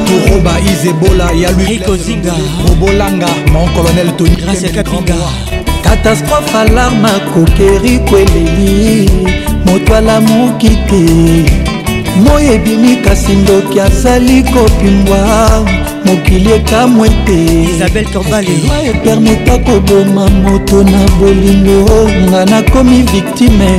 tutu 0.06 0.34
roba 0.34 0.60
izebola 0.60 1.32
ya 1.32 1.52
luikozinga 1.52 2.34
robolanga 2.70 3.28
mon 3.54 3.68
colonel 3.76 4.10
tony 4.18 4.36
gracia 4.42 4.70
kapinga 4.70 5.16
catastrophe 5.84 6.58
alarme 6.58 7.06
akokeri 7.10 8.00
kweleli 8.10 9.06
moto 9.66 9.96
alamuki 9.96 10.70
te 10.90 11.04
moi 12.24 12.48
ebimi 12.56 12.96
kasi 12.98 13.32
ndoki 13.34 13.80
azali 13.80 14.44
kopimbwa 14.44 15.20
mokili 16.06 16.52
ekamwe 16.52 17.10
te 17.26 17.40
isabeltobaleloi 17.64 18.86
epermeta 18.92 19.58
koboma 19.58 20.30
moto 20.30 20.84
na 20.84 21.06
bolingo 21.20 22.10
nga 22.30 22.46
nakomi 22.46 23.02
victime 23.04 23.70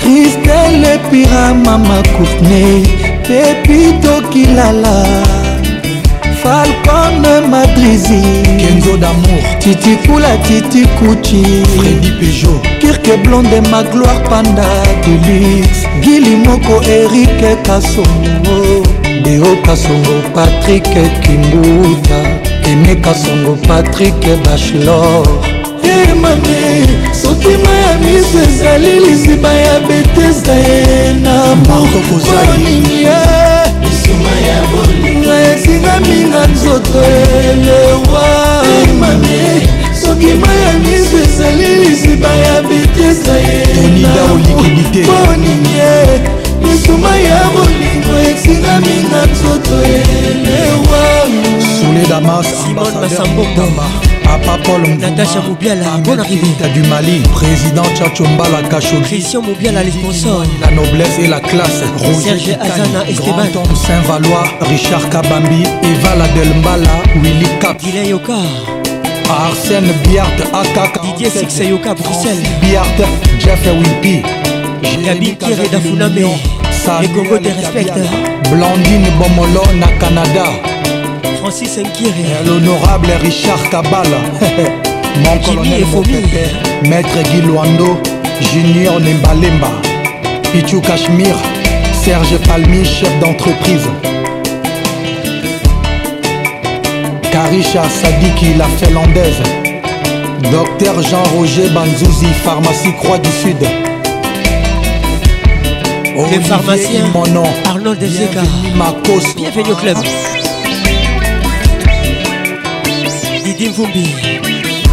kristel 0.00 0.84
epira 0.94 1.44
mama 1.64 1.98
courtney 2.14 2.78
pepitokilala 3.26 4.94
falcone 6.44 7.32
madrizi 7.48 8.20
kenzo 8.58 8.96
damour 8.98 9.42
titikula 9.60 10.36
titikuchi 10.38 11.42
fredi 11.72 12.10
pejo 12.20 12.60
kirke 12.80 13.16
blonde 13.24 13.60
ma 13.70 13.82
gloire 13.82 14.28
panda 14.30 14.66
delix 15.06 15.68
gili 16.02 16.36
moko 16.36 16.82
erike 16.98 17.56
kasongo 17.66 18.58
deo 19.24 19.56
kasongo 19.66 20.16
patrik 20.34 20.84
kimbuta 21.24 22.18
eme 22.70 22.94
kasongo 23.06 23.54
patrik 23.68 24.22
bachelor 24.44 25.26
emane 25.94 26.62
sotima 27.22 27.70
ya 27.86 27.92
miso 28.04 28.38
ezali 28.48 28.92
lisiba 29.06 29.52
ya 29.52 29.76
betesa 29.88 30.54
ye 30.66 30.82
na 31.22 31.34
mbokoningie 31.56 33.18
bolinga 34.74 35.34
etingaminga 35.52 36.40
nzoto 36.52 36.98
elewa 37.48 38.26
mami 39.00 39.44
soki 40.02 40.32
maya 40.42 40.70
miso 40.82 41.16
ezali 41.26 41.66
lisiba 41.84 42.28
ya 42.46 42.62
bitesa 42.68 43.32
yenaoninge 43.46 45.04
misuma 46.62 47.16
ya 47.16 47.40
bolingo 47.54 48.12
etingaminga 48.30 49.20
nzoto 49.32 49.74
elewa 49.76 51.02
soledamas 51.76 52.46
ambassadeur 52.66 54.13
Papa 54.24 54.58
Paul 54.64 54.82
Natacha 54.98 55.40
Moubiala, 55.46 55.98
bonne 56.04 56.20
arrivée 56.20 56.42
du 56.72 56.82
Mali, 56.88 57.20
président 57.34 57.82
la 57.82 58.68
Kachou 58.68 59.00
Christian 59.04 59.42
Moubiala, 59.42 59.82
les 59.84 59.90
sponsors 59.90 60.44
La 60.60 60.70
noblesse 60.70 61.18
et 61.20 61.26
la 61.28 61.40
classe 61.40 61.82
Roger 61.98 62.54
Azana, 62.60 63.04
Esteban 63.08 63.48
Saint-Valois, 63.86 64.44
Richard 64.62 65.08
Kabambi 65.10 65.62
Eva 65.82 66.16
Ladelmbala, 66.16 66.88
Willy 67.22 67.46
Cap 67.60 67.78
Guilain 67.80 68.04
Yoka 68.04 68.32
Arsène 69.30 69.92
Biart, 70.02 70.32
Akaka 70.52 71.00
Didier 71.02 71.30
Sixayoka, 71.30 71.94
Bruxelles 71.94 72.42
Biart, 72.62 73.08
Jeff 73.38 73.64
Wimpy 73.66 74.22
Gabi 75.04 75.36
Kire 75.36 75.68
Dafuname 75.70 76.14
Les 77.00 77.08
Congos 77.08 77.38
te 77.38 77.48
Respecteurs 77.48 78.08
Blandine 78.50 79.06
Bomolo 79.18 79.62
na 79.78 79.86
Canada 79.98 80.44
Francis 81.46 81.78
L'honorable 82.46 83.08
Richard 83.20 83.68
Kabala 83.70 84.16
Mon 85.22 85.38
colonel 85.40 86.24
Maître 86.88 87.22
Guy 87.24 87.42
Luando 87.42 87.98
Junior 88.40 88.98
Nembalemba 88.98 89.68
Pichu 90.52 90.80
Kashmir, 90.80 91.36
Serge 92.02 92.38
Palmi, 92.48 92.82
chef 92.82 93.20
d'entreprise 93.20 93.86
Karisha 97.30 97.90
Sadiki, 97.90 98.54
la 98.56 98.64
finlandaise 98.66 99.42
Docteur 100.50 101.02
Jean-Roger 101.02 101.68
Banzouzi, 101.68 102.32
pharmacie 102.42 102.94
Croix 102.94 103.18
du 103.18 103.28
Sud 103.28 103.58
Les 106.30 106.40
pharmaciens, 106.40 107.04
mon 107.12 107.26
nom 107.26 107.44
Arnaud 107.66 107.96
Desega 107.96 108.40
Bienvenue 109.36 109.72
au 109.72 109.76
club 109.76 109.98
Biggie 113.56 113.68
Vumbi 113.70 114.04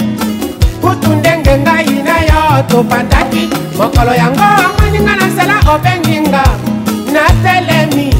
topataki 2.63 3.49
mokolo 3.77 4.13
yango 4.15 4.43
omweninga 4.69 5.15
na 5.15 5.25
nzela 5.27 5.55
obenginga 5.75 6.43
natelemi 7.13 8.13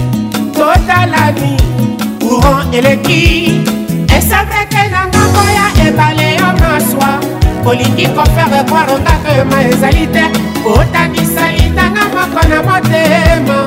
totalani 0.54 1.58
courant 2.20 2.76
eleki 2.76 3.52
esapeke 4.18 4.88
nanga 4.92 5.20
koya 5.34 5.88
ebale 5.88 6.36
yo 6.36 6.48
maswa 6.60 7.20
kolingi 7.64 8.08
kofere 8.08 8.64
kwaronga 8.70 9.12
kema 9.26 9.62
ezali 9.64 10.08
te 10.08 10.24
kotakisa 10.64 11.52
litanga 11.52 12.04
moko 12.04 12.48
na 12.50 12.62
motema 12.64 13.66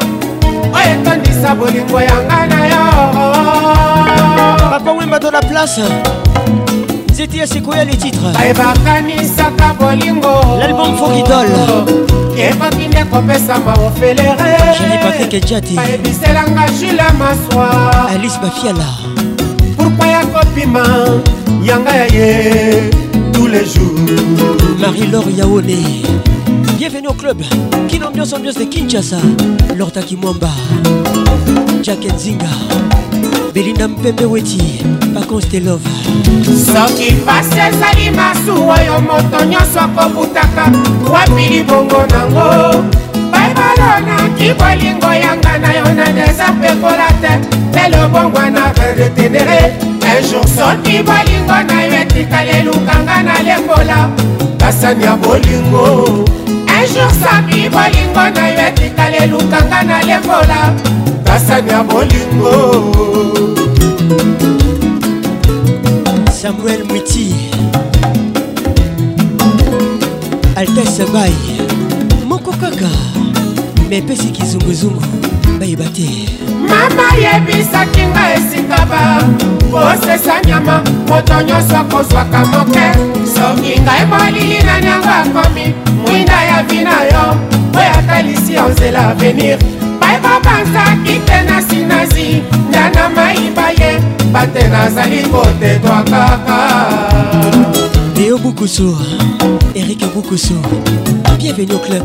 oyo 0.77 0.99
etondisa 1.01 1.55
bolingo 1.55 2.01
yanga 2.01 2.47
na 2.47 2.67
yo 2.67 4.65
bakongwemba 4.71 5.21
to 5.21 5.31
la 5.31 5.41
place 5.41 5.83
Zeti 7.15 7.41
Asekouya 7.43 7.85
les 7.85 7.97
titres 7.97 8.33
ebakanisaka 8.45 9.73
bolingo 9.79 10.27
l'album 10.59 10.97
je 12.37 12.77
n'ai 12.77 12.89
nde 12.89 13.05
kopesama 13.09 13.73
ofelere 13.87 14.57
Julie 14.77 14.99
Patrick 15.01 15.35
Ejati 15.35 15.75
bayebiselanga 15.75 16.67
jula 16.81 17.05
maswa 17.19 18.09
Alice 18.13 18.37
Bafiala 18.43 18.81
pourkui 19.79 20.09
ya 20.11 20.27
kopima 20.27 20.83
yanga 21.63 21.95
ya 21.99 22.05
ye 22.09 22.91
tous 23.33 23.47
les 23.47 23.65
jours 23.65 23.95
Marie-Laure 24.81 25.31
Yaone 25.39 25.79
Bienvenue 26.79 27.07
au 27.11 27.13
club 27.13 27.41
Kin 27.87 28.01
ambiance 28.09 28.33
ambiance 28.35 28.57
de 28.57 28.65
Kinshasa 28.65 29.19
Lorta 29.79 30.03
Kimwamba 30.03 30.49
Jack 31.81 32.13
Nzinga 32.13 32.49
Belinda 33.55 33.87
Mpembe 33.89 34.25
bakonse 35.15 35.49
te 35.51 35.61
love 35.61 35.89
soki 36.67 37.13
mpasi 37.15 37.59
ezali 37.69 38.11
masu 38.17 38.53
oyo 38.75 39.01
moto 39.01 39.45
nyonso 39.45 39.81
akobutaka 39.81 40.65
wapi 41.13 41.45
libongo 41.51 42.07
nango 42.13 42.49
baibalo 43.33 43.91
naki 44.07 44.49
bolingo 44.59 45.13
yanga 45.25 45.59
na 45.59 45.71
yo 45.79 45.85
na 45.99 46.05
deza 46.17 46.49
pekola 46.61 47.07
te 47.23 47.35
lelo 47.81 48.09
bongwa 48.13 48.51
na 48.51 48.73
redetenere 48.73 49.61
ejour 50.17 50.47
soki 50.57 51.03
bolingo 51.07 51.59
na 51.69 51.83
yo 51.83 51.93
etikali 52.03 52.51
elukanga 52.59 53.23
na 53.23 53.35
lembola 53.47 54.09
basani 54.59 55.05
ya 55.05 55.17
bolingo 55.17 56.25
ejour 56.83 57.11
soki 57.23 57.69
bolingo 57.75 58.25
na 58.37 58.49
yo 58.49 58.61
etikali 58.69 59.17
elukanga 59.25 59.83
na 59.83 59.99
lembola 60.03 60.61
basani 61.25 61.71
ya 61.71 61.83
bolingo 61.85 62.55
Samuel 66.45 66.85
Mwiti 66.85 67.35
Altesse 70.57 71.07
Bay 71.07 71.33
moko 72.29 72.51
kaka 72.53 72.89
me 73.89 73.97
epesi 73.97 74.29
kizunguzungu 74.33 75.03
bayeba 75.59 75.85
te 75.85 76.09
mama 76.69 77.09
yebisaki 77.17 78.03
nga 78.03 78.35
esika 78.35 78.87
ba 78.91 79.23
kosesa 79.71 80.35
nyama 80.47 80.83
moto 81.09 81.43
nyonso 81.43 81.77
akozwaka 81.77 82.39
moke 82.47 82.87
soki 83.35 83.73
ngai 83.81 84.05
molili 84.11 84.59
nani 84.67 84.87
yango 84.87 85.09
akomi 85.21 85.75
mwinda 86.03 86.39
ya 86.49 86.63
vi 86.69 86.79
na 86.85 87.03
yo 87.13 87.25
oyo 87.79 87.91
atalisi 87.99 88.55
yo 88.55 88.69
nzela 88.69 89.09
avenir 89.11 89.59
bayeba 90.01 90.33
banzaki 90.45 91.15
te 91.27 91.39
na 91.49 91.63
sinazi 91.69 92.43
ndana 92.69 93.09
mayiba 93.17 93.67
ye 93.81 93.94
bate 94.35 94.69
nazali 94.69 95.23
kotetwa 95.23 96.03
kaka 96.03 96.59
leo 98.17 98.39
bukusu 98.39 98.97
erik 99.77 100.05
bukusu 100.15 100.55
bienvenu 101.39 101.75
au 101.75 101.79
club 101.81 102.03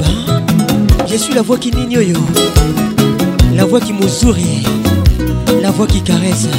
je 1.09 1.15
suis 1.17 1.33
la 1.35 1.41
voix 1.41 1.57
qui 1.57 1.71
nini 1.71 1.97
oyo 1.97 2.17
la 3.55 3.65
voix 3.65 3.79
qui 3.79 3.93
mozuri 3.93 4.63
la 5.63 5.71
voix 5.71 5.87
qui 5.87 6.01
caresse 6.03 6.49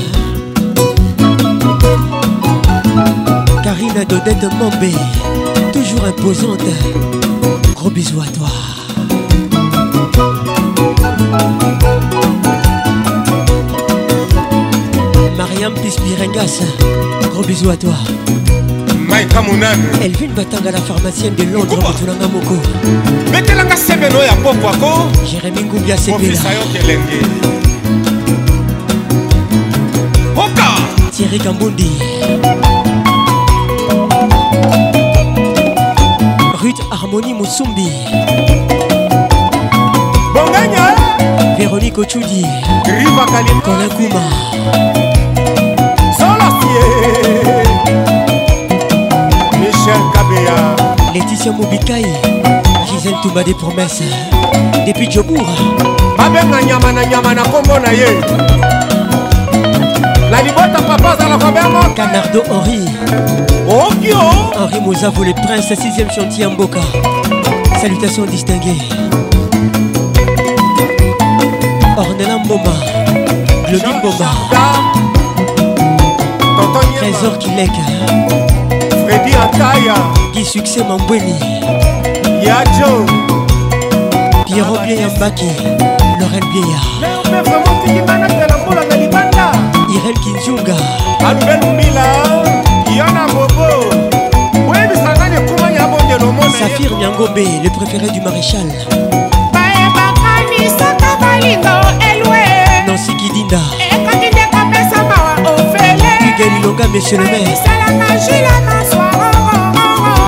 Karina 3.62 4.04
Dodette 4.08 4.48
Mambé 4.58 4.92
toujours 5.72 6.04
imposante 6.04 6.68
gros 7.76 7.90
bisous 7.90 8.20
à 8.22 8.26
toi 8.36 8.48
Myriam 15.60 15.74
Pispirengasa, 15.74 16.64
gros 17.34 17.42
bisous 17.46 17.68
à 17.68 17.76
toi. 17.76 17.92
Mike 19.10 19.36
Amonan. 19.36 19.78
Elvin 20.02 20.28
Batanga, 20.34 20.70
la 20.70 20.80
pharmacienne 20.80 21.34
de 21.34 21.42
Londres, 21.42 21.78
Boutulanga 21.78 22.26
Moko. 22.28 22.54
Betelanga 23.30 23.76
Sebeno 23.76 24.22
ya 24.22 24.32
Pokwako. 24.42 25.08
Jérémy 25.26 25.64
Ngoubia 25.64 25.98
Sebela. 25.98 26.40
Oka. 30.34 30.62
Thierry 31.12 31.36
Kambundi. 31.38 31.90
Ruth 36.54 36.80
Harmonie 36.90 37.34
Moussumbi. 37.34 37.90
Bonganya. 40.32 40.94
Véronique 41.58 41.98
Ochudi. 41.98 42.46
Riva 42.86 43.26
Kalim. 43.26 43.60
Colin 43.62 43.88
Kouma. 43.90 45.16
ye 46.66 47.62
michel 49.60 50.02
kabeya 50.14 50.56
laetitia 51.14 51.52
mobikai 51.52 52.06
gisel 52.86 53.14
tumba 53.22 53.42
des 53.44 53.54
promesses 53.54 54.14
depuis 54.86 55.08
jobour 55.10 55.46
babenga 56.18 56.62
nyama 56.62 56.92
na 56.92 57.02
nyama 57.06 57.34
na 57.34 57.42
nkombo 57.42 57.78
na 57.78 57.90
ye 57.92 58.10
la 60.30 60.38
libota 60.42 60.80
papa 60.88 61.10
azalaka 61.18 61.50
bengo 61.52 61.80
canardo 61.96 62.40
ori 62.50 62.80
okio 63.66 64.20
henri 64.58 64.80
mozavo 64.80 65.24
le 65.24 65.32
prince 65.34 65.72
6e 65.74 66.10
chantier 66.14 66.40
ya 66.40 66.48
mboka 66.50 66.80
salutation 67.80 68.26
distinguée 68.26 68.80
ornela 71.96 72.38
mboma 72.38 72.72
globi 73.68 73.92
mboma 73.98 74.28
trésor 76.98 77.36
kilek 77.40 77.72
fredi 79.06 79.32
ataya 79.34 79.96
di 80.36 80.44
succès 80.44 80.84
mambweni 80.84 81.34
yajo 82.44 83.04
piero 84.44 84.76
ah, 84.76 84.84
bieya 84.86 85.08
mbaki 85.16 85.48
lorel 86.20 86.44
bieya 86.52 86.80
irel 89.88 90.14
kinzunga 90.24 90.76
alubelumila 91.28 92.06
yona 92.96 93.24
bobo 93.32 93.88
oyebisangani 94.70 95.36
ekumani 95.40 95.78
abondelo 95.80 96.28
mona 96.32 96.52
safir 96.60 96.92
nyangombe 97.00 97.40
le 97.62 97.68
préféré 97.72 98.10
du 98.12 98.20
maréchal 98.20 98.66
bayebakanisaka 99.56 101.08
balingo 101.24 101.76
elwe 102.10 102.42
nansikidinda 102.86 103.79
le 106.92 107.24
maire 107.24 107.56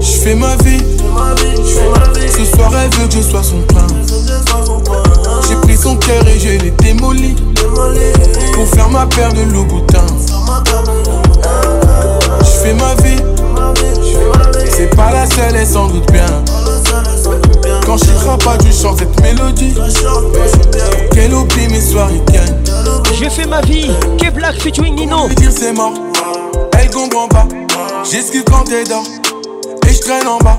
Je 0.00 0.06
fais 0.06 0.34
ma 0.34 0.56
vie 0.62 0.82
Ce 2.30 2.56
soir 2.56 2.72
elle 2.82 2.98
veut 3.00 3.08
que 3.08 3.14
je 3.14 3.20
sois 3.22 3.42
son 3.42 3.60
pain 3.72 3.86
J'ai 5.48 5.56
pris 5.56 5.76
son 5.76 5.96
cœur 5.96 6.22
et 6.26 6.38
je 6.38 6.58
l'ai 6.64 6.70
démoli 6.82 7.36
Pour 8.54 8.66
faire 8.68 8.88
ma 8.90 9.06
paire 9.06 9.32
de 9.32 9.42
Louboutin 9.52 10.06
Je 12.40 12.44
fais 12.44 12.74
ma 12.74 12.94
vie 13.06 13.20
C'est 14.72 14.94
pas 14.96 15.12
la 15.12 15.26
seule 15.26 15.56
et 15.56 15.64
sans 15.66 15.86
doute 15.86 16.10
bien 16.10 16.24
quand 17.86 17.96
je 17.98 18.44
pas 18.44 18.56
du 18.56 18.72
chant 18.72 18.96
cette 18.98 19.20
mélodie 19.22 19.72
Qu'elle 21.12 21.32
oublie 21.32 21.68
mes 21.68 21.80
soirées 21.80 22.20
tiennes 22.32 22.64
Je 23.14 23.28
fais 23.28 23.46
ma 23.46 23.60
vie, 23.60 23.92
que 24.20 24.28
Black 24.28 24.60
featuring 24.60 24.96
Nino 24.96 25.28
dire 25.36 25.52
c'est 25.56 25.72
mort, 25.72 25.94
elle 26.76 26.90
comprend 26.90 27.28
pas 27.28 27.46
J'esquive 28.10 28.42
quand 28.50 28.64
t'es 28.64 28.82
dans 28.84 29.04
Et 29.88 29.92
je 29.92 30.00
traîne 30.00 30.26
en 30.26 30.38
bas 30.38 30.58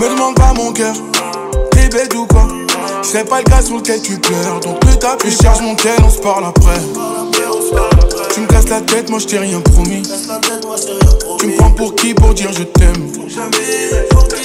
Me 0.00 0.08
demande 0.12 0.34
pas 0.34 0.52
mon 0.56 0.72
cœur 0.72 0.92
T'es 1.70 1.88
bête 1.88 2.12
ou 2.16 2.26
pas 2.26 2.48
Je 3.00 3.16
pas 3.22 3.38
le 3.38 3.44
cas 3.44 3.62
sur 3.62 3.76
lequel 3.76 4.02
tu 4.02 4.18
pleures 4.18 4.58
Donc 4.60 4.84
ne 4.86 4.92
tape, 4.96 5.22
je 5.24 5.40
charge 5.40 5.60
mon 5.60 5.76
tel, 5.76 5.92
on 6.04 6.10
se 6.10 6.18
parle 6.18 6.46
après 6.48 6.80
tu 8.34 8.42
me 8.42 8.46
casses 8.48 8.68
la 8.68 8.82
tête, 8.82 9.08
moi 9.08 9.18
je 9.18 9.26
t'ai 9.26 9.38
rien 9.38 9.60
promis. 9.60 10.02
Tu 11.38 11.46
me 11.46 11.56
prends 11.56 11.70
pour 11.70 11.94
qui 11.94 12.12
pour 12.12 12.34
dire 12.34 12.50
je 12.52 12.64
t'aime 12.64 13.08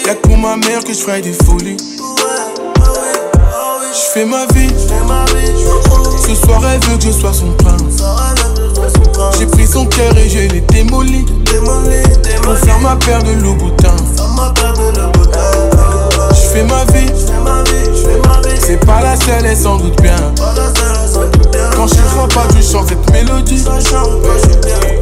Y'a 0.05 0.15
que 0.15 0.27
pour 0.27 0.37
ma 0.37 0.55
mère 0.55 0.81
que 0.81 0.93
je 0.93 0.99
ferai 0.99 1.19
des 1.21 1.33
folies. 1.33 1.75
Je 3.93 3.99
fais 4.13 4.25
ma 4.25 4.45
vie. 4.53 4.69
Ce 6.17 6.35
soir, 6.35 6.61
elle 6.73 6.79
veut 6.89 6.97
que 6.97 7.03
je 7.03 7.11
sois 7.11 7.33
son 7.33 7.51
prince. 7.57 8.01
J'ai 9.37 9.45
pris 9.47 9.67
son 9.67 9.85
cœur 9.87 10.17
et 10.17 10.29
je 10.29 10.39
l'ai 10.47 10.61
démoli. 10.61 11.25
Pour 12.41 12.53
faire 12.57 12.79
ma 12.79 12.95
paire 12.95 13.21
de 13.23 13.33
Louboutin. 13.43 13.93
Je 16.29 16.35
fais 16.51 16.63
ma 16.63 16.85
vie. 16.97 17.07
C'est 18.61 18.79
pas 18.85 19.01
la 19.01 19.15
seule 19.17 19.45
et 19.47 19.55
sans 19.57 19.75
doute 19.75 20.01
bien. 20.01 20.15
Quand 21.75 21.87
je 21.87 22.01
vois 22.15 22.29
pas, 22.29 22.47
du 22.53 22.63
chant 22.63 22.85
cette 22.87 23.09
mélodie. 23.11 23.65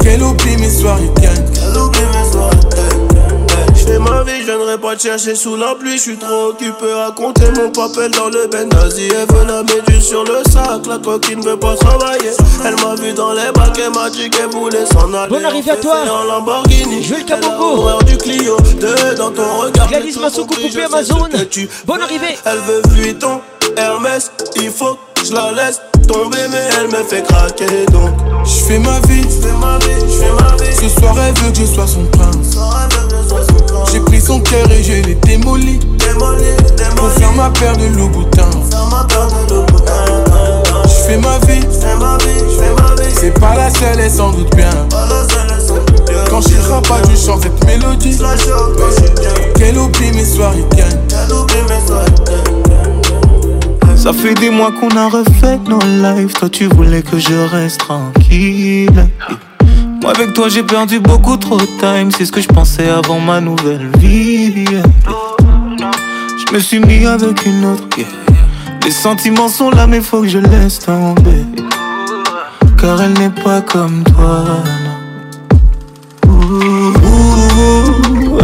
Qu'elle 0.02 0.20
oublie 0.22 0.56
mes 0.56 0.70
soirées 0.70 1.10
Je 3.72 3.80
J'fais 3.80 3.98
ma 4.00 4.22
vie, 4.24 4.44
pas 4.80 4.96
te 4.96 5.02
chercher 5.02 5.34
sous 5.34 5.56
la 5.56 5.74
pluie. 5.74 5.98
J'suis 5.98 6.16
trop 6.16 6.48
occupé 6.50 6.90
à 7.06 7.10
compter 7.12 7.44
mon 7.56 7.70
papel 7.70 8.10
dans 8.12 8.28
le 8.28 8.46
d'Asie 8.48 9.08
Elle 9.08 9.28
veut 9.36 9.44
la 9.46 9.62
méduse 9.62 10.06
sur 10.08 10.24
le 10.24 10.42
sac, 10.50 10.86
la 10.88 10.98
coquine 10.98 11.40
veut 11.42 11.56
pas 11.56 11.74
travailler. 11.76 12.30
Elle 12.64 12.74
m'a 12.84 12.94
vu 12.94 13.12
dans 13.12 13.32
les 13.32 13.52
bacs, 13.54 13.78
elle 13.78 13.90
m'a 13.94 14.08
dit 14.10 14.28
qu'elle 14.30 14.48
voulait 14.50 14.86
s'en 14.86 15.12
aller. 15.12 15.28
Bonne 15.30 15.44
arrivée 15.44 15.70
à 15.72 15.76
toi. 15.76 15.98
En 16.08 16.24
Lamborghini. 16.24 17.06
le 17.06 17.24
Cabocco. 17.24 18.02
du 18.04 18.16
Clio. 18.16 18.56
Deux 18.80 19.14
dans 19.16 19.30
ton 19.30 19.58
regard. 19.60 19.88
Gladys 19.88 20.18
Massoukou, 20.18 20.54
coupé 20.54 20.84
Amazon. 20.84 21.28
Bonne 21.86 22.00
arrivée. 22.02 22.36
Elle 22.44 22.58
veut 22.58 22.82
Vuitton, 22.90 23.40
Hermès. 23.76 24.32
Il 24.56 24.70
faut 24.70 24.98
que 25.14 25.26
je 25.26 25.32
la 25.34 25.52
laisse 25.52 25.80
tomber, 26.08 26.38
mais 26.50 26.68
elle 26.78 26.88
me 26.88 27.04
fait 27.06 27.22
craquer 27.22 27.86
donc. 27.92 28.10
Je 28.44 28.64
fais 28.64 28.78
ma 28.78 28.98
vie, 29.00 29.22
je 29.22 29.46
fais 29.46 29.52
ma 29.60 29.78
vie, 29.78 30.00
je 30.00 30.24
fais 30.24 30.32
ma 30.32 30.56
vie. 30.56 30.74
Ce 30.94 31.00
soir 31.00 31.14
elle 31.26 31.34
veut 31.42 31.50
que 31.52 31.58
je 31.58 31.66
sois 31.66 31.86
son 31.86 32.04
prince. 32.16 32.56
J'ai 33.92 34.00
pris 34.00 34.20
son 34.20 34.38
cœur 34.40 34.70
et 34.70 34.82
je 34.82 34.92
l'ai 35.02 35.14
démoli. 35.16 35.80
Pour 36.96 37.08
faire 37.10 37.32
ma 37.34 37.48
paire 37.50 37.76
de 37.78 37.86
Louboutin. 37.96 38.50
Je 40.84 40.88
fais 40.88 41.16
ma 41.18 41.38
vie. 41.50 41.62
C'est 43.14 43.34
pas 43.38 43.54
la 43.56 43.70
seule 43.70 44.00
et 44.00 44.08
sans 44.10 44.30
doute 44.32 44.54
bien. 44.54 44.70
Quand 46.30 46.40
je 46.42 46.88
pas, 46.88 47.00
du 47.02 47.16
chante 47.16 47.42
cette 47.42 47.64
mélodie. 47.66 48.18
Qu'elle 49.56 49.78
oublie 49.78 50.12
mes 50.12 50.24
soirées 50.24 50.64
ça 53.96 54.14
fait 54.14 54.32
des 54.32 54.48
mois 54.48 54.72
qu'on 54.72 54.88
a 54.96 55.10
refait 55.10 55.58
nos 55.68 55.78
lives. 55.78 56.32
Toi, 56.32 56.48
tu 56.48 56.66
voulais 56.68 57.02
que 57.02 57.18
je 57.18 57.34
reste 57.52 57.80
tranquille. 57.80 59.08
Avec 60.14 60.32
toi 60.32 60.48
j'ai 60.48 60.62
perdu 60.64 60.98
beaucoup 60.98 61.36
trop 61.36 61.56
de 61.56 61.66
time 61.78 62.10
C'est 62.10 62.24
ce 62.24 62.32
que 62.32 62.40
je 62.40 62.48
pensais 62.48 62.88
avant 62.88 63.20
ma 63.20 63.40
nouvelle 63.40 63.88
vie 63.98 64.64
Je 65.44 66.52
me 66.54 66.58
suis 66.58 66.80
mis 66.80 67.06
avec 67.06 67.46
une 67.46 67.64
autre 67.66 67.84
Les 68.84 68.90
sentiments 68.90 69.46
sont 69.48 69.70
là 69.70 69.86
mais 69.86 70.00
faut 70.00 70.22
que 70.22 70.28
je 70.28 70.38
laisse 70.38 70.80
tomber 70.80 71.44
Car 72.76 73.00
elle 73.02 73.12
n'est 73.20 73.30
pas 73.30 73.60
comme 73.60 74.02
toi 74.02 74.42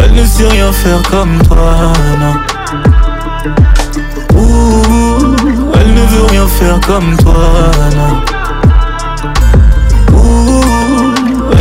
Elle 0.05 0.13
ne 0.15 0.25
sait 0.25 0.47
rien 0.49 0.71
faire 0.73 1.03
comme 1.11 1.37
toi 1.49 1.75
Elle 5.75 5.95
ne 5.95 6.05
veut 6.11 6.25
rien 6.31 6.47
faire 6.47 6.79
comme 6.87 7.17
toi 7.17 7.73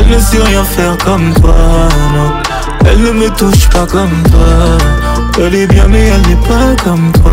Elle 0.07 0.15
ne 0.17 0.19
sait 0.19 0.41
rien 0.43 0.63
faire 0.63 0.97
comme 0.99 1.33
toi, 1.33 1.55
non. 2.13 2.31
Elle 2.85 3.01
ne 3.01 3.11
me 3.11 3.29
touche 3.31 3.67
pas 3.69 3.85
comme 3.87 4.11
toi. 4.31 5.41
Elle 5.43 5.55
est 5.55 5.67
bien, 5.67 5.87
mais 5.87 6.07
elle 6.07 6.21
n'est 6.27 6.47
pas 6.47 6.83
comme 6.83 7.11
toi, 7.11 7.31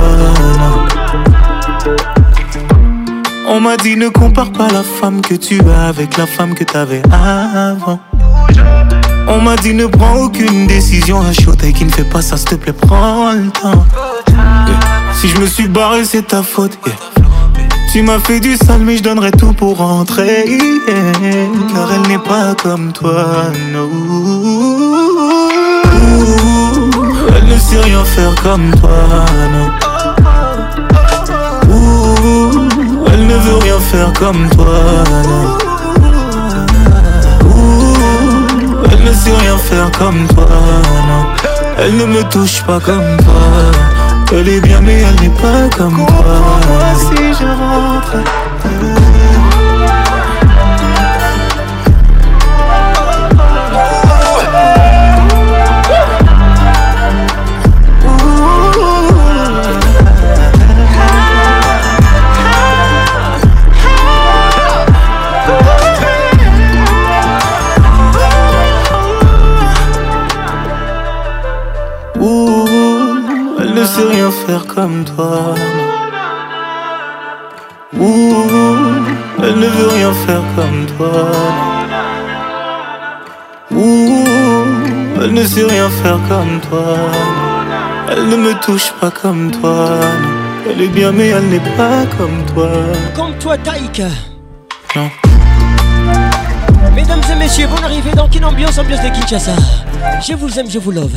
non. 0.60 1.94
On 3.48 3.60
m'a 3.60 3.76
dit 3.76 3.96
ne 3.96 4.08
compare 4.08 4.52
pas 4.52 4.68
la 4.68 4.82
femme 4.82 5.20
que 5.20 5.34
tu 5.34 5.60
as 5.68 5.88
avec 5.88 6.16
la 6.16 6.26
femme 6.26 6.54
que 6.54 6.64
t'avais 6.64 7.02
avant. 7.12 8.00
On 9.28 9.40
m'a 9.40 9.56
dit 9.56 9.74
ne 9.74 9.86
prends 9.86 10.16
aucune 10.16 10.66
décision 10.66 11.20
à 11.20 11.32
chaud 11.32 11.54
et 11.64 11.72
qui 11.72 11.84
ne 11.84 11.90
fait 11.90 12.08
pas 12.08 12.22
ça, 12.22 12.36
s'il 12.36 12.48
te 12.50 12.54
plaît, 12.54 12.72
prends 12.72 13.32
le 13.32 13.50
temps. 13.50 13.84
Si 15.20 15.28
je 15.28 15.38
me 15.38 15.46
suis 15.46 15.68
barré, 15.68 16.04
c'est 16.04 16.28
ta 16.28 16.42
faute. 16.42 16.78
Yeah. 16.86 16.94
Tu 17.92 18.00
m'as 18.00 18.18
fait 18.20 18.40
du 18.40 18.56
sale, 18.56 18.80
mais 18.80 18.96
je 18.96 19.02
donnerais 19.02 19.32
tout 19.32 19.52
pour 19.52 19.76
rentrer. 19.76 20.46
car 21.74 21.92
elle 21.92 22.10
n'est 22.10 22.16
pas 22.18 22.54
comme 22.54 22.90
toi, 22.90 23.26
Elle 27.36 27.46
ne 27.48 27.58
sait 27.58 27.80
rien 27.82 28.02
faire 28.02 28.34
comme 28.42 28.70
toi, 28.80 29.26
elle 33.12 33.26
ne 33.26 33.36
veut 33.44 33.58
rien 33.58 33.78
faire 33.78 34.10
comme 34.14 34.48
toi, 34.56 34.78
elle 38.90 39.04
ne 39.04 39.12
sait 39.12 39.36
rien 39.36 39.58
faire 39.58 39.90
comme 39.98 40.26
toi, 40.28 40.48
Elle 41.76 41.94
ne 41.98 42.06
me 42.06 42.22
touche 42.24 42.62
pas 42.62 42.80
comme 42.80 43.16
toi. 43.18 43.81
Elle 44.34 44.48
est 44.48 44.60
bien 44.62 44.80
mais 44.80 45.02
elle 45.02 45.20
n'est 45.28 45.34
pas 45.42 45.68
comme 45.76 45.92
moi. 45.94 46.08
Moi 46.08 46.92
si 46.96 47.34
je 47.38 47.44
rentre. 47.46 48.18
comme 74.74 75.04
toi. 75.04 75.54
Ouh, 77.98 78.34
elle 79.42 79.56
ne 79.58 79.66
veut 79.66 79.88
rien 79.88 80.12
faire 80.26 80.42
comme 80.56 80.86
toi. 80.96 81.28
Ouh, 83.70 84.14
elle 85.22 85.32
ne 85.34 85.44
sait 85.44 85.64
rien 85.64 85.88
faire 85.90 86.18
comme 86.28 86.60
toi. 86.70 86.96
Elle 88.10 88.28
ne 88.28 88.36
me 88.36 88.54
touche 88.60 88.92
pas 89.00 89.10
comme 89.10 89.50
toi. 89.50 89.88
Elle 90.68 90.80
est 90.80 90.88
bien, 90.88 91.12
mais 91.12 91.28
elle 91.28 91.46
n'est 91.48 91.68
pas 91.76 92.04
comme 92.16 92.42
toi. 92.54 92.68
Comme 93.14 93.34
toi, 93.38 93.56
Taïka. 93.58 94.08
Non. 94.96 95.10
Mesdames 96.94 97.20
et 97.30 97.34
messieurs, 97.36 97.66
bon 97.74 97.82
arrivée 97.82 98.12
dans 98.12 98.28
une 98.28 98.44
ambiance, 98.44 98.78
ambiance 98.78 99.02
de 99.02 99.08
Kinshasa. 99.08 99.54
Je 100.26 100.34
vous 100.34 100.58
aime, 100.58 100.68
je 100.70 100.78
vous 100.78 100.90
love. 100.92 101.12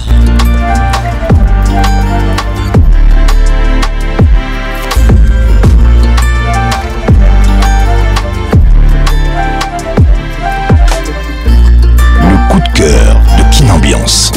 une 13.61 13.71
Ambiance. 13.71 14.31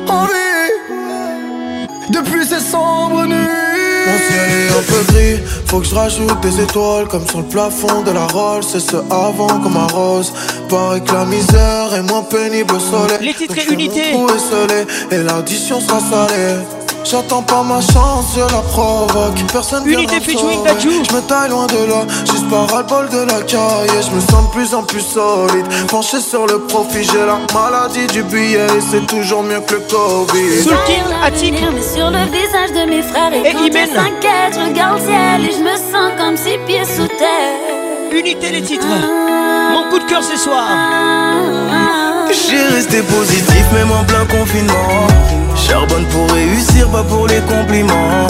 en 0.07 0.25
depuis 2.09 2.45
ces 2.45 2.59
sombres 2.59 3.25
nuits. 3.25 4.05
Mon 4.07 4.17
ciel 4.29 4.49
est 4.51 4.69
un 4.71 4.81
peu 4.81 5.13
gris, 5.13 5.39
faut 5.65 5.79
que 5.79 5.85
je 5.85 5.93
rajoute 5.93 6.41
des 6.41 6.59
étoiles 6.61 7.05
Comme 7.07 7.27
sur 7.27 7.39
le 7.39 7.43
plafond 7.45 8.01
de 8.03 8.11
la 8.11 8.25
Rolls, 8.27 8.63
c'est 8.63 8.79
ce 8.79 8.95
avant 9.11 9.47
comme 9.59 9.77
un 9.77 9.87
rose 9.87 10.33
Pareil 10.67 11.03
que 11.03 11.11
la 11.13 11.25
misère 11.25 11.93
est 11.95 12.01
moins 12.01 12.23
pénible 12.23 12.73
au 12.73 12.79
soleil 12.79 13.17
Les 13.21 13.33
titres 13.33 13.57
et 13.59 13.71
unités 13.71 14.11
et, 14.13 15.15
et 15.15 15.23
l'addition 15.23 15.79
sera 15.79 15.99
salée 15.99 16.55
J'attends 17.11 17.41
pas 17.41 17.63
ma 17.63 17.81
chance, 17.81 18.35
je 18.35 18.41
la 18.41 18.61
provoque. 18.61 19.41
Personne 19.51 19.83
Unité 19.89 20.19
featuring 20.19 20.63
Badou. 20.63 20.79
Je 21.09 21.15
me 21.15 21.21
taille 21.21 21.49
loin 21.49 21.65
de 21.65 21.85
là, 21.89 22.05
juste 22.21 22.47
par 22.49 22.67
le 22.77 22.83
bol 22.87 23.09
de 23.09 23.21
la 23.25 23.41
caille. 23.41 23.89
Je 23.99 24.11
me 24.13 24.19
sens 24.21 24.45
de 24.47 24.51
plus 24.51 24.75
en 24.75 24.83
plus 24.83 25.01
solide. 25.01 25.65
Penché 25.87 26.19
sur 26.21 26.45
le 26.45 26.59
profit, 26.67 27.03
j'ai 27.03 27.25
la 27.25 27.39
maladie 27.51 28.05
du 28.13 28.21
billet. 28.21 28.67
c'est 28.91 29.07
toujours 29.07 29.41
mieux 29.41 29.59
que 29.61 29.73
le 29.75 29.81
Covid. 29.89 30.61
Soulkin, 30.61 31.09
Atik. 31.23 31.55
sur 31.95 32.11
le 32.11 32.25
visage 32.29 32.73
de 32.79 32.87
mes 32.87 33.01
frères. 33.01 33.33
Et, 33.33 33.55
qui 33.55 33.71
quand 33.71 34.53
je 34.59 34.69
regarde 34.69 34.99
ciel 35.01 35.49
et 35.49 35.51
je 35.51 35.63
me 35.63 35.75
sens 35.77 36.11
comme 36.15 36.37
six 36.37 36.59
pieds 36.67 36.85
sous 36.85 37.07
terre. 37.07 38.11
Unité 38.11 38.51
les 38.51 38.61
titres. 38.61 38.85
Ah, 38.87 39.71
Mon 39.73 39.89
coup 39.89 39.97
de 39.97 40.07
cœur 40.07 40.21
ce 40.23 40.37
soir. 40.37 40.63
Ah, 40.69 40.75
ah, 41.71 42.27
j'ai 42.47 42.61
resté 42.75 43.01
positif, 43.01 43.65
même 43.73 43.91
en 43.91 44.03
plein 44.03 44.25
confinement. 44.27 45.07
Charbonne 45.67 46.05
pour 46.05 46.27
réussir, 46.31 46.87
pas 46.89 47.03
pour 47.03 47.27
les 47.27 47.41
compliments. 47.41 48.27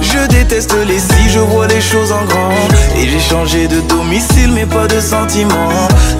Je 0.00 0.26
déteste 0.28 0.74
les 0.88 0.98
si, 0.98 1.28
je 1.28 1.38
vois 1.38 1.66
les 1.68 1.80
choses 1.80 2.10
en 2.10 2.24
grand. 2.24 2.50
Et 2.96 3.06
j'ai 3.06 3.20
changé 3.20 3.68
de 3.68 3.80
domicile, 3.82 4.50
mais 4.54 4.64
pas 4.66 4.86
de 4.86 4.98
sentiment. 5.00 5.70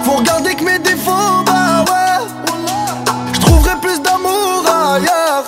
Faut 0.04 0.12
regarder 0.18 0.56
que 0.56 0.64
mes 0.66 0.80
défauts, 0.80 1.40
bah 1.46 1.86
ouais. 1.88 2.26
J'trouverai 3.34 3.76
plus 3.82 4.00
d'amour 4.02 4.66
ailleurs. 4.68 5.44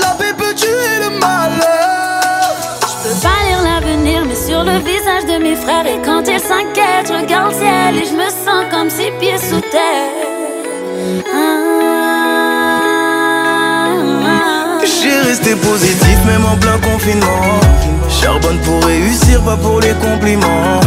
La 0.00 0.10
paix 0.18 0.34
peut 0.36 0.54
tuer 0.54 0.90
le 1.04 1.10
malheur. 1.18 2.44
J'peux 2.90 3.26
pas 3.26 3.42
lire 3.46 3.62
l'avenir, 3.62 4.24
mais 4.26 4.34
sur 4.34 4.64
le 4.64 4.78
visage 4.78 5.26
de 5.32 5.38
mes 5.42 5.54
frères. 5.54 5.86
Et 5.86 6.00
quand 6.04 6.22
ils 6.26 6.40
s'inquiètent, 6.40 7.10
regarde 7.20 7.52
ciel 7.54 7.96
et 7.98 8.04
je 8.06 8.14
me 8.16 8.26
sens 8.28 8.64
comme 8.72 8.90
six 8.90 9.10
pieds 9.20 9.38
sous 9.38 9.60
terre. 9.60 10.10
Ah. 11.34 11.81
J'ai 14.84 15.14
resté 15.28 15.50
positif 15.54 16.18
même 16.26 16.44
en 16.44 16.56
plein 16.56 16.76
confinement 16.78 17.60
Charbonne 18.10 18.58
pour 18.64 18.82
réussir, 18.84 19.40
pas 19.42 19.56
pour 19.56 19.78
les 19.78 19.94
compliments 19.94 20.80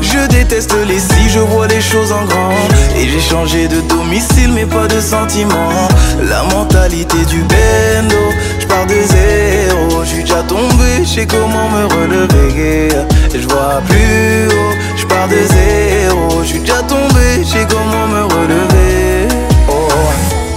Je 0.00 0.24
déteste 0.28 0.72
les 0.86 1.00
si, 1.00 1.28
je 1.28 1.40
vois 1.40 1.66
les 1.66 1.80
choses 1.80 2.12
en 2.12 2.24
grand 2.26 2.52
Et 2.96 3.08
j'ai 3.08 3.18
changé 3.18 3.66
de 3.66 3.80
domicile 3.80 4.52
mais 4.54 4.66
pas 4.66 4.86
de 4.86 5.00
sentiment 5.00 5.88
La 6.28 6.44
mentalité 6.54 7.16
du 7.28 7.38
bendo, 7.38 8.22
j'pars 8.60 8.86
de 8.86 8.92
zéro 8.94 10.04
Je 10.04 10.08
suis 10.08 10.20
déjà 10.20 10.44
tombé, 10.44 11.02
j'sais 11.04 11.26
comment 11.26 11.68
me 11.70 11.86
relever 11.86 12.88
Je 13.34 13.48
vois 13.48 13.82
plus 13.88 14.46
haut, 14.46 14.96
je 14.96 15.04
pars 15.06 15.26
de 15.26 15.34
zéro 15.34 16.44
Je 16.44 16.56
déjà 16.58 16.82
tombé, 16.82 17.42
j'sais 17.42 17.66
comment 17.68 18.06
me 18.06 18.22
relever 18.32 19.26
oh. 19.68 19.72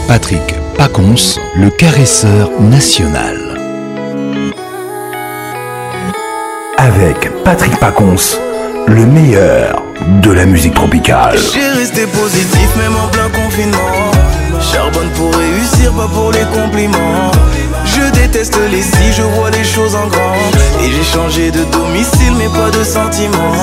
Patrick 0.08 0.58
Pacons, 0.86 1.40
le 1.56 1.70
caresseur 1.70 2.52
national. 2.60 3.38
Avec 6.78 7.32
Patrick 7.46 7.80
Pacons, 7.80 8.36
le 8.88 9.06
meilleur 9.06 9.82
de 10.22 10.32
la 10.32 10.46
musique 10.46 10.74
tropicale. 10.74 11.38
J'ai 11.54 11.66
resté 11.80 12.06
positif 12.08 12.76
même 12.76 12.98
en 12.98 13.08
plein 13.14 13.30
confinement. 13.30 14.60
Charbonne 14.60 15.08
pour 15.16 15.34
réussir, 15.34 15.94
pas 15.94 16.10
pour 16.10 16.32
les 16.34 16.46
compliments 16.54 17.32
déteste 18.24 18.58
les 18.72 18.82
si 18.82 19.12
je 19.14 19.22
vois 19.22 19.50
les 19.52 19.64
choses 19.64 19.96
en 19.96 20.08
grand 20.08 20.36
Et 20.84 20.90
j'ai 20.92 21.04
changé 21.04 21.52
de 21.52 21.64
domicile 21.66 22.34
mais 22.38 22.48
pas 22.58 22.70
de 22.72 22.84
sentiment 22.84 23.54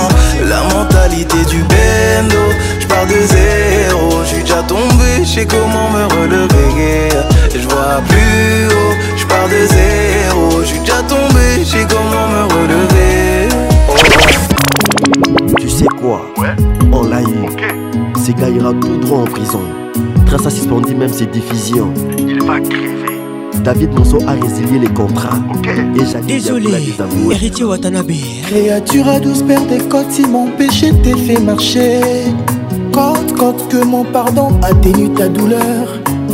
La 0.48 0.62
mentalité 0.74 1.38
du 1.48 1.62
bendo 1.62 2.42
Je 2.78 2.86
pars 2.86 3.06
de 3.06 3.12
zéro 3.26 4.24
J'suis 4.24 4.40
déjà 4.42 4.62
tombé 4.64 5.10
Je 5.24 5.44
comment 5.44 5.88
me 5.96 6.04
relever 6.20 7.08
Je 7.54 7.66
vois 7.68 8.00
plus 8.08 8.66
haut 8.68 8.94
Je 9.16 9.26
pars 9.26 9.48
de 9.48 9.66
zéro 9.72 10.62
J'suis 10.64 10.80
déjà 10.80 11.02
tombé 11.02 11.64
Je 11.64 11.86
comment 11.92 12.28
me 12.28 12.52
relever 12.54 13.48
Tu 15.58 15.68
sais 15.68 15.88
quoi 16.00 16.26
ouais. 16.38 16.54
On 16.92 17.04
l'a 17.04 17.20
eu 17.20 18.14
c'est 18.22 18.34
Ces 18.38 18.60
tout 18.80 18.96
droit 18.98 19.20
en 19.20 19.24
prison 19.24 19.60
Trace 20.26 20.46
à 20.46 20.50
suspendu 20.50 20.94
même 20.94 21.12
ses 21.12 21.26
diffusions 21.26 21.92
Il 22.18 22.42
va 22.42 22.60
crever 22.60 23.19
David 23.62 23.90
Monso 23.92 24.18
a 24.26 24.32
résilié 24.32 24.78
les 24.80 24.88
contrats. 24.94 25.38
Et 25.64 26.24
Désolé, 26.32 26.72
héritier 27.30 27.64
Watanabe. 27.64 28.10
Créature 28.46 29.08
à 29.08 29.20
douce 29.20 29.42
père 29.42 29.64
des 29.66 29.78
côtes, 29.78 30.10
si 30.10 30.22
mon 30.22 30.48
péché 30.52 30.92
t'est 31.02 31.16
fait 31.16 31.38
marcher. 31.40 32.00
Quand, 32.92 33.14
quand 33.38 33.68
que 33.68 33.84
mon 33.84 34.04
pardon 34.04 34.52
atténue 34.62 35.12
ta 35.14 35.28
douleur. 35.28 35.86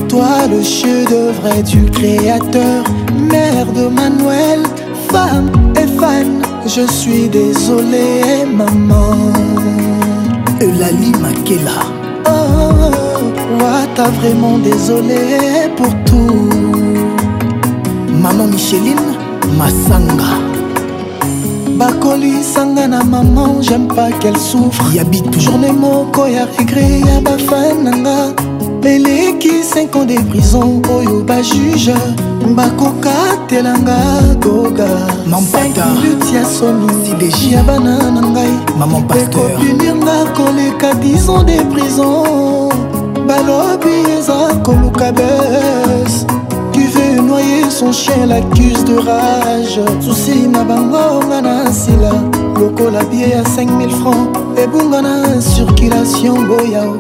Toi, 0.09 0.29
le 0.51 0.63
chef 0.63 1.11
vrai 1.41 1.63
du 1.63 1.85
créateur, 1.91 2.85
mère 3.31 3.67
de 3.73 3.87
Manuel, 3.89 4.61
femme 5.09 5.51
et 5.77 5.87
fan. 5.99 6.43
Je 6.65 6.83
suis 6.93 7.29
désolé, 7.29 8.45
maman. 8.55 9.33
Eulali 10.61 11.13
Makela. 11.21 11.83
Oh, 12.29 12.31
oh, 12.31 12.61
oh, 12.61 12.93
oh, 13.63 13.89
t'as 13.95 14.09
vraiment 14.11 14.59
désolé 14.59 15.69
pour 15.77 15.91
tout. 16.05 16.46
maman 18.27 18.47
micheline 18.51 19.03
masanga 19.59 20.31
bakolisanga 21.79 22.87
na 22.89 23.05
maman 23.05 23.63
j'aime 23.63 23.87
pas 23.87 24.11
qu'elle 24.19 24.37
souffre 24.51 24.83
yabi 24.93 25.21
journée 25.39 25.71
moko 25.71 26.27
ya 26.27 26.45
regret 26.59 26.99
ya 27.07 27.17
bafan 27.27 27.85
nanga 27.87 28.19
eleki 28.93 29.63
5 29.63 29.97
ans 29.99 30.05
de 30.11 30.17
prison 30.31 30.83
oyo 30.97 31.23
bajuge 31.29 31.95
bakokatelanga 32.59 33.97
koga 34.43 34.89
minute 35.31 36.35
ya 36.35 36.43
soni 36.57 36.89
sideji 37.05 37.49
ya 37.55 37.63
bana 37.63 38.11
na 38.11 38.23
ngai 38.27 38.55
ekopinirnga 39.23 40.17
koleka 40.37 40.91
10 40.99 41.31
ans 41.35 41.43
de 41.51 41.59
prison 41.73 42.19
balobi 43.29 43.95
eza 44.19 44.39
koluka 44.67 45.09
bese 45.19 46.36
son 47.79 47.93
chien 47.93 48.25
l'accuse 48.29 48.83
de 48.87 48.97
rage 48.97 49.79
susi 50.01 50.49
na 50.49 50.65
bango 50.65 51.21
nga 51.29 51.43
na 51.47 51.71
sila 51.71 52.11
lokola 52.59 53.03
bie 53.11 53.29
ya 53.37 53.43
5000 53.45 53.91
francs 54.01 54.29
ebunga 54.63 55.01
na 55.07 55.15
circulation 55.53 56.39
boyao 56.49 56.97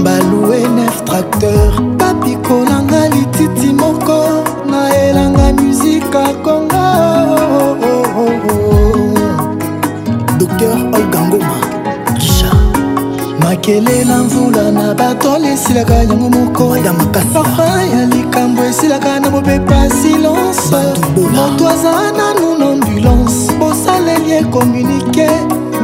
mbalu 0.00 0.40
enef 0.60 0.96
tracteur 1.04 1.70
papikolanga 2.00 3.00
lititi 3.12 3.70
moko 3.80 4.18
naelanga 4.70 5.46
musika 5.62 6.22
konga 6.44 6.82
docteur 10.40 10.76
olgangoma 10.98 11.65
makele 13.46 14.04
na 14.04 14.22
mvula 14.24 14.72
na 14.72 14.94
batole 14.94 15.48
esilaka 15.52 15.94
yango 15.94 16.30
moko 16.30 16.76
papa 17.32 17.82
ya 17.82 18.06
likambo 18.06 18.64
esilaka 18.64 19.20
na 19.20 19.30
bobepa 19.30 19.90
silence 19.90 20.60
moto 21.32 21.68
aza 21.68 22.12
nanu 22.16 22.58
na 22.58 22.68
ambulance 22.72 23.52
bosaleli 23.60 24.32
ekomunike 24.32 25.30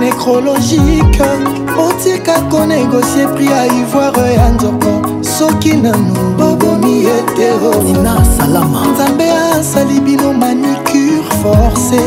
necrologique 0.01 1.25
otika 1.79 2.41
konegosie 2.51 3.27
pri 3.29 3.47
ya 3.47 3.67
ivoire 3.67 4.35
ya 4.35 4.49
nzoko 4.49 5.09
soki 5.39 5.73
nanu 5.77 6.17
bobomi 6.39 7.07
eteonzambe 7.19 9.31
asali 9.33 10.01
bino 10.01 10.33
manicure 10.33 11.23
force 11.43 12.01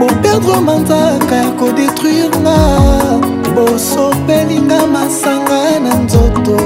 boperdre 0.00 0.60
manzaka 0.64 1.34
ya 1.36 1.50
kodetruire 1.50 2.30
nga 2.40 3.35
bosopelinga 3.56 4.86
masanga 4.86 5.78
na 5.80 5.94
nzoto 5.94 6.60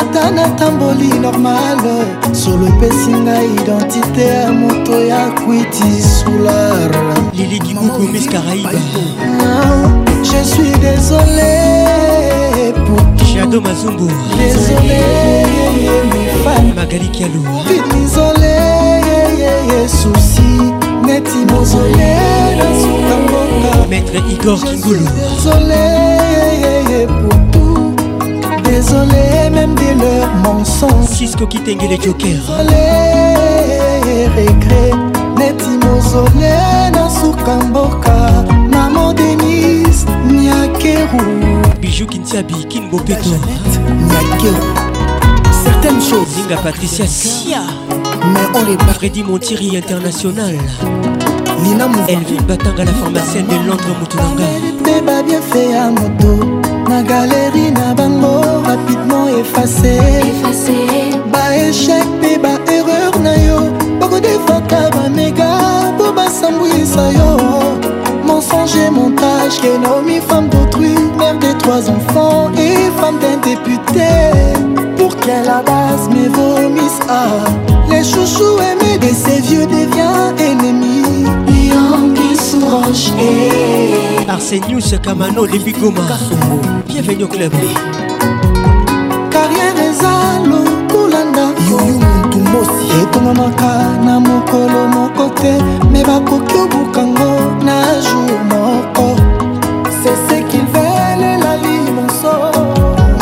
ata 0.00 0.30
natamboli 0.30 1.08
normale 1.18 2.06
solo 2.32 2.66
epesi 2.66 3.12
ngai 3.24 3.46
identité 3.62 4.24
ya 4.30 4.52
moto 4.52 4.94
ya 5.10 5.26
kwiti 5.42 5.90
solar 6.14 6.90
lilikimukumis 7.34 8.26
caraïbe 8.30 8.78
ah, 8.78 9.88
je 10.22 10.40
suis 10.52 10.74
désolé 10.78 11.52
pour 12.86 13.02
jado 13.26 13.60
mazungu 13.60 14.08
désolé 14.38 15.02
magali 16.78 17.08
kialo 17.10 17.42
isolé 18.04 18.62
susi 19.98 20.50
neti 21.06 21.42
mozole 21.50 22.14
na 22.58 22.68
suka 22.82 23.16
mboka 23.22 23.86
maître 23.90 24.22
igor 24.32 24.58
kingulu 24.62 25.00
désolé 25.18 26.19
désolé 26.90 27.06
pour 27.06 27.38
tout 27.52 27.94
Désolé 28.64 29.50
même 29.52 29.74
de 29.74 30.00
leurs 30.02 30.34
mensonges 30.42 31.06
Cisco 31.08 31.46
qui 31.46 31.58
t'engue 31.60 31.88
les 31.88 32.00
jokers 32.00 32.38
Désolé, 32.38 34.26
regret 34.36 34.90
neti 35.36 35.68
mozole 35.84 36.52
nasuka 36.92 37.56
mboka 37.68 38.44
na 38.70 38.88
modenis 38.90 40.04
nyakeru 40.30 41.60
bijou 41.80 42.06
kintiabi 42.06 42.66
kinbopeto 42.68 43.28
nyakeru 44.10 44.66
certaines 45.64 46.02
choses 46.10 46.28
zinga 46.34 46.56
patricia 46.62 47.06
sia 47.06 47.62
mais 48.34 48.58
on 48.60 48.64
les 48.68 48.76
bat 48.76 48.92
freddy 48.94 49.22
montiri 49.22 49.76
international 49.76 50.54
Nina 51.62 51.86
Elvin 52.08 52.42
Batanga 52.46 52.84
la 52.84 52.92
pharmacienne 52.92 53.46
de 53.46 53.68
Londres 53.68 53.96
Moutounanga 54.00 54.44
Beba 54.84 55.22
bien 55.22 55.40
fait 55.40 55.74
à 55.74 55.88
moto 55.90 56.60
na 56.90 57.02
galeri 57.02 57.70
na 57.78 57.88
bango 57.98 58.34
rapidement 58.68 59.26
efase 59.42 59.94
baeshek 61.32 62.06
mpe 62.20 62.30
baerreur 62.44 63.12
na 63.26 63.34
yo 63.46 63.58
bakodefaka 64.00 64.80
bamega 64.96 65.50
mpo 65.94 66.06
basambwisa 66.16 67.04
yo 67.18 67.30
mensonge 68.28 68.76
et 68.84 68.90
montage 68.98 69.54
Kenomi, 69.62 70.16
femme 70.28 70.48
d'autrui, 70.52 70.96
mère 71.18 71.38
des 71.44 71.54
trois 71.62 71.82
enfants 71.96 72.44
et 72.68 72.76
femme 73.00 73.18
d'un 73.24 73.38
député 73.50 74.12
Pour 74.96 75.12
qu'elle 75.22 75.50
abase 75.60 76.04
mes 76.14 76.28
vomisse 76.38 77.00
ah 77.08 77.40
Les 77.90 78.04
chouchous 78.10 78.58
aimés 78.68 78.98
de 79.04 79.10
ces 79.22 79.38
vieux 79.46 79.66
deviennent 79.76 80.38
ennemis 80.38 81.24
qui 81.46 83.22
et 83.22 83.99
Arsenius 84.30 84.94
Kamano 85.02 85.44
Levi 85.44 85.72
Goma 85.72 86.02
Bienvenue 86.86 87.24
au 87.24 87.26
club 87.26 87.52
Carrière 89.28 89.74
eza 89.76 90.38
lokulanda 90.46 91.46
yoyo 91.68 91.98
motu 91.98 92.38
mosi 92.38 92.86
etongomaka 93.02 93.96
na 94.04 94.20
mokolo 94.20 94.86
moko 94.86 95.30
te 95.34 95.54
me 95.90 96.04
bakoki 96.04 96.58
obukango 96.58 97.32
na 97.64 98.00
jour 98.00 98.38
moko 98.50 99.16
c'est 100.02 100.14
ce 100.28 100.40
qu'il 100.48 100.60
veulent 100.60 101.40
la 101.42 101.56
limonso 101.56 102.32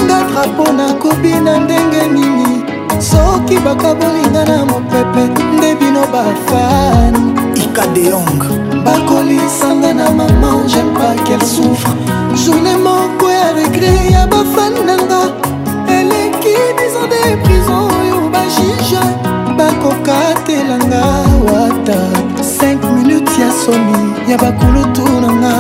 ngatra 0.04 0.46
mpo 0.48 0.70
nakobi 0.74 1.32
na 1.42 1.58
ndenge 1.58 2.06
nini 2.12 2.62
soki 3.00 3.58
bakabolinga 3.60 4.44
na 4.44 4.58
mopepe 4.66 5.32
nde 5.56 5.74
bino 5.80 6.02
bafani 6.12 7.37
kaka 7.78 7.92
de 7.94 8.02
yong 8.10 8.42
bakolisanga 8.84 9.90
na 9.94 10.10
mama 10.10 10.50
jaime 10.66 10.92
pas 10.98 11.14
qu'elle 11.24 11.44
souffre 11.44 11.90
journée 12.34 12.74
moko 12.76 13.30
ya 13.30 13.52
regre 13.54 13.92
ya 14.10 14.26
bafan 14.26 14.72
nanga 14.86 15.22
eleki 15.86 16.56
disande 16.78 17.20
prison 17.44 17.86
oyo 18.00 18.28
bajije 18.32 19.00
bakokatelanga 19.58 21.04
wata 21.46 21.98
5 22.42 22.92
minutes 22.96 23.38
ya 23.38 23.50
soni 23.62 24.30
ya 24.30 24.36
bakulutu 24.36 25.04
nanga 25.22 25.54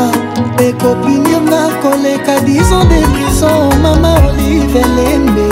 ekopinirna 0.66 1.60
koleka 1.82 2.40
disande 2.40 2.98
prison 3.14 3.70
mama 3.82 4.14
olive 4.28 4.82
lembe 4.96 5.48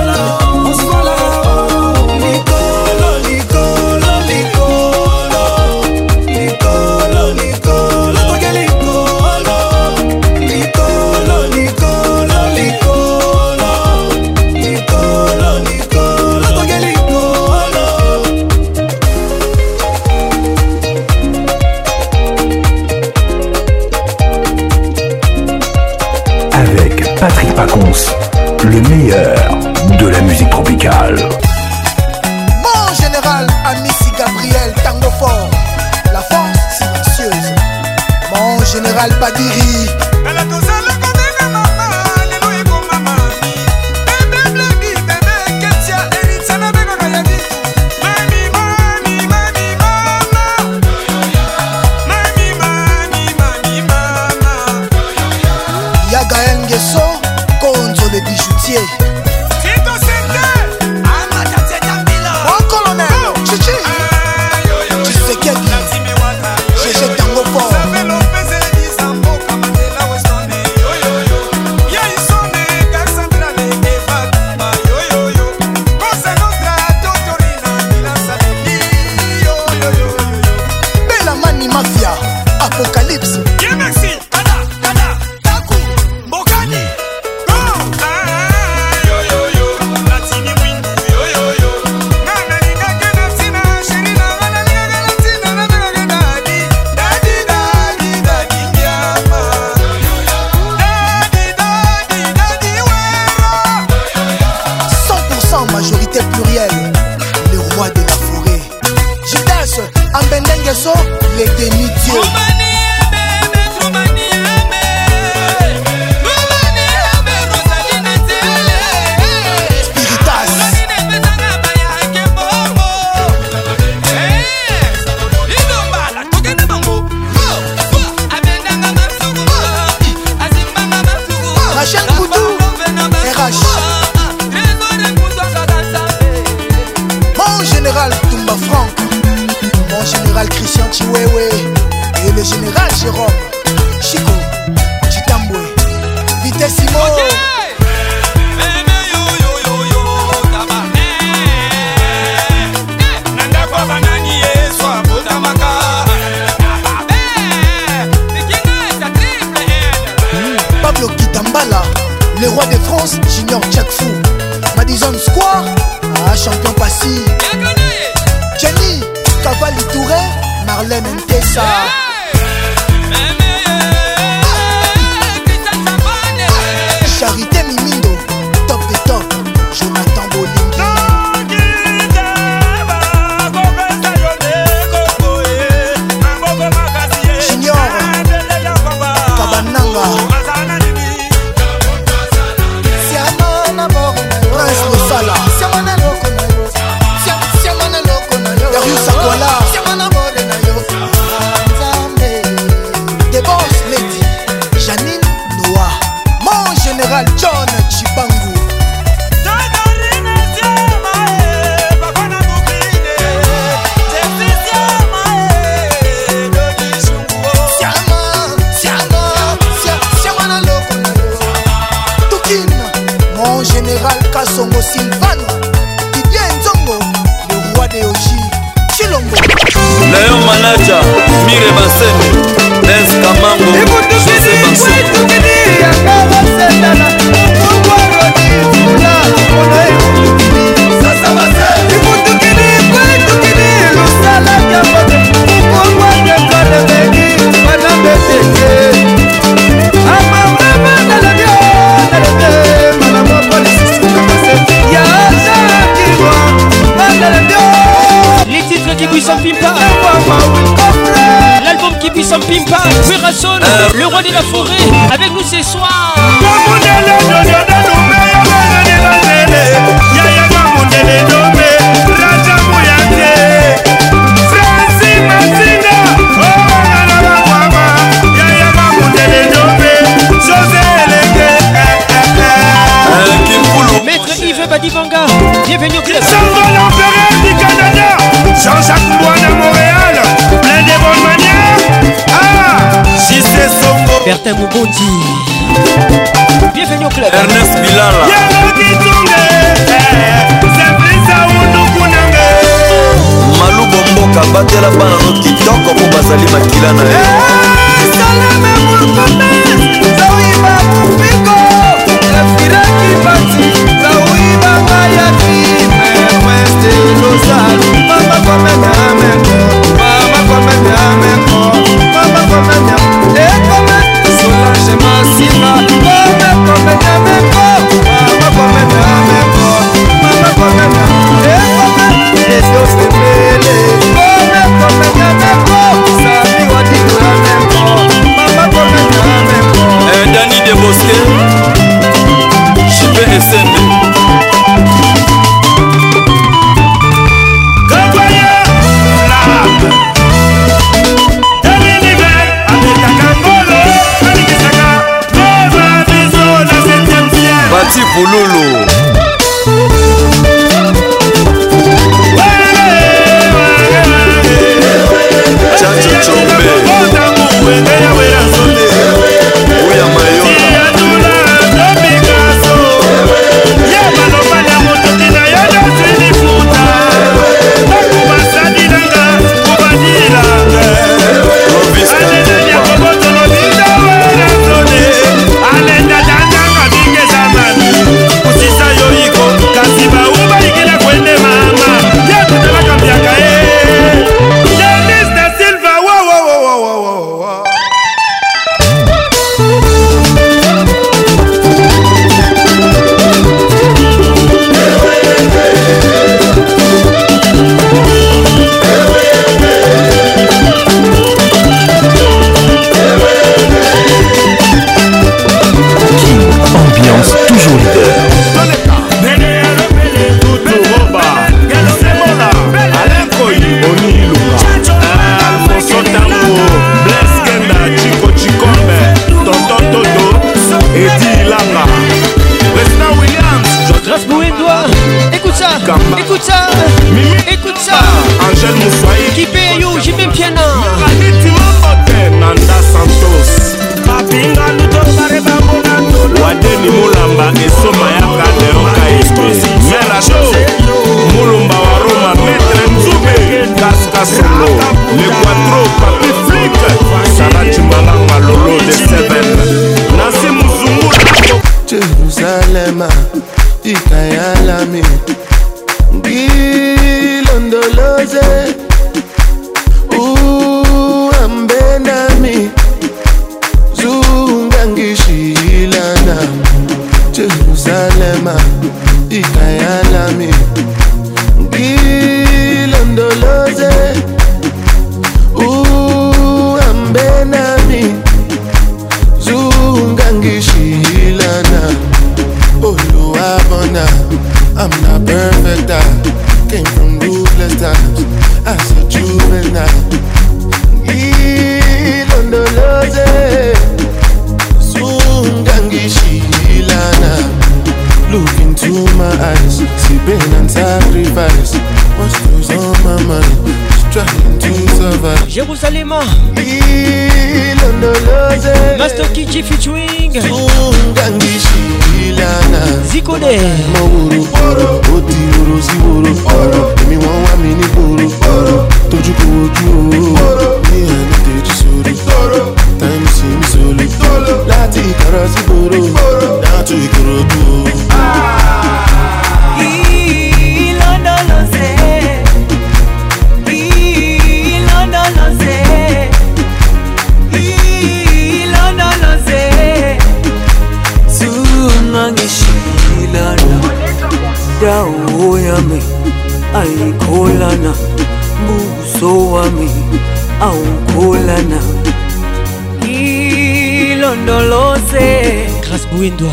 windwa 566.18 566.50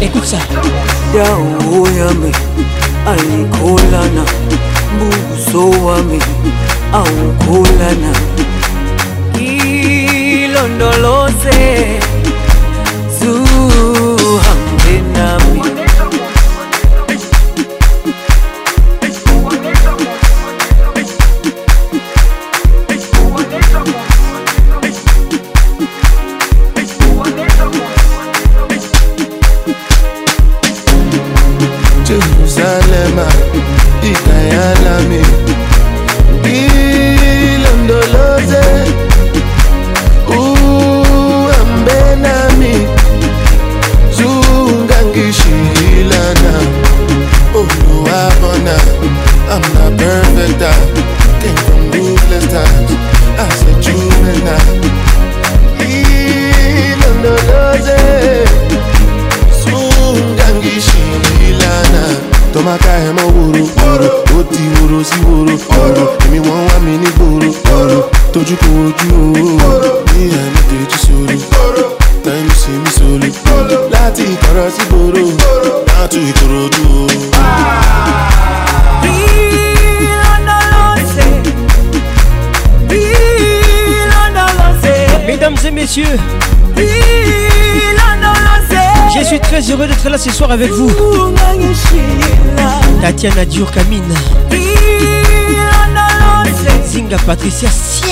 écoute 0.00 0.24
ça 0.24 0.38
dao 1.12 1.58
yami 1.98 2.30
alikolana 3.06 4.22
mbuso 4.96 5.62
wami 5.84 6.18
aukolana 6.92 8.12
ilondoloze 9.40 11.60
zuu 13.18 14.11
d'être 89.86 90.08
là 90.08 90.16
ce 90.18 90.30
soir 90.30 90.50
avec 90.50 90.70
vous. 90.70 90.90
Tatiana 93.00 93.44
Dior 93.44 93.68
Zinga 96.86 97.16
Patricia 97.26 97.68
Sia. 97.68 98.08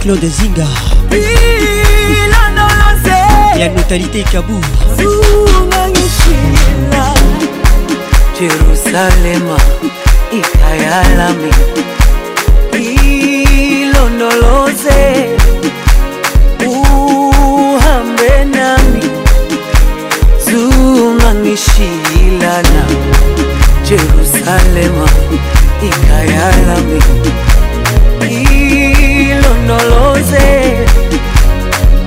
Claude 0.00 0.24
Zinga. 0.24 0.64
La 3.58 3.68
totalité 3.68 4.24
Kabou. 4.30 4.60
ikayalami 10.30 11.50
nishilana 21.34 22.82
Jerusalema 23.84 25.08
ikayalami 25.82 27.00
ilondoloze 29.32 30.46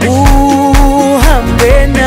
uhambene 0.09 2.00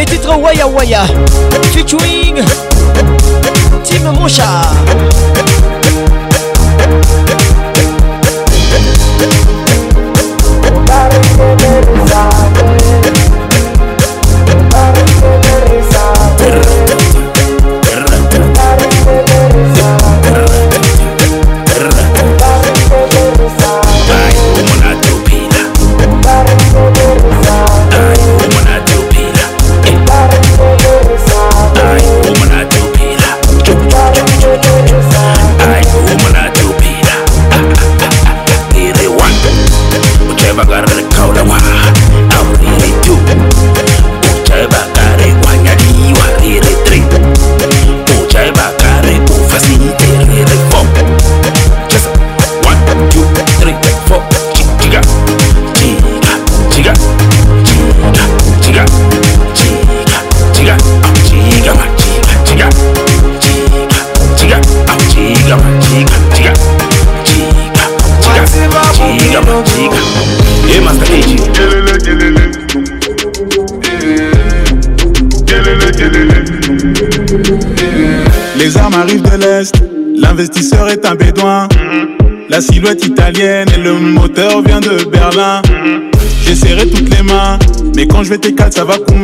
les 0.00 0.06
titres 0.06 0.34
Waya 0.36 0.66
Waya 0.66 1.02
featuring 1.74 2.42
Tim 3.84 4.08
Mosha. 4.18 4.64
un 81.04 81.14
bédouin. 81.14 81.68
La 82.48 82.60
silhouette 82.60 83.04
italienne 83.06 83.68
et 83.76 83.80
le 83.80 83.92
moteur 83.94 84.60
vient 84.62 84.80
de 84.80 85.04
Berlin. 85.04 85.62
J'ai 86.42 86.54
serré 86.56 86.88
toutes 86.90 87.14
les 87.16 87.22
mains, 87.22 87.58
mais 87.94 88.06
quand 88.08 88.24
je 88.24 88.30
vais 88.30 88.38
tes 88.38 88.52
ça 88.70 88.84
va 88.84 88.94
pour 88.98 89.16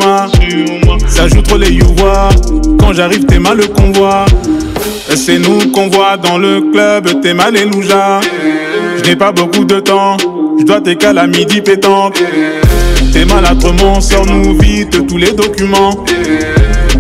Ça 1.09 1.27
joue 1.27 1.43
trop 1.43 1.57
les 1.59 1.71
youvois, 1.73 2.29
quand 2.79 2.93
j'arrive 2.93 3.25
t'es 3.27 3.41
mal 3.41 3.57
le 3.59 3.67
convoi. 3.67 4.27
C'est 5.15 5.39
nous 5.39 5.73
qu'on 5.73 5.89
voit 5.89 6.17
dans 6.17 6.39
le 6.39 6.71
club, 6.73 7.21
t'es 7.21 7.35
mal 7.35 7.57
et 7.57 7.65
louja. 7.65 8.21
Je 8.99 9.03
n'ai 9.09 9.17
pas 9.17 9.33
beaucoup 9.33 9.65
de 9.65 9.81
temps, 9.81 10.17
je 10.61 10.65
dois 10.65 10.81
tes 10.81 10.97
à 11.05 11.27
midi 11.27 11.61
pétanque. 11.63 12.23
T'es 13.13 13.25
mal 13.25 13.45
à 13.45 13.55
sors-nous 14.01 14.57
vite 14.59 15.05
tous 15.09 15.17
les 15.17 15.33
documents 15.33 16.05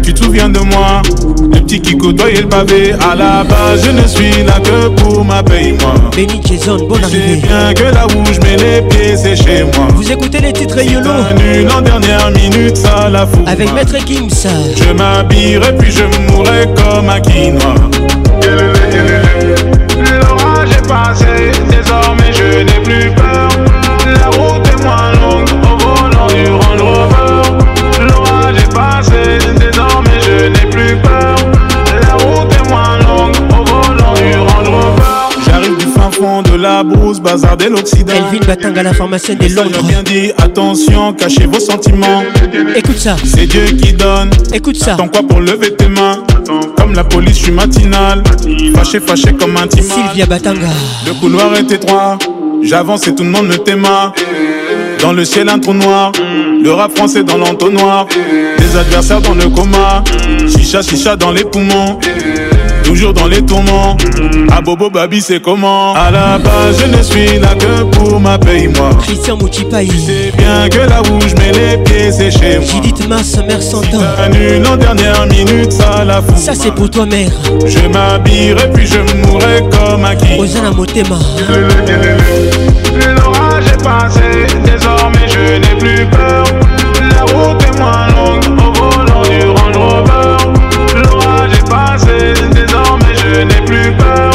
tu 0.02 0.12
te 0.14 0.24
souviens 0.24 0.48
de 0.48 0.58
moi 0.60 1.02
Le 1.52 1.60
petit 1.60 1.80
qui 1.80 1.96
côtoyait 1.96 2.42
le 2.42 2.48
pavé 2.48 2.92
À 3.10 3.14
la 3.14 3.44
base 3.44 3.84
je 3.84 3.90
ne 3.90 4.06
suis 4.06 4.42
là 4.44 4.54
que 4.62 4.88
pour 5.00 5.24
ma 5.24 5.42
paye 5.42 5.76
moi 5.80 5.94
Béni 6.14 6.40
bien 6.40 7.74
que 7.74 7.94
là 7.94 8.06
où 8.06 8.24
je 8.32 8.40
mets 8.40 8.56
les 8.56 8.82
pieds 8.88 9.16
c'est 9.16 9.36
chez 9.36 9.62
moi 9.74 9.88
Vous 9.94 10.10
écoutez 10.10 10.40
les 10.40 10.52
titres 10.52 10.80
YOLO 10.82 11.10
Nul 11.36 11.68
en 11.76 11.80
dernière 11.82 12.30
minute 12.30 12.76
ça 12.76 13.08
la 13.10 13.26
fout 13.26 13.46
Avec 13.46 13.72
Maître 13.74 13.96
kimsa 14.04 14.48
Je 14.76 14.92
m'habillerai 14.92 15.74
puis 15.76 15.90
je 15.92 16.04
mourrai 16.32 16.68
comme 16.76 17.08
un 17.10 17.20
quinoa 17.20 17.74
L'orage 20.00 20.70
est 20.70 20.86
passé 20.88 21.26
Désormais 21.70 22.32
je 22.32 22.58
n'ai 22.62 22.82
plus 22.82 23.10
peur 23.14 23.48
La 24.20 24.26
route 24.36 24.66
est 24.68 24.82
moins 24.82 25.15
n'ai 30.50 30.70
plus 30.70 30.96
peur. 31.02 31.36
La 32.08 32.12
route 32.14 32.52
est 32.52 32.68
moins 32.68 32.98
longue 32.98 33.36
au 33.50 33.64
volant 33.64 34.14
du 34.14 35.44
J'arrive 35.44 35.76
du 35.78 35.86
fin 35.86 36.10
fond 36.10 36.42
de 36.42 36.56
la 36.56 36.82
brousse, 36.82 37.20
bazar 37.20 37.56
de 37.56 37.64
l'Occident. 37.66 38.12
Elvin 38.14 38.44
Batanga, 38.46 38.82
la 38.82 38.94
formation 38.94 39.34
des 39.34 39.48
Londres. 39.50 39.82
bien 39.84 40.02
dit, 40.02 40.32
attention, 40.42 41.12
cachez 41.14 41.46
vos 41.46 41.60
sentiments. 41.60 42.22
Écoute 42.74 42.98
ça. 42.98 43.16
C'est 43.24 43.46
Dieu 43.46 43.64
qui 43.64 43.92
donne. 43.92 44.30
Écoute 44.52 44.76
ça. 44.76 44.94
Attends 44.94 45.08
quoi 45.08 45.22
pour 45.22 45.40
lever 45.40 45.74
tes 45.74 45.88
mains 45.88 46.22
Comme 46.76 46.94
la 46.94 47.04
police, 47.04 47.38
je 47.38 47.44
suis 47.44 47.52
matinal. 47.52 48.22
Fâché, 48.74 49.00
fâché 49.00 49.32
comme 49.32 49.56
un 49.56 49.66
timide. 49.66 49.84
Sylvia 49.92 50.26
Batanga. 50.26 50.68
Le 51.06 51.12
couloir 51.14 51.54
est 51.54 51.70
étroit. 51.70 52.18
J'avance 52.62 53.06
et 53.06 53.14
tout 53.14 53.22
le 53.22 53.30
monde 53.30 53.48
me 53.48 53.56
téma. 53.58 54.12
Dans 55.02 55.12
le 55.12 55.24
ciel, 55.24 55.48
un 55.48 55.58
trou 55.58 55.74
noir. 55.74 56.12
Le 56.66 56.72
rap 56.72 56.96
français 56.98 57.22
dans 57.22 57.36
l'entonnoir. 57.38 58.06
Des 58.08 58.76
adversaires 58.76 59.20
dans 59.20 59.34
le 59.34 59.48
coma. 59.50 60.02
Chicha, 60.48 60.82
chicha 60.82 61.14
dans 61.14 61.30
les 61.30 61.44
poumons. 61.44 61.96
Toujours 62.82 63.12
dans 63.12 63.28
les 63.28 63.40
tourments. 63.40 63.96
À 64.50 64.56
ah, 64.56 64.60
Bobo 64.62 64.90
Babi, 64.90 65.20
c'est 65.20 65.40
comment 65.40 65.94
À 65.94 66.10
la 66.10 66.38
base, 66.38 66.80
je 66.90 66.96
ne 66.96 67.02
suis 67.02 67.38
là 67.38 67.54
que 67.56 67.84
pour 67.96 68.18
ma 68.18 68.36
paye, 68.36 68.66
moi. 68.66 68.90
Christian 69.00 69.36
Moutipaï. 69.36 69.86
Tu 69.86 69.96
sais 69.96 70.32
bien 70.36 70.68
que 70.68 70.90
là 70.90 71.02
où 71.02 71.20
je 71.20 71.36
mets 71.36 71.52
les 71.52 71.78
pieds, 71.84 72.10
c'est 72.10 72.32
chez 72.32 72.58
moi. 72.58 72.66
Judith 72.66 72.98
somme 73.24 73.46
mère 73.46 73.62
s'entend 73.62 74.02
en 74.68 74.76
dernière 74.76 75.24
minute, 75.30 75.70
ça 75.70 76.04
la 76.04 76.20
fout. 76.20 76.36
Ça, 76.36 76.52
c'est 76.52 76.72
pour 76.74 76.90
toi, 76.90 77.06
mère. 77.06 77.30
Je 77.64 77.78
m'habillerai, 77.86 78.70
puis 78.74 78.88
je 78.88 78.98
mourrai 79.24 79.62
comme 79.70 80.04
acquis. 80.04 80.26
qui. 80.36 80.38
Motema. 80.76 81.18
fois 83.56 83.60
j'ai 83.64 83.76
passé, 83.84 84.30
désormais 84.64 85.28
je 85.28 85.56
n'ai 85.60 85.78
plus 85.78 86.06
peur. 86.10 86.44
La 87.10 87.22
route 87.22 87.62
est 87.62 87.78
moins 87.78 88.06
longue 88.08 88.44
au 88.58 88.72
volant 88.72 89.22
du 89.22 89.48
Range 89.48 89.76
Rover. 89.76 90.96
L'orage 90.96 91.50
est 91.52 91.68
passé, 91.68 92.42
désormais 92.52 93.14
je 93.16 93.40
n'ai 93.42 93.64
plus 93.64 93.92
peur. 93.96 94.30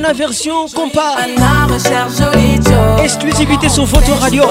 Une 0.06 0.14
version 0.14 0.67
compas. 0.75 1.15
Exclusivité 3.01 3.69
sur 3.69 3.88
photo 3.88 4.14
radio. 4.19 4.43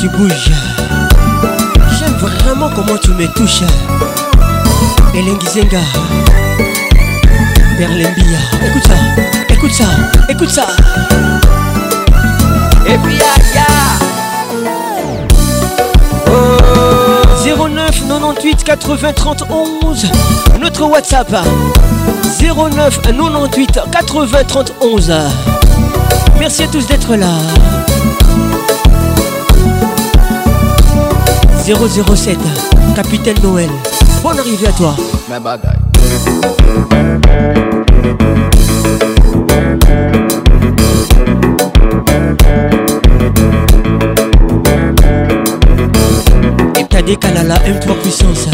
tu 0.00 0.08
bouges 0.10 0.50
J'aime 1.98 2.12
vraiment 2.18 2.68
comment 2.74 2.96
tu 3.02 3.10
me 3.10 3.26
touches 3.34 3.62
Elengizenga 5.14 5.80
Berlembia 7.76 8.38
Écoute 8.68 8.82
ça, 8.84 8.94
écoute 9.48 9.72
ça, 9.72 9.84
écoute 10.28 10.50
ça 10.50 10.66
Et 12.86 12.96
puis 12.98 13.16
ya 13.16 13.24
09 17.42 18.08
98 18.64 18.64
80 18.64 19.12
31 19.14 20.58
Notre 20.60 20.84
Whatsapp 20.84 21.34
09 22.40 23.00
98 23.02 23.80
80 23.90 24.26
11 24.80 25.12
Merci 26.38 26.62
à 26.62 26.66
tous 26.68 26.86
d'être 26.86 27.16
là 27.16 27.26
007 31.76 32.38
Capitaine 32.96 33.36
Noël 33.42 33.68
Bonne 34.22 34.38
arrivée 34.38 34.68
à 34.68 34.72
toi 34.72 34.94
Ma 35.28 35.38
bagaille 35.38 35.76
Et 46.78 46.86
t'as 46.88 47.02
des 47.02 47.16
la 47.46 47.56
M3 47.56 47.96
puissance 48.00 48.48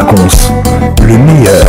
Pacons, 0.00 0.52
le 1.02 1.18
meilleur 1.18 1.64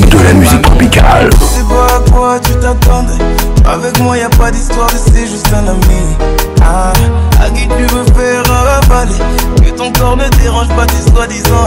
de 0.00 0.22
la 0.24 0.32
musique 0.32 0.62
tropicale. 0.62 1.28
sais 1.34 1.60
pas 1.64 1.96
à 1.96 2.10
quoi 2.10 2.38
tu 2.40 2.52
t'attendais. 2.52 3.22
Avec 3.70 3.98
moi, 4.00 4.16
y'a 4.16 4.26
a 4.26 4.28
pas 4.30 4.50
d'histoire, 4.50 4.88
c'est 4.90 5.26
juste 5.26 5.48
un 5.52 5.68
ami. 5.68 6.02
Ah, 6.62 6.92
à 7.44 7.50
qui 7.50 7.68
tu 7.68 7.82
veux 7.94 8.04
faire 8.16 8.42
avaler 8.50 9.18
Que 9.56 9.70
ton 9.76 9.92
corps 9.92 10.16
ne 10.16 10.28
dérange 10.42 10.68
pas 10.68 10.86
tes 10.86 11.10
soi-disant 11.10 11.65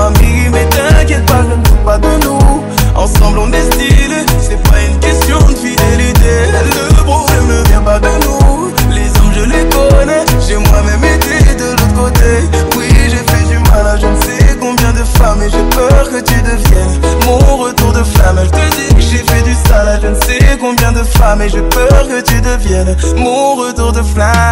Mon 23.17 23.56
retour 23.56 23.91
de 23.91 24.01
flamme 24.01 24.49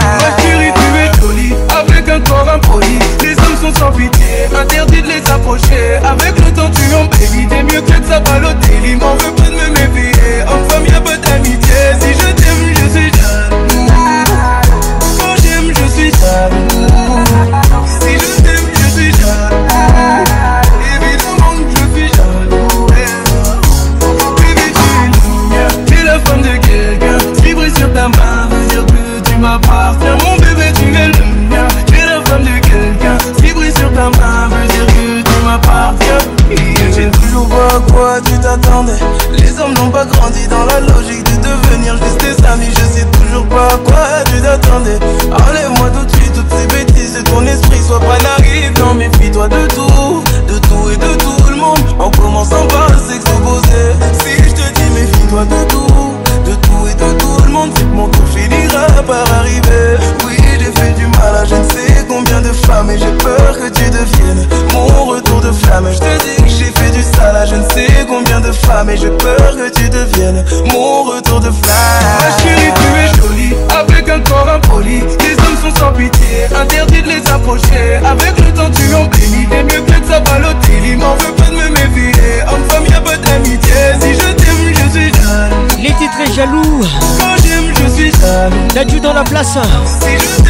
place. 90.00 90.42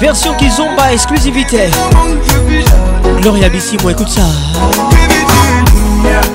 Version 0.00 0.34
qu'ils 0.36 0.52
ont 0.60 0.74
pas 0.76 0.92
exclusivité. 0.92 1.64
Gloria 3.20 3.48
Bissimo, 3.48 3.90
écoute 3.90 4.08
ça. 4.08 4.22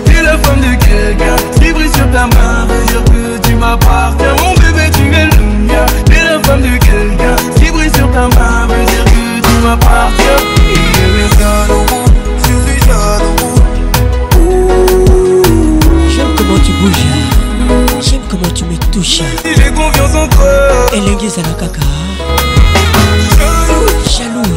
Tu 0.06 0.14
es 0.18 0.22
la 0.22 0.38
femme 0.38 0.60
de 0.60 0.84
quelqu'un 0.84 1.36
qui 1.60 1.72
brille 1.72 1.90
sur 1.94 2.10
ta 2.12 2.28
main, 2.28 2.66
veut 2.68 2.86
dire 2.88 3.04
que 3.06 3.48
tu 3.48 3.56
m'appartiens. 3.56 4.36
Mon 4.44 4.54
bébé, 4.54 4.90
tu 4.92 5.06
es 5.14 5.26
le 5.26 5.42
mien. 5.44 5.86
Tu 6.06 6.14
es 6.18 6.24
la 6.24 6.40
femme 6.44 6.62
de 6.62 6.78
quelqu'un 6.78 7.36
qui 7.56 7.72
brille 7.72 7.92
sur 7.96 8.10
ta 8.12 8.28
main, 8.38 8.68
veut 8.68 8.86
dire 8.86 9.06
que 9.06 9.48
tu 9.48 9.64
m'appartiens. 9.66 10.16
touche 18.96 19.24
elengi 20.94 21.26
ezala 21.28 21.54
kaka 21.60 21.82
jaloux 24.18 24.55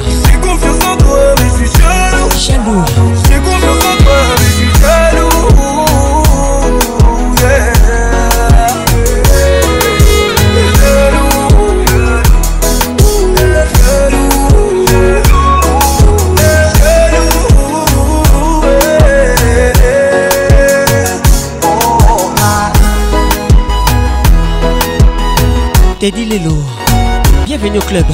Club, 27.89 28.05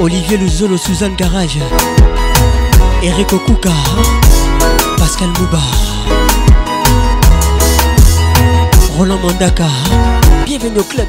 Olivier 0.00 0.36
Luzolo, 0.38 0.76
Suzanne 0.76 1.16
Garage, 1.16 1.58
Eric 3.02 3.32
Okuka, 3.32 3.72
Pascal 4.96 5.26
Mouba, 5.40 5.58
Roland 8.96 9.18
Mandaka, 9.24 9.66
bienvenue 10.46 10.78
au 10.78 10.84
club. 10.84 11.08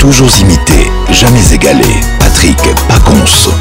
Toujours 0.00 0.28
imité, 0.42 0.92
jamais 1.10 1.54
égalé, 1.54 2.00
Patrick 2.18 2.58
Pacons. 2.86 3.52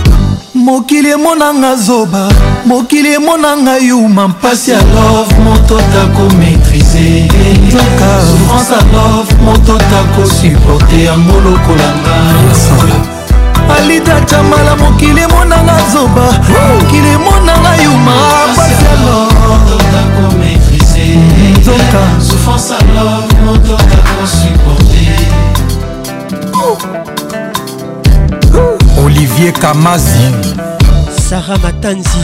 mokili 0.53 1.11
emonanga 1.11 1.77
zoba 1.77 2.27
mokili 2.65 3.13
emonanga 3.13 3.79
yuma 3.79 4.27
mpasi 4.27 4.71
ya 4.71 4.77
love 4.77 5.33
moto 5.45 5.75
tako 5.77 6.27
endoka 7.49 8.09
france 8.47 8.71
alof 8.75 9.27
moto 9.41 9.77
takosuporte 9.77 10.95
yango 11.03 11.33
lokolanga 11.41 12.15
alida 13.77 14.19
camala 14.25 14.75
mokili 14.75 15.21
emonanga 15.21 15.75
zoba 15.93 16.23
mokili 16.71 17.09
emonanga 17.09 17.71
yuma 17.83 18.15
pasi 18.55 18.85
alo 18.93 19.27
olivier 29.05 29.53
kamazi 29.53 30.31
sara 31.29 31.57
matanzi 31.63 32.23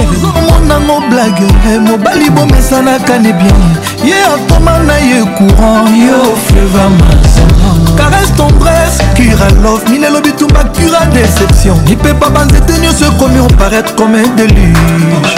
ozomonango 0.00 1.00
blage 1.10 1.46
eh, 1.68 1.80
mobali 1.80 2.30
bomesanaka 2.30 3.18
ne 3.18 3.32
bien 3.32 3.58
ye 4.04 4.14
atoma 4.24 4.78
na 4.82 4.96
ye 4.98 5.20
courant 5.36 5.86
yo 5.90 6.34
fleva 6.46 6.88
mazama 6.98 7.72
caresse 7.96 8.32
tendresse 8.36 9.02
curalof 9.16 9.86
minelo 9.88 10.20
bitumba 10.20 10.64
cura 10.74 11.04
déception 11.12 11.76
mipepa 11.88 12.30
banzete 12.30 12.78
nyonso 12.80 13.04
ekomi 13.06 13.40
oparaître 13.40 13.94
comme 13.96 14.14
un 14.16 14.28
déluge 14.36 15.36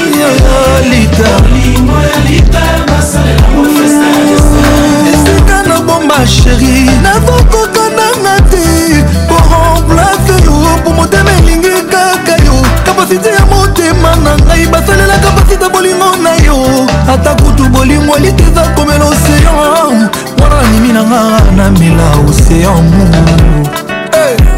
esika 5.13 5.63
nabomba 5.69 6.27
sheri 6.27 6.89
nakokoka 7.01 7.89
nanga 7.97 8.41
te 8.49 9.03
poremplace 9.29 10.43
yo 10.45 10.81
po 10.83 10.89
motema 10.93 11.31
elingi 11.39 11.69
kaka 11.91 12.43
yo 12.45 12.53
kapasite 12.85 13.29
ya 13.29 13.45
motema 13.45 14.15
na 14.15 14.37
ngai 14.45 14.65
basalela 14.67 15.17
kapasite 15.17 15.69
bolingo 15.73 16.15
na 16.23 16.35
yo 16.45 16.87
ata 17.13 17.35
kutu 17.35 17.69
bolingo 17.69 18.17
eliteza 18.17 18.61
komela 18.75 19.05
oseyan 19.05 20.09
wana 20.37 20.55
nanimi 20.55 20.93
nanga 20.93 21.51
namela 21.51 22.07
oseyan 22.29 22.83
mu 22.83 23.65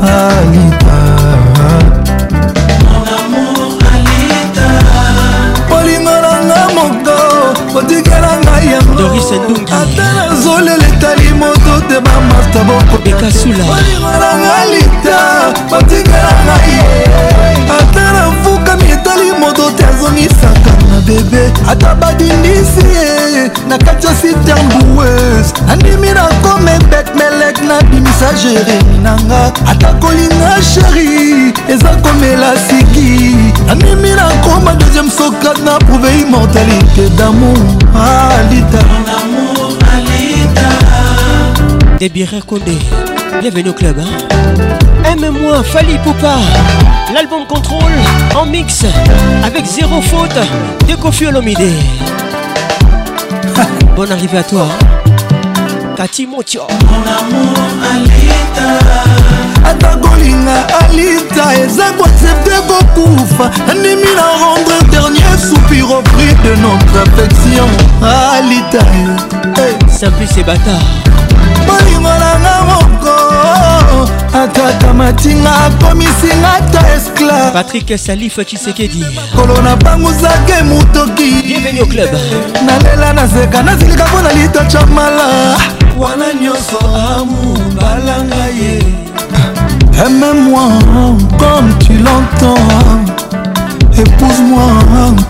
alita 0.02 1.13
ndungi 9.40 9.74
ata 9.74 10.14
nazolela 10.28 10.84
etali 10.88 11.34
moto 11.34 11.74
te 11.88 11.98
bamarta 12.06 12.60
bokoekasulaolingananga 12.68 14.60
lita 14.72 15.20
batingalanga 15.72 16.56
ye 16.70 16.86
ata 17.80 18.04
nafukami 18.16 18.86
etali 18.96 19.32
moto 19.42 19.72
te 19.72 19.84
azongisaka 19.86 20.72
bebe 21.06 21.52
ata 21.68 21.96
badindisi 21.96 23.00
na 23.68 23.78
kati 23.78 24.08
ya 24.08 24.14
sitambues 24.16 25.54
nandimi 25.68 26.08
na 26.12 26.24
komebet 26.44 27.16
melek 27.16 27.58
nabimisa 27.68 28.34
jeremi 28.34 28.98
nanga 29.04 29.52
ata 29.68 29.94
kolinga 29.94 30.62
sheri 30.74 31.54
eza 31.74 31.90
komela 31.90 32.54
siki 32.68 33.36
nandimi 33.68 34.10
na 34.16 34.30
koma 34.44 34.74
deuxième 34.76 35.10
sokat 35.12 35.60
na 35.66 35.80
prouve 35.80 36.10
immortalité 36.22 37.10
damour 37.18 37.60
ah, 37.96 38.32
alita 38.40 38.80
debire 42.00 42.40
kode 42.48 42.80
Bienvenue 43.42 43.70
au 43.70 43.74
club. 43.74 43.98
Hein 44.00 44.36
Aime-moi, 45.06 45.64
Fali 45.64 45.98
Poupa. 46.04 46.36
L'album 47.14 47.46
Contrôle 47.48 47.92
en 48.38 48.46
mix 48.46 48.86
avec 49.44 49.66
zéro 49.66 50.02
faute 50.02 50.36
de 50.88 50.96
Kofi 50.96 51.26
Olomide. 51.26 51.58
Bonne 53.96 54.12
arrivée 54.12 54.38
à 54.38 54.44
toi. 54.44 54.68
Kati 55.98 56.24
hein. 56.24 56.28
Motio. 56.36 56.62
Mon 56.90 57.36
amour, 57.36 57.58
Alita. 57.96 58.80
ata 59.66 59.96
Golina 59.96 60.68
alita 60.82 61.56
eza 61.64 61.92
koaccepte 61.98 62.58
kokufa 62.68 63.50
andimi 63.72 64.12
na 64.18 64.28
rendre 64.44 64.84
dernier 64.92 65.38
soupir 65.38 65.90
au 65.90 66.02
prix 66.02 66.34
de 66.44 66.54
notre 66.62 66.98
affection 67.06 67.68
alita 68.02 68.80
simplice 69.90 70.38
et 70.38 70.44
bâtard 70.44 71.03
bolingo 71.68 72.10
nanga 72.24 72.56
moko 72.68 73.16
akakamatinga 74.38 75.52
akomisinga 75.66 76.54
ta 76.72 76.82
esclave 76.96 77.52
patrik 77.54 77.90
salifa 77.98 78.44
chisekedi 78.46 79.06
kolo 79.36 79.62
napangusaka 79.62 80.58
emutoki 80.60 81.60
nalela 82.66 83.14
nazeka 83.14 83.64
nazilika 83.64 84.06
mpo 84.06 84.22
na 84.22 84.34
litocha 84.34 84.86
mala 84.86 85.58
wana 86.00 86.34
nyonso 86.42 86.80
amubalanga 87.18 88.46
ye 88.60 88.78
aime 90.06 90.30
moi 90.50 90.70
comme 91.40 91.72
tu 91.80 91.94
l'entends 92.04 93.23
épouse-moi 94.00 94.64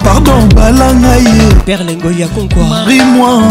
pardon 0.03 0.43
balanga 0.55 1.17
ye 1.19 1.47
perlengo 1.65 2.09
ya 2.11 2.27
konkwa 2.27 2.83
ris-moi 2.87 3.43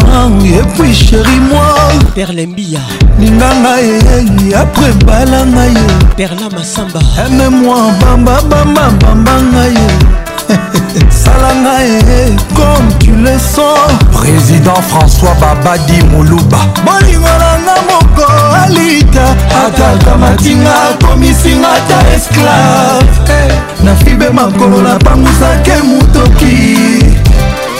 et 0.45 0.67
puis 0.79 0.93
chéris-moi 0.93 1.75
perlembia 2.15 2.79
linganga 3.19 3.81
ye 3.81 4.53
après 4.53 4.91
balanga 5.05 5.65
ye 5.67 5.87
perla 6.17 6.47
masamba 6.55 6.99
aime-moi 7.23 7.91
bamba 8.01 8.41
bamba 8.49 8.89
bambanga 9.01 9.63
ye 9.69 10.79
sala 11.09 11.53
ngai 11.63 12.35
comme 12.55 12.93
tu 12.99 13.11
le 13.15 13.37
sens 13.39 13.77
président 14.11 14.79
françois 14.89 15.35
babadi 15.41 16.01
moluba 16.11 16.57
bolingo 16.85 17.25
nanga 17.25 17.77
moko 17.89 18.27
alita 18.63 19.25
ataka 19.65 20.17
matinga 20.17 20.69
akomisinga 20.99 21.69
ta 21.87 21.99
esclave 22.15 23.15
eh, 23.29 23.53
nafibe 23.83 24.29
makolo 24.29 24.81
napangusake 24.81 25.73
motoki 25.83 27.11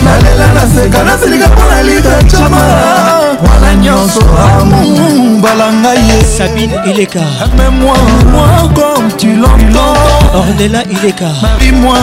nalela 0.05 0.47
naseka 0.55 1.03
nasilika 1.03 1.47
mpo 1.47 1.61
na 1.69 1.83
lida 1.83 2.23
cama 2.31 3.12
wana 3.43 3.73
nyonso 3.83 4.21
amumbala 4.57 5.73
ngai 5.81 5.97
ye 6.09 6.17
sabine 6.37 6.75
ileka 6.89 7.21
amemoi 7.43 8.03
moi 8.31 8.49
comme 8.77 9.11
tu 9.19 9.29
l'entends 9.41 9.99
ordela 10.39 10.81
ileka 10.95 11.29
marie-moi 11.41 11.99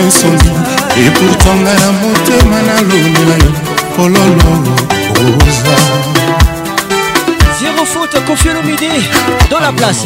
esoli 0.06 0.50
eportanga 1.06 1.72
na 1.80 1.88
motema 2.00 2.56
nalonela 2.68 3.36
yo 3.44 3.52
pololo 3.94 4.52
oza 5.26 5.78
zéro 7.58 7.84
faute 7.92 8.18
confie 8.26 8.52
l'omidé 8.54 8.88
dans 9.50 9.60
la 9.66 9.72
place 9.78 10.04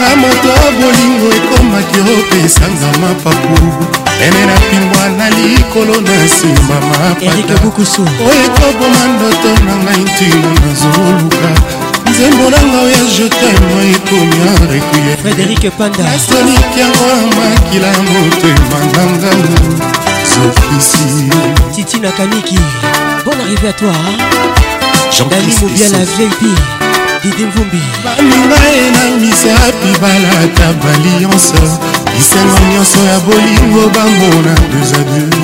na 0.00 0.10
moto 0.22 0.50
bolingo 0.80 1.28
ekomaki 1.38 1.98
opesanga 2.20 2.88
mapapu 3.02 3.56
ene 4.26 4.42
na 4.50 4.56
pimbwa 4.70 5.04
na 5.18 5.26
likolo 5.36 5.94
na 6.06 6.14
nsima 6.24 6.76
mapata 6.88 7.32
oyo 8.28 8.42
ekoboma 8.46 9.02
ndoto 9.14 9.50
na 9.66 9.74
ngai 9.84 10.02
ntina 10.08 10.48
nazoluka 10.60 11.48
nzembolanga 12.10 12.78
oyo 12.86 13.02
jetema 13.16 13.78
ekomi 13.94 14.38
arekuye 14.62 15.12
frédérik 15.20 15.62
pandatoliki 15.78 16.76
yango 16.82 17.04
amakila 17.24 17.90
motema 18.10 18.78
nganga 18.88 19.30
zokisi 20.30 21.04
titi 21.74 21.98
na 22.00 22.10
kaniki 22.12 22.58
bonne 23.24 23.40
arrivé 23.44 23.68
à 23.68 23.72
toi 23.72 23.92
dali 25.30 25.52
mobiala 25.60 25.98
vip 26.16 26.40
didi 27.22 27.44
mvumbi 27.48 27.80
baninga 28.04 28.58
ye 28.74 28.84
na 28.94 29.04
misapi 29.20 29.90
balata 30.02 30.66
balionse 30.82 31.56
bisengo 32.14 32.58
nyonso 32.72 33.00
ya 33.10 33.18
bolingo 33.26 33.88
bambona 33.94 34.54
deux 34.70 34.90
a 34.98 35.02
deux 35.08 35.34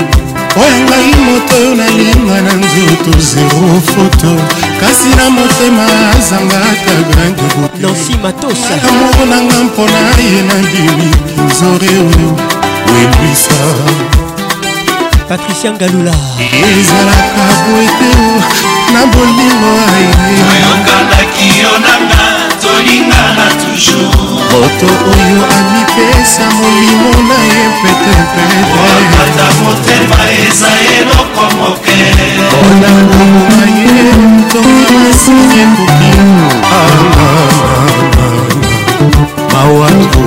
oyo 0.63 0.77
ngai 0.85 1.13
moto 1.27 1.55
oyo 1.61 1.75
nalinga 1.75 2.37
na 2.47 2.53
nzoto 2.61 3.11
zero 3.31 3.67
foto 3.87 4.74
kasi 4.85 5.09
na 5.17 5.27
motema 5.33 5.85
azangaka 6.19 6.95
grain 7.09 7.33
de 7.41 7.47
botelansi 7.57 8.15
matosa 8.23 8.75
amour 8.91 9.19
nanga 9.33 9.57
mpona 9.69 10.01
ye 10.35 10.41
nabimi 10.49 11.09
kinzore 11.33 11.89
welwisa 12.93 13.57
patricia 15.29 15.71
ngalula 15.77 16.15
ezalaka 16.73 17.45
boete 17.65 18.13
na 18.93 19.03
bolingo 19.13 19.73
ayekandaki 20.53 21.47
yo 21.61 21.73
nanga 21.85 22.23
tolingana 22.63 23.47
toujours 23.61 24.24
moto 24.51 24.89
oyo 25.13 25.43
amipesa 25.59 26.45
molimo 26.61 27.11
na 27.29 27.39
ye 27.51 27.61
petepetata 27.81 29.47
motema 29.61 30.21
eza 30.49 30.71
eloko 30.99 31.43
moke 31.57 31.99
mpona 32.47 32.89
nguma 33.01 33.65
ye 33.77 33.93
tomasini 34.51 35.59
ekoki 35.61 36.13
mawatu 39.53 40.23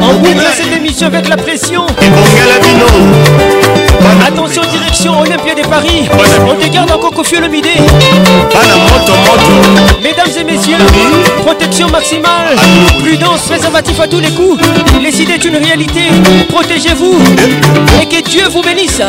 On 0.00 0.14
bouillant 0.16 0.40
cette 0.56 0.72
émission 0.76 1.06
avec 1.08 1.26
la 1.28 1.36
pression 1.36 1.86
Attention 4.28 4.62
direction 4.70 5.20
Olympia 5.22 5.54
des 5.56 5.62
Paris 5.62 6.08
On 6.48 6.54
dégarde 6.62 6.92
en 6.92 6.98
coco 6.98 7.22
le 7.40 7.48
midi 7.48 7.68
Mesdames 10.16 10.38
et 10.40 10.44
messieurs, 10.44 10.74
protection 11.46 11.88
maximale, 11.88 12.56
prudence, 13.00 13.42
préservatif 13.46 14.00
à 14.00 14.08
tous 14.08 14.18
les 14.18 14.30
coups. 14.32 14.60
Les 15.00 15.22
idées 15.22 15.38
d'une 15.38 15.54
une 15.54 15.62
réalité, 15.64 16.00
protégez-vous 16.48 17.16
et 18.02 18.06
que 18.06 18.20
Dieu 18.28 18.42
vous 18.50 18.60
bénisse. 18.60 19.00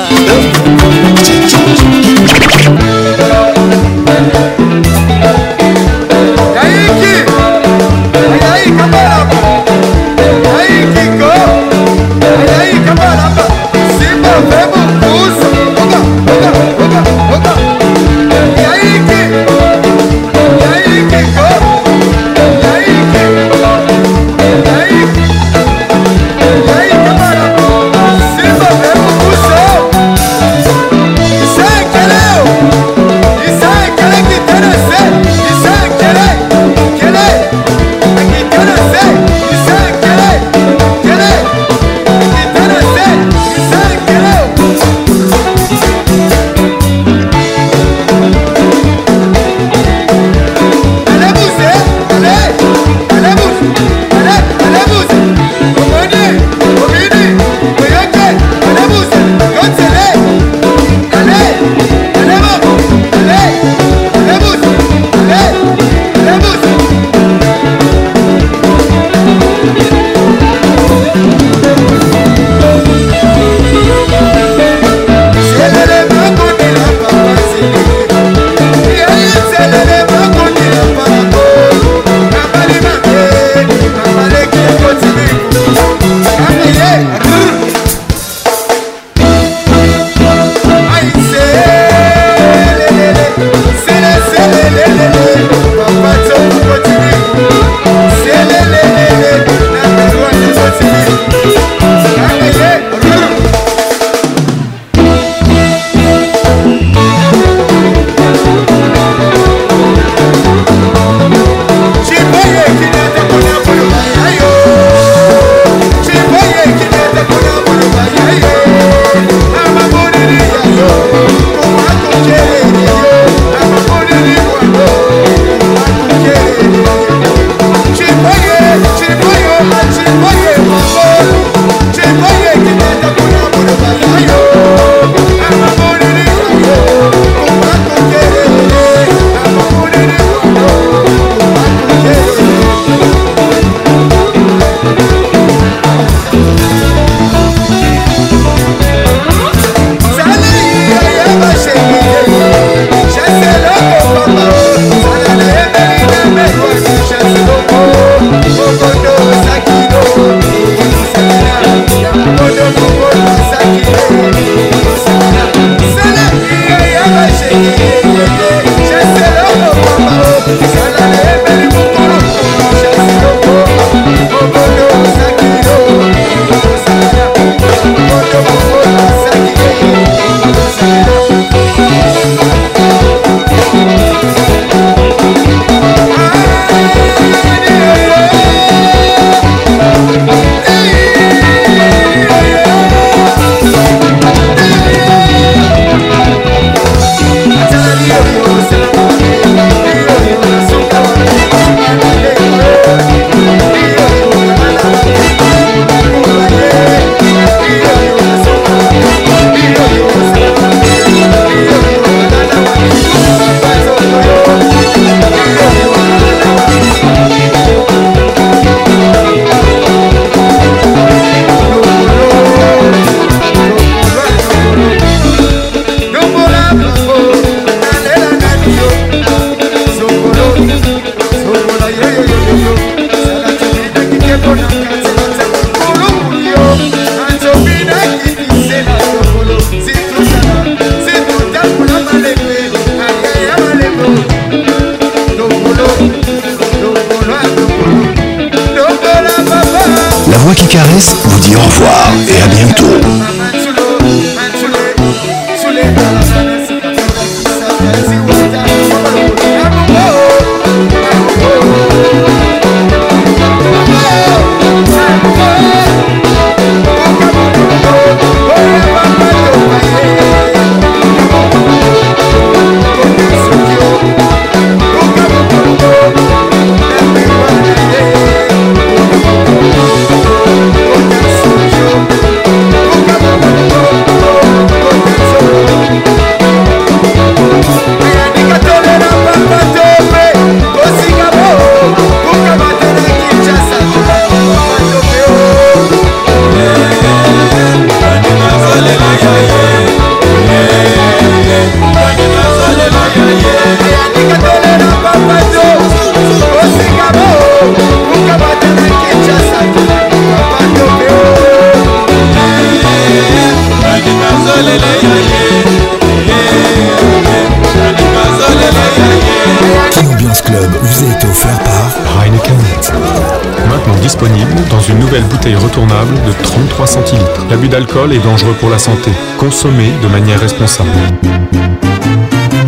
retournable 325.56 326.14
de 326.26 326.32
33 326.44 326.88
centilitres. 326.88 327.46
L'abus 327.50 327.68
d'alcool 327.68 328.14
est 328.14 328.20
dangereux 328.20 328.56
pour 328.60 328.70
la 328.70 328.78
santé. 328.78 329.12
Consommez 329.40 329.92
de 330.02 330.08
manière 330.08 330.40
responsable. 330.40 330.90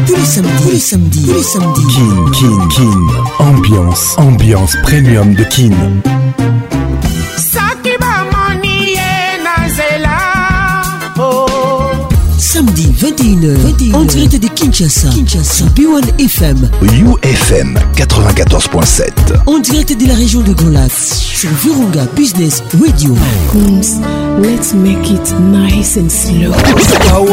Tous 0.07 0.15
les 0.71 0.79
samedis, 0.79 1.27
tous 1.27 1.33
les 1.33 1.65
Kin, 1.93 2.31
Kin, 2.33 2.67
Kin. 2.69 2.99
Ambiance, 3.39 4.15
ambiance 4.17 4.75
premium 4.83 5.33
de 5.35 5.43
Kin. 5.43 5.71
Oh. 11.19 11.45
Samedi 12.39 12.91
21h, 13.01 13.55
21h, 13.55 13.95
en 13.95 14.01
direct 14.03 14.33
de 14.35 14.47
Kinshasa, 14.47 15.09
Kinshasa, 15.09 15.65
B1 15.75 16.19
FM, 16.23 16.69
UFM 17.23 17.77
94.7, 17.95 19.03
en 19.45 19.57
direct 19.59 19.99
de 19.99 20.07
la 20.07 20.13
région 20.15 20.41
de 20.41 20.53
Golas. 20.53 21.22
sur 21.43 21.51
Virunga 21.55 22.05
Business 22.15 22.63
Radio. 22.81 23.13
Coons, 23.51 23.99
let's 24.41 24.71
make 24.73 25.09
it 25.11 25.29
nice 25.41 25.97
and 25.97 26.07
slow. 26.09 26.53
Ah 26.55 27.27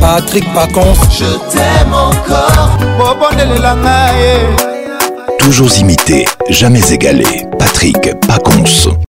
Patrick 0.00 0.44
Pacons. 0.54 0.96
Je 1.10 1.36
t'aime 1.52 1.92
encore. 1.92 2.78
Toujours 5.38 5.70
imité, 5.76 6.24
jamais 6.48 6.90
égalé. 6.90 7.44
Patrick 7.58 8.10
Pacons. 8.26 8.94